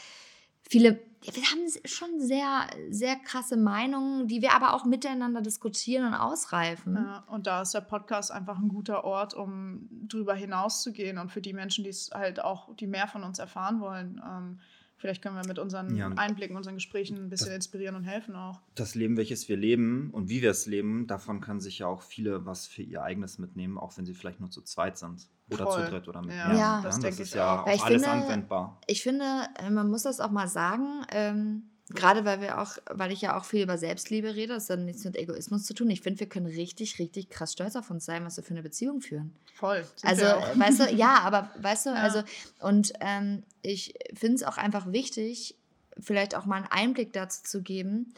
viele, 0.70 1.00
wir 1.22 1.44
haben 1.44 1.62
schon 1.86 2.20
sehr, 2.20 2.68
sehr 2.90 3.16
krasse 3.16 3.58
Meinungen, 3.58 4.28
die 4.28 4.42
wir 4.42 4.54
aber 4.54 4.74
auch 4.74 4.86
miteinander 4.86 5.42
diskutieren 5.42 6.06
und 6.06 6.14
ausreifen. 6.14 6.96
Ja, 6.96 7.24
und 7.28 7.48
da 7.48 7.62
ist 7.62 7.74
der 7.74 7.82
Podcast 7.82 8.32
einfach 8.32 8.60
ein 8.60 8.68
guter 8.68 9.04
Ort, 9.04 9.34
um 9.34 9.90
drüber 10.08 10.36
hinauszugehen 10.36 11.18
und 11.18 11.32
für 11.32 11.42
die 11.42 11.54
Menschen, 11.54 11.84
die 11.84 11.90
es 11.90 12.12
halt 12.14 12.40
auch, 12.44 12.76
die 12.76 12.88
mehr 12.88 13.08
von 13.08 13.24
uns 13.24 13.40
erfahren 13.40 13.80
wollen. 13.80 14.22
Ähm, 14.28 14.60
vielleicht 14.98 15.22
können 15.22 15.36
wir 15.36 15.48
mit 15.48 15.60
unseren 15.60 15.96
Ja. 15.96 16.08
Einblicken, 16.10 16.56
unseren 16.56 16.76
Gesprächen 16.76 17.18
ein 17.18 17.30
bisschen 17.30 17.54
inspirieren 17.54 17.96
und 17.96 18.04
helfen 18.04 18.36
auch. 18.36 18.62
Das 18.76 18.96
Leben, 18.96 19.18
welches 19.18 19.50
wir 19.50 19.58
leben 19.58 20.10
und 20.12 20.30
wie 20.30 20.42
wir 20.42 20.52
es 20.52 20.68
leben, 20.68 21.08
davon 21.08 21.42
können 21.42 21.60
sich 21.60 21.80
ja 21.80 21.88
auch 21.88 22.02
viele 22.02 22.46
was 22.46 22.68
für 22.68 22.84
ihr 22.84 23.04
eigenes 23.04 23.40
mitnehmen, 23.40 23.78
auch 23.78 23.98
wenn 23.98 24.06
sie 24.06 24.14
vielleicht 24.14 24.40
nur 24.40 24.52
zu 24.52 24.62
zweit 24.62 24.98
sind. 24.98 25.28
Oder 25.52 25.66
Voll. 25.66 25.86
zu 25.86 25.92
dritt 25.92 26.08
oder 26.08 26.22
mit 26.22 26.36
Ja, 26.36 26.48
mehr. 26.48 26.58
Ja. 26.58 26.82
das 26.82 26.96
das 26.96 27.00
denke 27.04 27.22
ist 27.22 27.30
ich 27.30 27.36
ja 27.36 27.62
auch. 27.62 27.68
alles 27.68 27.84
finde, 27.84 28.08
anwendbar. 28.10 28.82
Ich 28.88 29.04
finde, 29.04 29.26
äh, 29.60 29.70
man 29.70 29.90
muss 29.90 30.04
das 30.04 30.20
auch 30.20 30.32
mal 30.32 30.48
sagen, 30.48 31.06
ähm, 31.12 31.70
gerade 31.90 32.26
weil 32.26 32.42
wir 32.42 32.60
auch, 32.60 32.78
weil 32.90 33.12
ich 33.12 33.22
ja 33.22 33.38
auch 33.38 33.46
viel 33.46 33.62
über 33.62 33.78
Selbstliebe 33.78 34.34
rede, 34.36 34.54
das 34.56 34.70
hat 34.72 34.80
nichts 34.80 35.04
mit 35.04 35.16
Egoismus 35.16 35.66
zu 35.66 35.76
tun. 35.76 35.90
Ich 35.92 36.02
finde, 36.02 36.20
wir 36.20 36.28
können 36.30 36.48
richtig, 36.48 36.98
richtig 36.98 37.30
krass 37.30 37.54
stolz 37.54 37.76
auf 37.76 37.92
uns 37.92 38.06
sein, 38.06 38.26
was 38.26 38.38
wir 38.38 38.44
für 38.44 38.56
eine 38.56 38.64
Beziehung 38.64 39.02
führen. 39.02 39.36
Voll. 39.54 39.86
Also, 40.02 40.26
weißt 40.26 40.80
du, 40.80 40.94
ja, 40.96 41.20
aber 41.24 41.52
weißt 41.60 41.86
du, 41.86 41.90
Ja. 41.92 41.96
also, 41.98 42.24
und 42.60 42.94
ähm, 43.02 43.44
ich 43.62 43.94
finde 44.16 44.36
es 44.38 44.44
auch 44.44 44.58
einfach 44.58 44.92
wichtig, 44.92 45.56
vielleicht 46.00 46.36
auch 46.36 46.46
mal 46.46 46.56
einen 46.58 46.68
Einblick 46.72 47.14
dazu 47.14 47.44
zu 47.44 47.62
geben, 47.62 48.14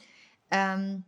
ähm, 0.50 1.04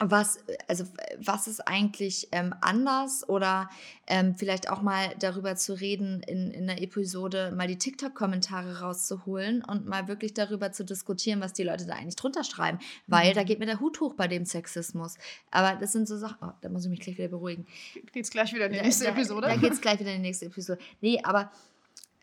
was, 0.00 0.38
also, 0.68 0.84
was 1.18 1.46
ist 1.46 1.60
eigentlich 1.68 2.28
ähm, 2.32 2.54
anders 2.60 3.28
oder 3.28 3.68
ähm, 4.06 4.34
vielleicht 4.36 4.68
auch 4.70 4.82
mal 4.82 5.14
darüber 5.20 5.54
zu 5.56 5.74
reden, 5.74 6.22
in, 6.24 6.50
in 6.50 6.68
einer 6.68 6.80
Episode 6.82 7.52
mal 7.56 7.68
die 7.68 7.78
TikTok-Kommentare 7.78 8.80
rauszuholen 8.80 9.62
und 9.64 9.86
mal 9.86 10.08
wirklich 10.08 10.34
darüber 10.34 10.72
zu 10.72 10.84
diskutieren, 10.84 11.40
was 11.40 11.52
die 11.52 11.62
Leute 11.62 11.86
da 11.86 11.94
eigentlich 11.94 12.16
drunter 12.16 12.42
schreiben, 12.44 12.78
weil 13.06 13.30
Mhm. 13.30 13.34
da 13.34 13.42
geht 13.44 13.58
mir 13.60 13.66
der 13.66 13.80
Hut 13.80 14.00
hoch 14.00 14.14
bei 14.14 14.26
dem 14.28 14.44
Sexismus. 14.44 15.14
Aber 15.50 15.78
das 15.78 15.92
sind 15.92 16.08
so 16.08 16.16
Sachen, 16.16 16.36
oh, 16.42 16.52
da 16.60 16.68
muss 16.68 16.84
ich 16.84 16.90
mich 16.90 17.00
gleich 17.00 17.18
wieder 17.18 17.28
beruhigen. 17.28 17.66
Geht's 18.12 18.30
gleich 18.30 18.52
wieder 18.52 18.66
in 18.66 18.72
die 18.72 18.78
Da- 18.78 18.84
nächste 18.84 19.04
da, 19.04 19.10
Episode? 19.10 19.46
Da 19.48 19.56
geht 19.56 19.72
es 19.72 19.80
gleich 19.80 20.00
wieder 20.00 20.10
in 20.10 20.16
die 20.22 20.28
nächste 20.28 20.46
Episode. 20.46 20.80
Nee, 21.00 21.20
aber 21.22 21.52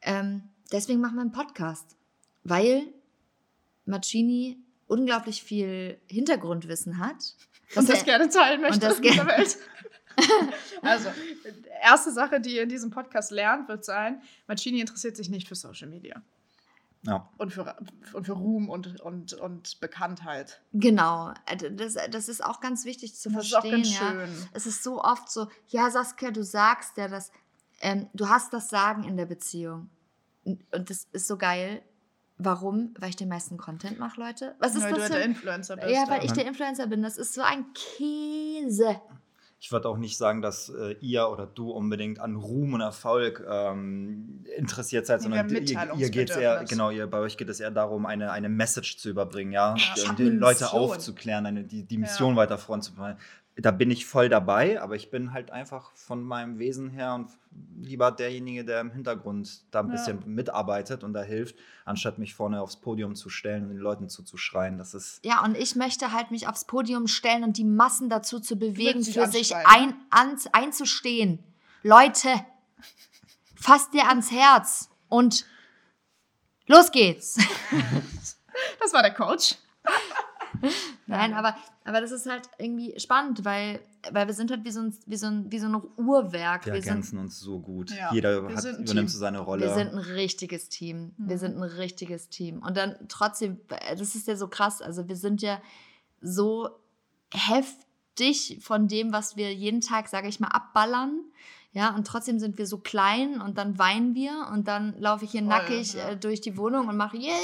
ähm, 0.02 0.44
deswegen 0.72 1.00
machen 1.02 1.16
wir 1.16 1.22
einen 1.22 1.32
Podcast, 1.32 1.96
weil 2.44 2.84
Macini 3.86 4.58
unglaublich 4.88 5.44
viel 5.44 6.00
Hintergrundwissen 6.10 6.98
hat. 6.98 7.36
Und 7.76 7.88
das 7.90 8.00
er- 8.00 8.06
gerne 8.06 8.30
teilen 8.30 8.62
möchte 8.62 8.76
und 8.76 8.84
das 8.84 8.98
in 8.98 9.04
dieser 9.04 9.26
ge- 9.26 9.38
Welt. 9.38 9.58
also, 10.82 11.10
erste 11.82 12.12
Sache, 12.12 12.42
die 12.42 12.56
ihr 12.56 12.64
in 12.64 12.70
diesem 12.70 12.90
Podcast 12.90 13.32
lernt, 13.32 13.68
wird 13.70 13.86
sein, 13.86 14.22
Mancini 14.48 14.82
interessiert 14.82 15.16
sich 15.16 15.30
nicht 15.30 15.48
für 15.48 15.56
Social 15.56 15.88
Media 15.88 16.22
Ja. 17.04 17.30
und 17.38 17.54
für, 17.54 17.78
und 18.14 18.26
für 18.26 18.34
Ruhm 18.34 18.70
und, 18.70 19.00
und, 19.00 19.34
und 19.36 19.80
Bekanntheit. 19.80 20.62
Genau, 20.74 21.34
äh, 21.46 21.72
das, 21.72 21.96
das 22.12 22.28
ist 22.28 22.44
auch 22.44 22.60
ganz 22.60 22.84
wichtig 22.86 23.16
zu 23.16 23.30
Das 23.30 23.46
ist 23.46 23.54
auch 23.56 23.62
verstehen. 23.62 23.84
ganz 23.84 24.00
ja. 24.00 24.10
schön. 24.12 24.50
Es 24.52 24.66
ist 24.66 24.84
so 24.84 25.02
oft 25.02 25.32
so, 25.32 25.48
ja, 25.68 25.90
Saskia, 25.90 26.32
du 26.32 26.44
sagst 26.44 26.98
ja, 26.98 27.08
dass 27.08 27.32
ähm, 27.82 28.10
du 28.14 28.28
hast 28.28 28.52
das 28.52 28.68
Sagen 28.70 29.06
in 29.06 29.16
der 29.16 29.26
Beziehung. 29.26 29.90
Und 30.44 30.66
und 30.74 30.90
das 30.90 31.08
ist 31.14 31.28
so 31.28 31.38
geil. 31.38 31.82
Warum? 32.40 32.94
Weil 32.98 33.10
ich 33.10 33.18
den 33.18 33.28
meisten 33.28 33.58
Content 33.58 34.00
mache, 34.00 34.20
Leute. 34.20 34.56
Was 34.60 34.74
ist 34.74 34.84
Weil 34.84 34.94
du 34.94 35.00
das 35.00 35.10
der 35.10 35.18
für 35.18 35.24
Influencer 35.26 35.76
bist. 35.76 35.90
Ja, 35.90 36.06
weil 36.08 36.24
ich 36.24 36.32
der 36.32 36.48
Influencer 36.48 36.88
bin. 36.88 37.04
Das 37.04 37.18
ist 37.18 37.34
so 37.34 37.42
ein 37.42 37.66
Käse. 37.74 39.02
Ich 39.62 39.74
würde 39.74 39.90
auch 39.90 39.98
nicht 39.98 40.18
sagen, 40.18 40.42
dass 40.42 40.70
äh, 40.70 40.96
ihr 41.02 41.28
oder 41.28 41.46
du 41.46 41.72
unbedingt 41.72 42.22
an 42.22 42.38
Ruhm 42.38 42.76
und 42.76 42.82
Erfolg 42.82 43.46
ähm, 43.46 44.46
interessiert 44.56 45.06
seid, 45.06 45.22
sondern 45.22 45.50
ihr, 45.50 45.96
ihr 45.98 46.10
geht 46.10 46.32
eher, 46.32 46.64
genau, 46.64 46.92
ihr, 46.92 47.08
bei 47.08 47.20
euch 47.20 47.36
geht 47.36 47.50
es 47.50 47.60
eher 47.60 47.72
darum, 47.72 48.06
eine, 48.06 48.32
eine 48.32 48.48
Message 48.48 48.98
zu 48.98 49.10
überbringen, 49.10 49.52
ja, 49.52 49.76
Ja. 49.76 50.14
Die 50.14 50.30
Leute 50.30 50.64
Mission. 50.64 50.82
aufzuklären, 50.82 51.46
eine, 51.46 51.66
die, 51.66 51.84
die 51.84 51.98
Mission 51.98 52.38
weiter 52.38 52.58
voranzubringen. 52.58 53.18
Da 53.62 53.72
bin 53.72 53.92
ich 53.92 54.06
voll 54.06 54.30
dabei, 54.30 54.82
aber 54.82 54.96
ich 54.96 55.10
bin 55.12 55.34
halt 55.34 55.52
einfach 55.52 55.92
von 55.94 56.24
meinem 56.24 56.60
Wesen 56.60 56.90
her 56.90 57.14
und 57.16 57.30
lieber 57.82 58.12
derjenige, 58.12 58.64
der 58.64 58.80
im 58.80 58.92
Hintergrund 58.92 59.64
da 59.72 59.80
ein 59.82 59.88
Ja. 59.88 59.92
bisschen 59.92 60.24
mitarbeitet 60.34 61.04
und 61.04 61.14
da 61.14 61.24
hilft, 61.24 61.56
anstatt 61.84 62.20
mich 62.20 62.36
vorne 62.36 62.62
aufs 62.62 62.78
Podium 62.78 63.16
zu 63.16 63.30
stellen 63.30 63.64
und 63.64 63.70
den 63.70 63.78
Leuten 63.80 64.08
zuzuschreien. 64.08 64.78
Das 64.78 64.94
ist 64.94 65.20
Ja, 65.26 65.44
und 65.44 65.58
ich 65.58 65.76
möchte 65.76 66.12
halt 66.14 66.32
mich 66.32 66.48
aufs 66.48 66.66
Podium 66.66 67.08
stellen 67.08 67.44
und 67.44 67.58
die 67.58 67.64
Massen 67.66 68.10
dazu 68.10 68.40
zu 68.40 68.56
bewegen, 68.56 69.04
für 69.04 69.28
sich 69.28 69.56
ein, 69.56 69.94
ans, 70.10 70.48
einzustehen. 70.54 71.44
Leute, 71.84 72.30
fasst 73.56 73.94
dir 73.94 74.08
ans 74.08 74.32
Herz 74.32 74.90
und 75.10 75.46
los 76.68 76.92
geht's. 76.92 77.38
Das 78.82 78.92
war 78.92 79.02
der 79.02 79.14
Coach. 79.14 79.56
Nein, 81.08 81.34
aber, 81.34 81.56
aber 81.86 82.02
das 82.02 82.12
ist 82.12 82.26
halt 82.30 82.50
irgendwie 82.58 83.00
spannend, 83.00 83.44
weil, 83.46 83.80
weil 84.12 84.28
wir 84.28 84.34
sind 84.34 84.52
halt 84.52 84.64
wie 84.64 84.72
so 84.72 84.82
ein, 84.82 84.96
wie 85.06 85.16
so 85.18 85.28
ein, 85.28 85.52
wie 85.52 85.60
so 85.60 85.68
ein 85.68 85.82
Uhrwerk. 85.98 86.66
wir 86.66 86.74
wir 86.74 86.82
sind, 86.82 86.90
ergänzen 86.90 87.18
uns 87.20 87.40
so 87.40 87.60
gut. 87.60 87.92
Ja, 87.92 88.14
Jeder 88.14 88.48
wir 88.48 88.56
hat, 88.56 88.62
sind 88.62 88.74
übernimmt 88.82 88.96
Team. 88.96 89.08
so 89.08 89.18
seine 89.20 89.40
Rolle. 89.40 89.66
wir 89.66 89.74
sind 89.74 89.90
ein 89.94 89.98
richtiges 90.00 90.70
Team. 90.70 91.14
Wir 91.18 91.36
Mhm. 91.36 91.40
sind 91.40 91.58
ein 91.58 91.64
richtiges 91.64 92.30
Team. 92.30 92.60
Und 92.60 92.78
dann 92.78 92.96
trotzdem, 93.08 93.60
das 93.98 94.16
ist 94.16 94.28
ja 94.28 94.36
so 94.36 94.48
krass. 94.48 94.82
Also 94.82 95.08
wir 95.08 95.16
sind 95.16 95.42
ja 95.42 95.62
so 96.22 96.70
heftig 97.34 98.60
von 98.62 98.88
dem, 98.88 99.14
was 99.14 99.36
wir 99.38 99.54
jeden 99.54 99.82
Tag, 99.82 100.08
sage 100.08 100.28
ich 100.28 100.40
mal, 100.40 100.48
abballern. 100.50 101.22
Ja, 101.72 101.94
und 101.96 102.08
trotzdem 102.08 102.40
sind 102.40 102.58
wir 102.58 102.66
so 102.66 102.80
klein 102.80 103.42
und 103.42 103.60
dann 103.60 103.78
weinen 103.78 104.16
wir 104.16 104.50
und 104.52 104.68
dann 104.68 105.00
laufe 105.00 105.26
ich 105.26 105.32
hier 105.32 105.42
Voll, 105.42 105.50
nackig 105.50 105.94
ja. 105.94 106.10
äh, 106.10 106.18
durch 106.18 106.42
die 106.42 106.58
Wohnung 106.58 106.88
und 106.88 106.98
mache 106.98 107.16
yeah. 107.18 107.36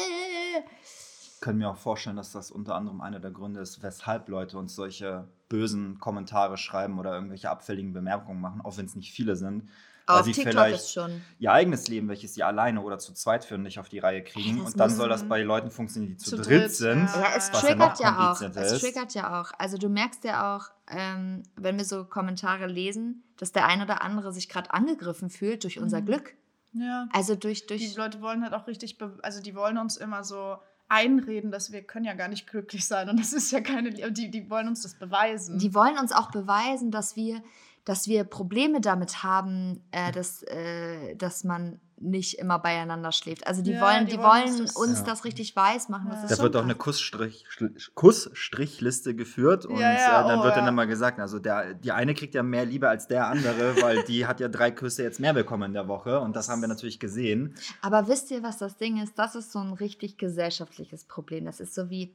Können 1.46 1.60
mir 1.60 1.70
auch 1.70 1.78
vorstellen, 1.78 2.16
dass 2.16 2.32
das 2.32 2.52
unter 2.52 2.76
anderem 2.76 3.02
einer 3.02 3.20
der 3.20 3.32
Gründe 3.32 3.60
ist, 3.62 3.82
weshalb 3.84 4.28
Leute 4.30 4.58
uns 4.58 4.76
solche 4.76 5.28
bösen 5.48 6.00
Kommentare 6.00 6.58
schreiben 6.58 6.98
oder 7.00 7.14
irgendwelche 7.14 7.50
abfälligen 7.50 7.94
Bemerkungen 7.94 8.42
machen, 8.42 8.62
auch 8.62 8.78
wenn 8.78 8.86
es 8.86 8.96
nicht 8.96 9.14
viele 9.14 9.36
sind. 9.36 9.70
Weil 10.08 10.20
Auf 10.20 10.26
sie 10.26 10.34
TikTok 10.34 10.52
vielleicht 10.54 10.76
ist 10.76 10.92
schon. 10.94 11.22
ihr 11.40 11.52
eigenes 11.52 11.88
Leben, 11.88 12.08
welches 12.10 12.34
sie 12.36 12.44
alleine 12.44 12.82
oder 12.82 13.00
zu 13.00 13.14
zweit 13.14 13.44
führen, 13.46 13.64
nicht 13.64 13.80
auf 13.80 13.90
die 13.90 13.98
Reihe 14.00 14.24
kriegen. 14.24 14.58
Ey, 14.58 14.64
das 14.64 14.74
und 14.74 14.80
dann 14.80 14.90
soll 14.92 15.10
das 15.10 15.28
bei 15.28 15.42
Leuten 15.42 15.72
funktionieren, 15.72 16.12
die 16.14 16.18
zu, 16.18 16.32
Zu 16.32 16.36
dritt, 16.38 16.48
dritt, 16.48 16.72
sind. 16.76 17.08
ja. 17.08 17.22
Ja, 17.22 17.28
es 17.38 17.48
ja 17.52 17.60
triggert 17.60 17.80
noch 17.94 18.00
ja 18.00 18.32
auch. 18.32 18.42
Es 18.42 18.72
ist. 18.74 18.82
triggert 18.82 19.14
ja 19.16 19.42
auch. 19.42 19.52
Also 19.58 19.78
du 19.78 19.90
merkst 19.90 20.24
ja 20.24 20.56
auch, 20.58 20.66
ähm, 20.90 21.42
wenn 21.56 21.78
wir 21.78 21.86
so 21.86 22.06
Kommentare 22.06 22.68
lesen, 22.68 23.24
dass 23.38 23.52
der 23.52 23.66
ein 23.66 23.82
oder 23.82 24.02
andere 24.04 24.32
sich 24.34 24.48
gerade 24.50 24.72
angegriffen 24.74 25.30
fühlt 25.30 25.64
durch 25.64 25.80
unser 25.80 26.02
Mhm. 26.02 26.06
Glück. 26.06 26.34
Ja. 26.74 27.08
Also 27.14 27.36
durch, 27.36 27.62
Die 27.62 27.68
durch 27.68 27.96
Leute 27.96 28.22
wollen 28.22 28.44
halt 28.44 28.54
auch 28.54 28.68
richtig, 28.68 28.98
be- 28.98 29.18
also 29.24 29.42
die 29.42 29.56
wollen 29.56 29.78
uns 29.78 29.98
immer 29.98 30.24
so 30.24 30.58
einreden, 30.88 31.52
dass 31.52 31.71
wir 31.71 31.82
können 31.82 32.06
ja 32.06 32.13
gar 32.13 32.28
nicht 32.28 32.48
glücklich 32.48 32.86
sein 32.86 33.10
und 33.10 33.19
das 33.19 33.34
ist 33.34 33.52
ja 33.52 33.62
keine, 33.62 33.91
die, 33.91 34.30
die 34.30 34.50
wollen 34.50 34.67
uns 34.67 34.82
das 34.82 34.95
beweisen. 34.95 35.58
die 35.58 35.74
wollen 35.74 35.98
uns 35.98 36.12
auch 36.12 36.32
beweisen, 36.32 36.91
dass 36.91 37.15
wir, 37.15 37.43
dass 37.86 38.08
wir 38.08 38.24
Probleme 38.24 38.82
damit 38.82 39.24
haben, 39.24 39.84
äh, 39.91 40.12
dass, 40.12 40.43
äh, 40.43 41.15
dass 41.15 41.43
man 41.43 41.80
nicht 41.98 42.40
immer 42.40 42.60
beieinander 42.60 43.12
schläft. 43.14 43.48
Also 43.48 43.62
die 43.62 43.72
Ja, 43.72 43.82
wollen, 43.82 44.06
die 44.06 44.14
die, 44.14 44.18
wollen 44.18 44.28
wollen 44.50 44.62
uns 44.62 44.76
uns, 44.76 44.94
das- 45.00 45.04
das, 45.06 45.20
Ja. 45.20 45.24
richtig 45.24 45.56
weiß 45.56 45.90
machen. 45.90 46.08
Ja. 46.10 46.22
Das 46.22 46.30
ist 46.32 46.38
Da 46.38 46.44
wird 46.44 46.56
auch 46.58 46.64
eine 46.64 46.76
Kussstrich, 46.76 47.46
Kussstrichliste 47.94 49.16
geführt 49.16 49.66
und 49.66 49.80
Ja, 49.80 49.94
ja, 49.94 50.26
äh, 50.26 50.28
dann 50.28 50.40
oh, 50.40 50.44
wird 50.44 50.56
dann 50.58 50.66
ja. 50.66 50.70
immer 50.70 50.86
gesagt, 50.88 51.20
also 51.20 51.40
der, 51.40 51.74
die 51.74 51.92
eine 51.92 52.14
kriegt 52.14 52.36
ja 52.36 52.44
mehr 52.44 52.66
Liebe 52.66 52.90
als 52.90 53.08
der 53.08 53.28
andere, 53.28 53.76
weil 53.82 54.04
die 54.04 54.26
hat 54.26 54.40
ja 54.40 54.48
drei 54.48 54.72
Küsse 54.72 55.04
jetzt 55.04 55.20
mehr 55.20 55.34
bekommen 55.34 55.64
in 55.64 55.74
der 55.74 55.88
Woche 55.88 56.20
und 56.20 56.36
das 56.36 56.50
haben 56.50 56.62
wir 56.62 56.68
natürlich 56.68 57.00
gesehen. 57.00 57.56
Aber 57.82 58.08
wisst 58.08 58.30
ihr, 58.32 58.44
was 58.44 58.58
das 58.58 58.78
Ding 58.78 59.02
ist? 59.02 59.18
Das 59.18 59.36
ist 59.36 59.52
so 59.52 59.60
ein 59.60 59.74
richtig 59.74 60.18
gesellschaftliches 60.18 61.06
Problem. 61.06 61.46
Das 61.46 61.60
ist 61.60 61.74
so 61.74 61.90
wie, 61.90 62.14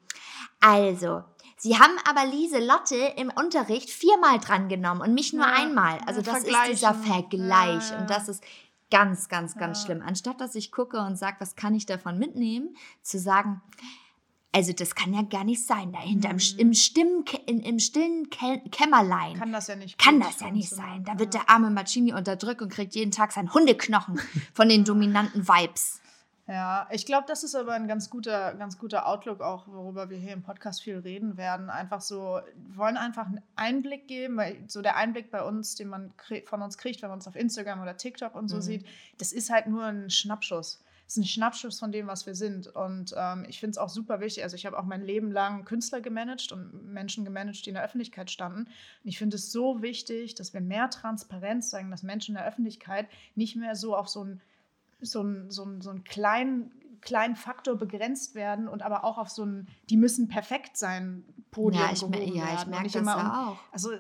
also, 0.61 1.25
Sie 1.57 1.77
haben 1.79 1.93
aber 2.09 2.25
Lieselotte 2.31 2.97
im 3.19 3.31
Unterricht 3.31 3.91
viermal 3.91 4.39
drangenommen 4.39 5.03
und 5.03 5.13
mich 5.13 5.35
nur 5.35 5.45
Ja, 5.47 5.53
einmal. 5.55 5.99
Also 6.07 6.21
ja, 6.23 6.33
das 6.33 6.45
ist 6.45 6.57
dieser. 6.71 6.95
Vergleich 6.95 7.91
Ja, 7.91 7.97
ja. 7.97 8.01
und 8.01 8.09
das 8.11 8.29
ist 8.31 8.43
ganz, 8.91 9.29
ganz, 9.29 9.57
ganz 9.57 9.81
Ja. 9.81 9.85
schlimm. 9.87 10.03
Anstatt 10.03 10.41
dass 10.41 10.55
ich 10.55 10.73
gucke 10.73 11.01
und 11.01 11.17
sage, 11.17 11.37
was 11.41 11.57
kann 11.57 11.75
ich 11.75 11.87
davon 11.87 12.19
mitnehmen, 12.19 12.77
zu 13.03 13.19
sagen, 13.19 13.61
also 14.53 14.73
das 14.73 14.97
kann 14.97 15.15
ja 15.15 15.23
gar 15.23 15.45
nicht 15.45 15.65
sein. 15.65 15.93
Dahinter 15.93 16.31
im, 16.31 16.37
Mhm. 16.37 16.59
im, 16.59 16.75
Stimmen, 16.75 17.25
in, 17.47 17.61
im 17.61 17.79
stillen 17.79 18.31
Kä 18.31 18.59
Kämmerlein 18.71 19.39
kann 19.39 19.53
das 19.53 19.69
ja 19.69 19.77
nicht. 19.77 19.97
kann 19.97 20.19
das 20.19 20.41
ja 20.41 20.51
nicht 20.51 20.69
sein. 20.71 21.05
Da 21.05 21.19
wird 21.21 21.35
der 21.35 21.49
arme 21.49 21.71
Macini 21.71 22.13
unterdrückt 22.13 22.61
und 22.61 22.73
kriegt 22.73 22.95
jeden 22.97 23.13
Tag 23.13 23.31
seinen 23.31 23.55
Hundeknochen 23.55 24.21
von 24.53 24.69
den 24.69 24.85
dominanten 24.85 25.47
Vibes. 25.47 26.01
Ja, 26.51 26.89
ich 26.91 27.07
glaube, 27.07 27.27
das 27.29 27.45
ist 27.45 27.55
aber 27.55 27.75
ein 27.75 27.87
ganz 27.87 28.11
guter, 28.11 28.55
ganz 28.55 28.77
guter 28.77 29.07
Outlook 29.07 29.41
auch, 29.41 29.69
worüber 29.69 30.11
wir 30.11 30.19
hier 30.19 30.33
im 30.33 30.43
Podcast 30.43 30.83
viel 30.83 30.99
reden 30.99 31.37
werden. 31.37 31.71
Einfach 31.71 32.01
so, 32.01 32.41
wir 32.57 32.77
wollen 32.77 32.97
einfach 32.97 33.27
einen 33.27 33.41
Einblick 33.55 34.09
geben, 34.09 34.37
weil 34.37 34.57
so 34.67 34.83
der 34.83 34.97
Einblick 34.97 35.31
bei 35.31 35.45
uns, 35.45 35.77
den 35.77 35.87
man 35.87 36.13
von 36.47 36.61
uns 36.61 36.77
kriegt, 36.77 37.03
wenn 37.03 37.09
man 37.09 37.19
uns 37.21 37.29
auf 37.29 37.37
Instagram 37.37 37.81
oder 37.81 37.97
TikTok 37.97 38.35
und 38.35 38.49
so 38.49 38.57
Mhm. 38.57 38.63
sieht, 38.63 38.87
das 39.19 39.31
ist 39.31 39.49
halt 39.51 39.69
nur 39.69 39.85
ein 39.85 40.11
Schnappschuss. 40.11 40.83
Das 41.05 41.17
ist 41.17 41.23
ein 41.23 41.27
Schnappschuss 41.29 41.79
von 41.79 41.93
dem, 41.93 42.09
was 42.09 42.27
wir 42.27 42.35
sind. 42.35 42.67
Und 42.67 43.15
ähm, 43.17 43.45
ich 43.49 43.61
finde 43.61 43.71
es 43.73 43.79
auch 43.79 43.89
super 43.89 44.19
wichtig. 44.19 44.43
Also 44.43 44.57
ich 44.57 44.67
habe 44.67 44.77
auch 44.77 44.85
mein 44.85 45.03
Leben 45.05 45.31
lang 45.31 45.65
Künstler 45.65 46.01
gemanagt 46.01 46.51
und 46.51 46.93
Menschen 46.93 47.25
gemanagt, 47.25 47.65
die 47.65 47.71
in 47.71 47.75
der 47.75 47.85
Öffentlichkeit 47.85 48.29
standen. 48.29 48.63
Und 48.63 48.69
ich 49.05 49.19
finde 49.19 49.37
es 49.37 49.53
so 49.53 49.83
wichtig, 49.83 50.35
dass 50.35 50.53
wir 50.53 50.61
mehr 50.61 50.91
Transparenz 50.91 51.71
zeigen, 51.71 51.93
dass 51.93 52.03
Menschen 52.03 52.35
in 52.35 52.39
der 52.43 52.49
Öffentlichkeit 52.49 53.07
nicht 53.37 53.55
mehr 53.55 53.77
so 53.77 53.97
auf 53.97 54.09
so 54.09 54.25
ein 54.25 54.41
so 55.03 55.21
einen 55.21 55.51
so 55.51 55.63
einen- 55.65 55.81
so 55.81 55.91
einen 55.91 56.05
kleinen, 56.05 56.73
kleinen 57.01 57.37
Faktor 57.37 57.77
begrenzt 57.77 58.35
werden 58.35 58.69
und 58.69 58.83
aber 58.83 59.05
auch 59.05 59.19
auf 59.19 59.31
so 59.31 59.45
ein, 59.45 59.69
die 59.89 59.97
müssen 59.97 60.29
perfekt 60.29 60.77
sein, 60.77 61.25
Podium 61.51 61.83
ja, 61.83 61.93
ich, 61.93 62.01
gehoben 62.01 62.15
ja, 62.35 62.55
ich 62.61 62.67
merke 62.67 62.85
das 62.85 62.95
immer 62.95 63.17
ja 63.17 63.49
auch. 63.51 63.59
Also, 63.73 63.91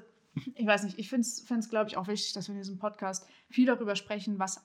ich 0.54 0.66
weiß 0.66 0.84
nicht, 0.84 0.98
ich 0.98 1.08
finde 1.08 1.22
es, 1.26 1.68
glaube 1.70 1.88
ich, 1.88 1.96
auch 1.96 2.06
wichtig, 2.08 2.32
dass 2.34 2.46
wir 2.48 2.54
in 2.54 2.60
diesem 2.60 2.78
Podcast 2.78 3.26
viel 3.48 3.66
darüber 3.66 3.96
sprechen, 3.96 4.38
was 4.38 4.64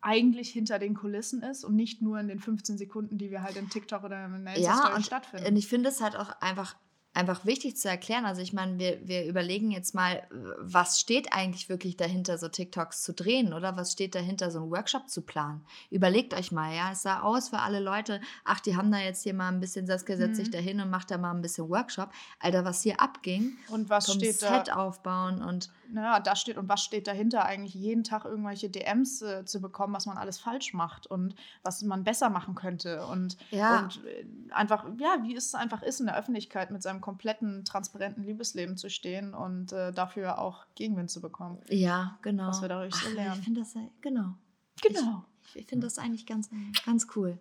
eigentlich 0.00 0.50
hinter 0.50 0.78
den 0.78 0.94
Kulissen 0.94 1.42
ist 1.42 1.64
und 1.64 1.74
nicht 1.76 2.02
nur 2.02 2.18
in 2.20 2.28
den 2.28 2.38
15 2.40 2.78
Sekunden, 2.78 3.18
die 3.18 3.30
wir 3.30 3.42
halt 3.42 3.56
in 3.56 3.68
TikTok 3.68 4.04
oder 4.04 4.24
in 4.26 4.44
der 4.44 4.58
Ja, 4.58 5.00
stattfinden. 5.02 5.46
und 5.46 5.56
ich 5.56 5.66
finde 5.68 5.88
es 5.88 6.00
halt 6.00 6.16
auch 6.16 6.30
einfach, 6.40 6.76
einfach 7.16 7.44
wichtig 7.46 7.76
zu 7.76 7.88
erklären. 7.88 8.26
Also 8.26 8.42
ich 8.42 8.52
meine, 8.52 8.78
wir, 8.78 9.00
wir 9.08 9.24
überlegen 9.26 9.70
jetzt 9.70 9.94
mal, 9.94 10.22
was 10.58 11.00
steht 11.00 11.32
eigentlich 11.32 11.68
wirklich 11.68 11.96
dahinter, 11.96 12.36
so 12.38 12.48
TikToks 12.48 13.02
zu 13.02 13.14
drehen 13.14 13.52
oder 13.54 13.76
was 13.76 13.92
steht 13.92 14.14
dahinter, 14.14 14.50
so 14.50 14.60
einen 14.60 14.70
Workshop 14.70 15.08
zu 15.08 15.22
planen. 15.22 15.64
Überlegt 15.90 16.34
euch 16.34 16.52
mal, 16.52 16.74
ja, 16.74 16.92
es 16.92 17.02
sah 17.02 17.22
aus 17.22 17.48
für 17.48 17.58
alle 17.60 17.80
Leute, 17.80 18.20
ach, 18.44 18.60
die 18.60 18.76
haben 18.76 18.92
da 18.92 18.98
jetzt 18.98 19.22
hier 19.22 19.34
mal 19.34 19.48
ein 19.48 19.60
bisschen, 19.60 19.86
Saskia 19.86 20.16
setzt 20.16 20.36
sich 20.36 20.48
Mhm. 20.48 20.52
da 20.52 20.58
hin 20.58 20.80
und 20.80 20.90
macht 20.90 21.10
da 21.10 21.18
mal 21.18 21.32
ein 21.32 21.42
bisschen 21.42 21.68
Workshop. 21.68 22.10
Alter, 22.38 22.64
was 22.64 22.82
hier 22.82 23.00
abging, 23.00 23.56
und 23.68 23.88
was 23.88 24.06
vom 24.06 24.16
steht 24.16 24.38
Set 24.38 24.68
da? 24.68 24.74
aufbauen 24.74 25.42
und 25.42 25.70
naja, 25.92 26.20
da 26.20 26.36
steht 26.36 26.56
und 26.58 26.68
was 26.68 26.82
steht 26.82 27.06
dahinter, 27.06 27.44
eigentlich 27.44 27.74
jeden 27.74 28.04
Tag 28.04 28.24
irgendwelche 28.24 28.68
DMs 28.70 29.22
äh, 29.22 29.44
zu 29.44 29.60
bekommen, 29.60 29.94
was 29.94 30.06
man 30.06 30.16
alles 30.18 30.38
falsch 30.38 30.74
macht 30.74 31.06
und 31.06 31.34
was 31.62 31.82
man 31.82 32.04
besser 32.04 32.30
machen 32.30 32.54
könnte. 32.54 33.06
Und, 33.06 33.36
Ja. 33.50 33.80
und 33.80 34.04
äh, 34.06 34.24
einfach, 34.52 34.84
ja, 34.98 35.18
wie 35.22 35.34
es 35.34 35.54
einfach 35.54 35.82
ist, 35.82 36.00
in 36.00 36.06
der 36.06 36.16
Öffentlichkeit 36.16 36.70
mit 36.70 36.82
seinem 36.82 37.00
kompletten, 37.00 37.64
transparenten 37.64 38.24
Liebesleben 38.24 38.76
zu 38.76 38.90
stehen 38.90 39.34
und 39.34 39.72
äh, 39.72 39.92
dafür 39.92 40.38
auch 40.38 40.66
Gegenwind 40.74 41.10
zu 41.10 41.20
bekommen. 41.20 41.58
Ja, 41.68 42.18
genau. 42.22 42.48
Was 42.48 42.60
wir 42.62 42.68
dadurch 42.68 42.94
so 42.94 43.06
Ach, 43.10 43.14
lernen. 43.14 43.38
Ich 43.38 43.44
finde 43.44 43.60
das, 43.60 43.74
genau. 44.00 44.34
Genau. 44.82 45.24
Ich, 45.48 45.56
ich 45.56 45.66
finde 45.66 45.86
das 45.86 45.98
eigentlich 45.98 46.26
ganz, 46.26 46.50
ganz 46.84 47.06
cool. 47.16 47.38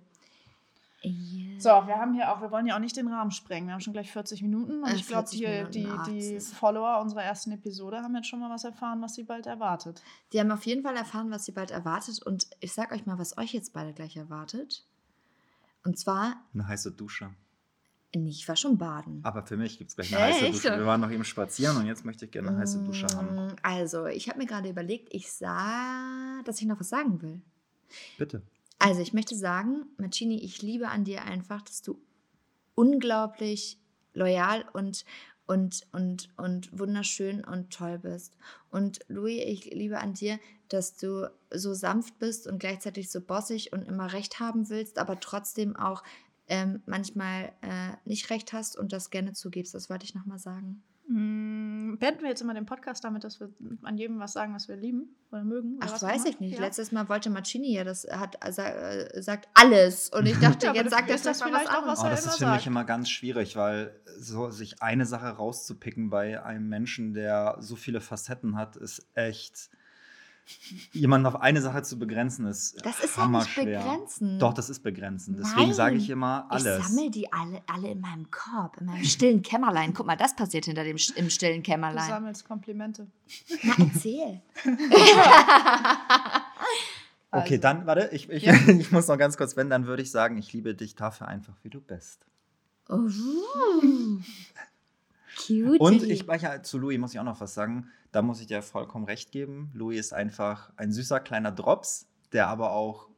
Yeah. 1.08 1.60
So, 1.60 1.70
wir 1.88 1.96
haben 1.96 2.14
hier 2.14 2.32
auch, 2.32 2.42
wir 2.42 2.52
wollen 2.52 2.68
ja 2.68 2.76
auch 2.76 2.80
nicht 2.80 2.98
den 2.98 3.08
Rahmen 3.08 3.32
sprengen. 3.32 3.68
Wir 3.68 3.74
haben 3.74 3.80
schon 3.82 3.94
gleich 3.94 4.12
40 4.12 4.42
Minuten 4.42 4.84
und 4.84 4.90
Äh, 4.90 4.96
ich 4.96 5.08
glaube, 5.08 5.28
40 5.30 5.70
die, 5.72 5.86
die, 5.86 6.32
die 6.34 6.40
Follower 6.40 7.00
unserer 7.02 7.24
ersten 7.24 7.52
Episode 7.52 8.02
haben 8.02 8.14
jetzt 8.16 8.28
schon 8.28 8.40
mal 8.40 8.50
was 8.50 8.64
erfahren, 8.66 9.02
was 9.02 9.16
sie 9.16 9.24
bald 9.24 9.46
erwartet. 9.48 10.02
Die 10.34 10.40
haben 10.40 10.52
auf 10.52 10.66
jeden 10.66 10.84
Fall 10.84 10.96
erfahren, 10.98 11.32
was 11.32 11.46
sie 11.46 11.54
bald 11.54 11.72
erwartet. 11.72 12.22
Und 12.24 12.48
ich 12.60 12.74
sag 12.74 12.92
euch 12.92 13.06
mal, 13.06 13.18
was 13.18 13.38
euch 13.38 13.54
jetzt 13.54 13.72
beide 13.74 13.94
gleich 13.94 14.18
erwartet. 14.18 14.86
Und 15.86 15.98
zwar, 15.98 16.36
Eine 16.54 16.68
heiße 16.68 16.92
Dusche. 16.92 17.30
nee, 18.16 18.30
ich 18.30 18.48
war 18.48 18.56
schon 18.56 18.78
baden. 18.78 19.22
Aber 19.24 19.46
für 19.46 19.56
mich 19.56 19.78
gibt 19.78 19.92
es 19.92 19.96
gleich 19.96 20.14
eine 20.16 20.26
heiße 20.26 20.46
Echt? 20.46 20.56
Dusche. 20.56 20.78
Wir 20.78 20.86
waren 20.86 21.00
noch 21.02 21.12
eben 21.12 21.24
spazieren 21.24 21.78
und 21.78 21.86
jetzt 21.86 22.04
möchte 22.06 22.26
ich 22.26 22.32
gerne 22.32 22.50
eine 22.50 22.58
heiße 22.60 22.84
Dusche 22.84 23.08
haben. 23.16 23.48
Mm, 23.48 23.56
Also, 23.64 24.08
ich 24.08 24.28
habe 24.30 24.40
mir 24.40 24.46
gerade 24.46 24.70
überlegt, 24.70 25.14
ich 25.14 25.32
sah, 25.32 26.42
dass 26.44 26.60
ich 26.60 26.68
noch 26.68 26.80
was 26.80 26.90
sagen 26.90 27.22
will. 27.22 27.42
Bitte. 28.18 28.42
Also, 28.86 29.02
ich 29.02 29.14
möchte 29.14 29.34
sagen, 29.36 29.88
Marcini, 29.98 30.44
ich 30.44 30.62
liebe 30.62 30.90
an 30.90 31.06
dir 31.06 31.24
einfach, 31.24 31.64
dass 31.64 31.82
du 31.82 32.00
unglaublich 32.76 33.80
loyal 34.14 34.64
und, 34.74 35.06
und, 35.48 35.88
und, 35.92 36.30
und 36.38 36.78
wunderschön 36.78 37.44
und 37.44 37.74
toll 37.74 37.98
bist. 37.98 38.38
Und 38.70 39.00
Louis, 39.08 39.42
ich 39.44 39.74
liebe 39.74 39.98
an 39.98 40.14
dir, 40.14 40.40
dass 40.70 40.96
du 40.98 41.32
so 41.50 41.74
sanft 41.74 42.20
bist 42.20 42.46
und 42.46 42.60
gleichzeitig 42.60 43.10
so 43.10 43.22
bossig 43.22 43.74
und 43.74 43.88
immer 43.88 44.14
recht 44.14 44.40
haben 44.40 44.70
willst, 44.70 45.00
aber 45.00 45.20
trotzdem 45.20 45.76
auch 45.76 46.04
ähm, 46.48 46.84
manchmal 46.86 47.54
äh, 47.62 47.94
nicht 48.06 48.30
recht 48.30 48.54
hast 48.54 48.78
und 48.78 48.94
das 48.94 49.10
gerne 49.10 49.34
zugibst. 49.34 49.74
Das 49.74 49.90
wollte 49.90 50.06
ich 50.06 50.14
nochmal 50.14 50.38
sagen. 50.38 50.84
Mm, 51.08 51.45
Beenden 52.00 52.22
wir 52.22 52.30
jetzt 52.30 52.42
immer 52.42 52.54
den 52.54 52.66
Podcast 52.66 53.04
damit, 53.04 53.24
dass 53.24 53.40
wir 53.40 53.50
an 53.84 53.98
jedem 53.98 54.20
was 54.20 54.34
sagen, 54.34 54.54
was 54.54 54.68
wir 54.68 54.76
lieben 54.76 55.16
oder 55.32 55.44
mögen? 55.44 55.78
Oder 55.78 55.88
Ach, 55.88 55.94
was 55.94 56.04
weiß 56.04 56.26
ich 56.26 56.40
nicht. 56.40 56.54
immer? 56.58 56.66
Letztes 56.66 56.92
Mal 56.92 57.08
wollte 57.10 57.30
Marcini 57.30 57.74
ja, 57.74 57.84
das 57.84 58.06
hat 58.10 58.38
äh, 58.46 58.52
sa- 58.52 59.22
sagt 59.22 59.48
alles. 59.54 60.10
Und 60.10 60.26
ich 60.26 60.40
dachte, 60.40 60.68
Ja, 60.68 60.74
jetzt 60.74 60.92
sagt 60.92 61.10
er 61.10 61.18
das 61.18 61.22
vielleicht 61.22 61.40
mal 61.42 61.52
was 61.54 61.60
vielleicht 61.62 61.70
auch 61.78 61.88
was 61.88 62.00
anderes. 62.00 62.04
Oh, 62.04 62.10
das 62.10 62.26
ist 62.26 62.38
für 62.40 62.46
mich 62.46 62.54
sagt. 62.56 62.68
immer 62.68 62.84
ganz 62.86 63.10
schwierig, 63.10 63.56
weil 63.56 64.00
so 64.18 64.50
sich 64.52 64.82
eine 64.82 65.06
Sache 65.06 65.28
rauszupicken 65.28 66.10
bei 66.10 66.44
einem 66.44 66.68
Menschen, 66.70 67.14
der 67.14 67.58
so 67.60 67.76
viele 67.76 68.02
Facetten 68.02 68.56
hat, 68.56 68.76
ist 68.76 69.08
echt. 69.14 69.70
Jemanden 70.92 71.26
auf 71.26 71.42
eine 71.42 71.62
Sache 71.62 71.82
zu 71.82 71.98
begrenzen, 71.98 72.46
ist 72.46 72.78
Das 72.86 73.00
ist 73.00 73.18
ja 73.18 73.28
nicht 73.28 73.56
begrenzen. 73.56 74.38
Doch, 74.40 74.54
das 74.54 74.70
ist 74.70 74.82
begrenzen. 74.82 75.38
Deswegen 75.38 75.74
sage 75.74 75.96
ich 75.96 76.10
immer 76.10 76.46
alles. 76.50 76.80
Ich 76.80 76.86
sammle 76.86 77.10
die 77.10 77.34
alle, 77.34 77.62
alle 77.68 77.90
in 77.90 78.00
meinem 78.00 78.30
Korb, 78.30 78.78
in 78.78 78.86
meinem 78.86 79.04
stillen 79.04 79.42
Kämmerlein. 79.42 79.94
Guck 79.94 80.06
mal, 80.06 80.16
das 80.16 80.36
passiert 80.36 80.66
hinter 80.66 80.84
dem 80.84 80.98
im 81.16 81.30
stillen 81.30 81.64
Du 81.64 81.72
Kämmerlein. 81.72 82.08
sammelst 82.08 82.48
Komplimente. 82.48 83.08
Na, 83.64 83.74
erzähl. 83.80 84.42
Okay, 87.32 87.56
Also. 87.56 87.62
dann, 87.62 87.86
warte, 87.86 88.10
ich, 88.14 88.30
ich, 88.30 88.44
Ja. 88.44 88.54
ich 88.68 88.92
muss 88.92 89.08
noch 89.08 89.18
ganz 89.18 89.36
kurz, 89.36 89.58
wenn, 89.58 89.70
dann 89.70 89.88
würde 89.88 90.02
ich 90.02 90.10
sagen, 90.10 90.38
ich 90.38 90.54
liebe 90.54 90.74
dich 90.74 90.96
dafür 90.96 91.28
einfach, 91.28 91.54
wie 91.64 91.70
du 91.70 91.82
bist. 91.82 92.26
Oh. 92.88 93.10
Cutie. 95.36 95.80
Und 95.80 96.04
ich, 96.04 96.24
ja, 96.24 96.64
zu 96.64 96.78
Louis 96.78 96.98
muss 96.98 97.14
ich 97.14 97.20
auch 97.20 97.26
noch 97.26 97.42
was 97.42 97.54
sagen. 97.54 97.90
Da 98.16 98.22
muss 98.22 98.40
ich 98.40 98.48
dir 98.48 98.62
vollkommen 98.62 99.04
recht 99.04 99.34
geben. 99.34 99.70
Louis 99.74 100.00
ist 100.00 100.14
einfach 100.14 100.72
ein 100.78 100.94
süßer 100.94 101.20
kleiner 101.20 101.52
Drops, 101.52 102.08
der 102.32 102.48
aber 102.48 102.72
auch 102.72 103.10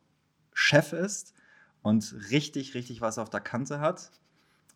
Chef 0.56 0.92
ist 0.92 1.36
und 1.84 2.16
richtig, 2.32 2.74
richtig 2.74 3.00
was 3.00 3.20
auf 3.20 3.30
der 3.30 3.42
Kante 3.42 3.80
hat 3.80 4.10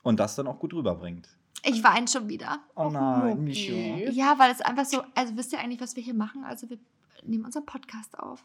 und 0.03 0.19
das 0.19 0.35
dann 0.35 0.45
auch 0.45 0.59
gut 0.59 0.75
rüberbringt. 0.75 1.27
Ich 1.63 1.83
weine 1.83 2.07
schon 2.07 2.29
wieder. 2.29 2.59
Oh 2.75 2.83
Och, 2.83 2.91
nein. 2.91 3.43
Micho. 3.43 3.73
Ja, 4.11 4.37
weil 4.37 4.51
es 4.51 4.61
einfach 4.61 4.85
so, 4.85 5.01
also 5.15 5.35
wisst 5.37 5.53
ihr 5.53 5.59
eigentlich, 5.59 5.81
was 5.81 5.95
wir 5.95 6.03
hier 6.03 6.13
machen? 6.13 6.43
Also 6.43 6.69
wir 6.69 6.77
nehmen 7.23 7.45
unseren 7.45 7.65
Podcast 7.65 8.19
auf. 8.19 8.43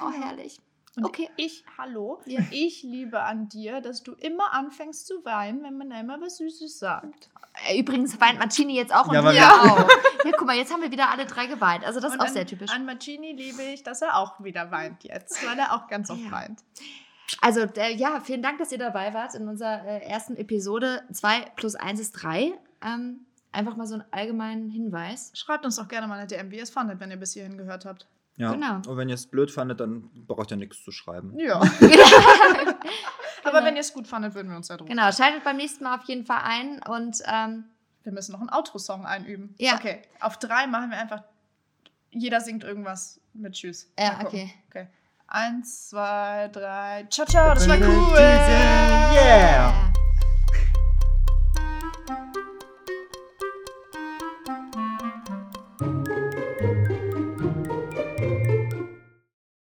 Oh, 0.00 0.10
herrlich. 0.10 0.58
Und 1.00 1.06
Okay. 1.06 1.28
ich, 1.36 1.64
hallo, 1.78 2.20
Ja. 2.26 2.40
ich 2.50 2.82
liebe 2.82 3.22
an 3.22 3.48
dir, 3.48 3.80
dass 3.80 4.02
du 4.02 4.12
immer 4.12 4.52
anfängst 4.52 5.06
zu 5.06 5.24
weinen, 5.24 5.62
wenn 5.62 5.76
man 5.78 5.90
einmal 5.92 6.20
was 6.20 6.36
Süßes 6.38 6.78
sagt. 6.78 7.30
Äh, 7.68 7.78
Übrigens 7.80 8.20
weint 8.20 8.38
Marcini 8.38 8.74
jetzt 8.76 8.94
auch 8.94 9.08
und 9.08 9.14
Ja, 9.14 9.24
wir 9.24 9.32
wir- 9.32 9.48
auch. 9.48 9.88
Ja, 10.24 10.32
guck 10.36 10.46
mal, 10.46 10.56
jetzt 10.56 10.72
haben 10.72 10.82
wir 10.82 10.90
wieder 10.90 11.08
alle 11.10 11.24
drei 11.26 11.46
geweint. 11.46 11.84
Also 11.84 11.98
das 11.98 12.10
ist 12.10 12.14
Und 12.16 12.20
auch 12.20 12.26
an, 12.28 12.32
sehr 12.34 12.46
typisch. 12.46 12.70
An 12.70 12.84
Marcini 12.84 13.32
liebe 13.32 13.62
ich, 13.62 13.82
dass 13.82 14.02
er 14.02 14.16
auch 14.18 14.42
wieder 14.44 14.70
weint 14.70 15.02
jetzt, 15.04 15.44
weil 15.46 15.58
er 15.58 15.74
auch 15.74 15.88
ganz 15.88 16.10
oft 16.10 16.20
Ja. 16.20 16.30
weint. 16.30 16.62
Also 17.40 17.64
der, 17.64 17.90
ja, 17.94 18.20
vielen 18.20 18.42
Dank, 18.42 18.58
dass 18.58 18.70
ihr 18.72 18.78
dabei 18.78 19.14
wart 19.14 19.34
in 19.34 19.48
unserer 19.48 19.84
äh, 19.86 20.00
ersten 20.04 20.36
Episode 20.36 21.02
2 21.12 21.40
plus 21.56 21.74
1 21.76 22.00
ist 22.00 22.12
3. 22.12 22.52
Ähm, 22.84 23.24
einfach 23.52 23.76
mal 23.76 23.86
so 23.86 23.94
einen 23.94 24.04
allgemeinen 24.10 24.68
Hinweis. 24.68 25.30
Schreibt 25.34 25.64
uns 25.64 25.76
doch 25.76 25.88
gerne 25.88 26.06
mal 26.06 26.18
eine 26.18 26.26
DM, 26.26 26.50
wie 26.50 26.56
ihr 26.56 26.62
es 26.64 26.70
fandet, 26.70 27.00
wenn 27.00 27.10
ihr 27.10 27.16
bis 27.16 27.32
hierhin 27.32 27.56
gehört 27.56 27.84
habt. 27.86 28.06
Ja. 28.40 28.52
Genau. 28.52 28.76
Und 28.88 28.96
wenn 28.96 29.08
ihr 29.10 29.14
es 29.16 29.26
blöd 29.26 29.50
fandet, 29.50 29.80
dann 29.80 30.08
braucht 30.26 30.50
ihr 30.50 30.56
nichts 30.56 30.82
zu 30.82 30.90
schreiben. 30.92 31.38
Ja. 31.38 31.60
Aber 33.42 33.52
Genau. 33.52 33.64
wenn 33.64 33.74
ihr 33.76 33.80
es 33.80 33.92
gut 33.92 34.06
fandet, 34.06 34.34
würden 34.34 34.48
wir 34.50 34.56
uns 34.56 34.68
darüber 34.68 34.86
Genau, 34.86 35.12
schaltet 35.12 35.44
beim 35.44 35.56
nächsten 35.56 35.84
Mal 35.84 35.96
auf 35.98 36.04
jeden 36.04 36.24
Fall 36.24 36.40
ein 36.42 36.80
und 36.88 37.18
ähm, 37.26 37.64
Wir 38.02 38.12
müssen 38.12 38.32
noch 38.32 38.40
einen 38.40 38.50
Outro-Song 38.50 39.04
einüben. 39.06 39.54
Ja. 39.58 39.74
Okay, 39.74 40.02
auf 40.20 40.38
drei 40.38 40.66
machen 40.66 40.90
wir 40.90 40.98
einfach. 40.98 41.22
Jeder 42.10 42.40
singt 42.40 42.64
irgendwas 42.64 43.20
mit 43.34 43.52
Tschüss. 43.52 43.92
Ja, 43.98 44.12
Mal 44.12 44.24
gucken. 44.24 44.28
okay. 44.40 44.54
okay. 44.68 44.86
Eins, 45.28 45.90
zwei, 45.90 46.48
drei. 46.52 47.06
Ciao, 47.10 47.26
ciao, 47.26 47.54
das 47.54 47.68
war 47.68 47.76
cool. 47.76 48.18
Yeah! 48.18 49.89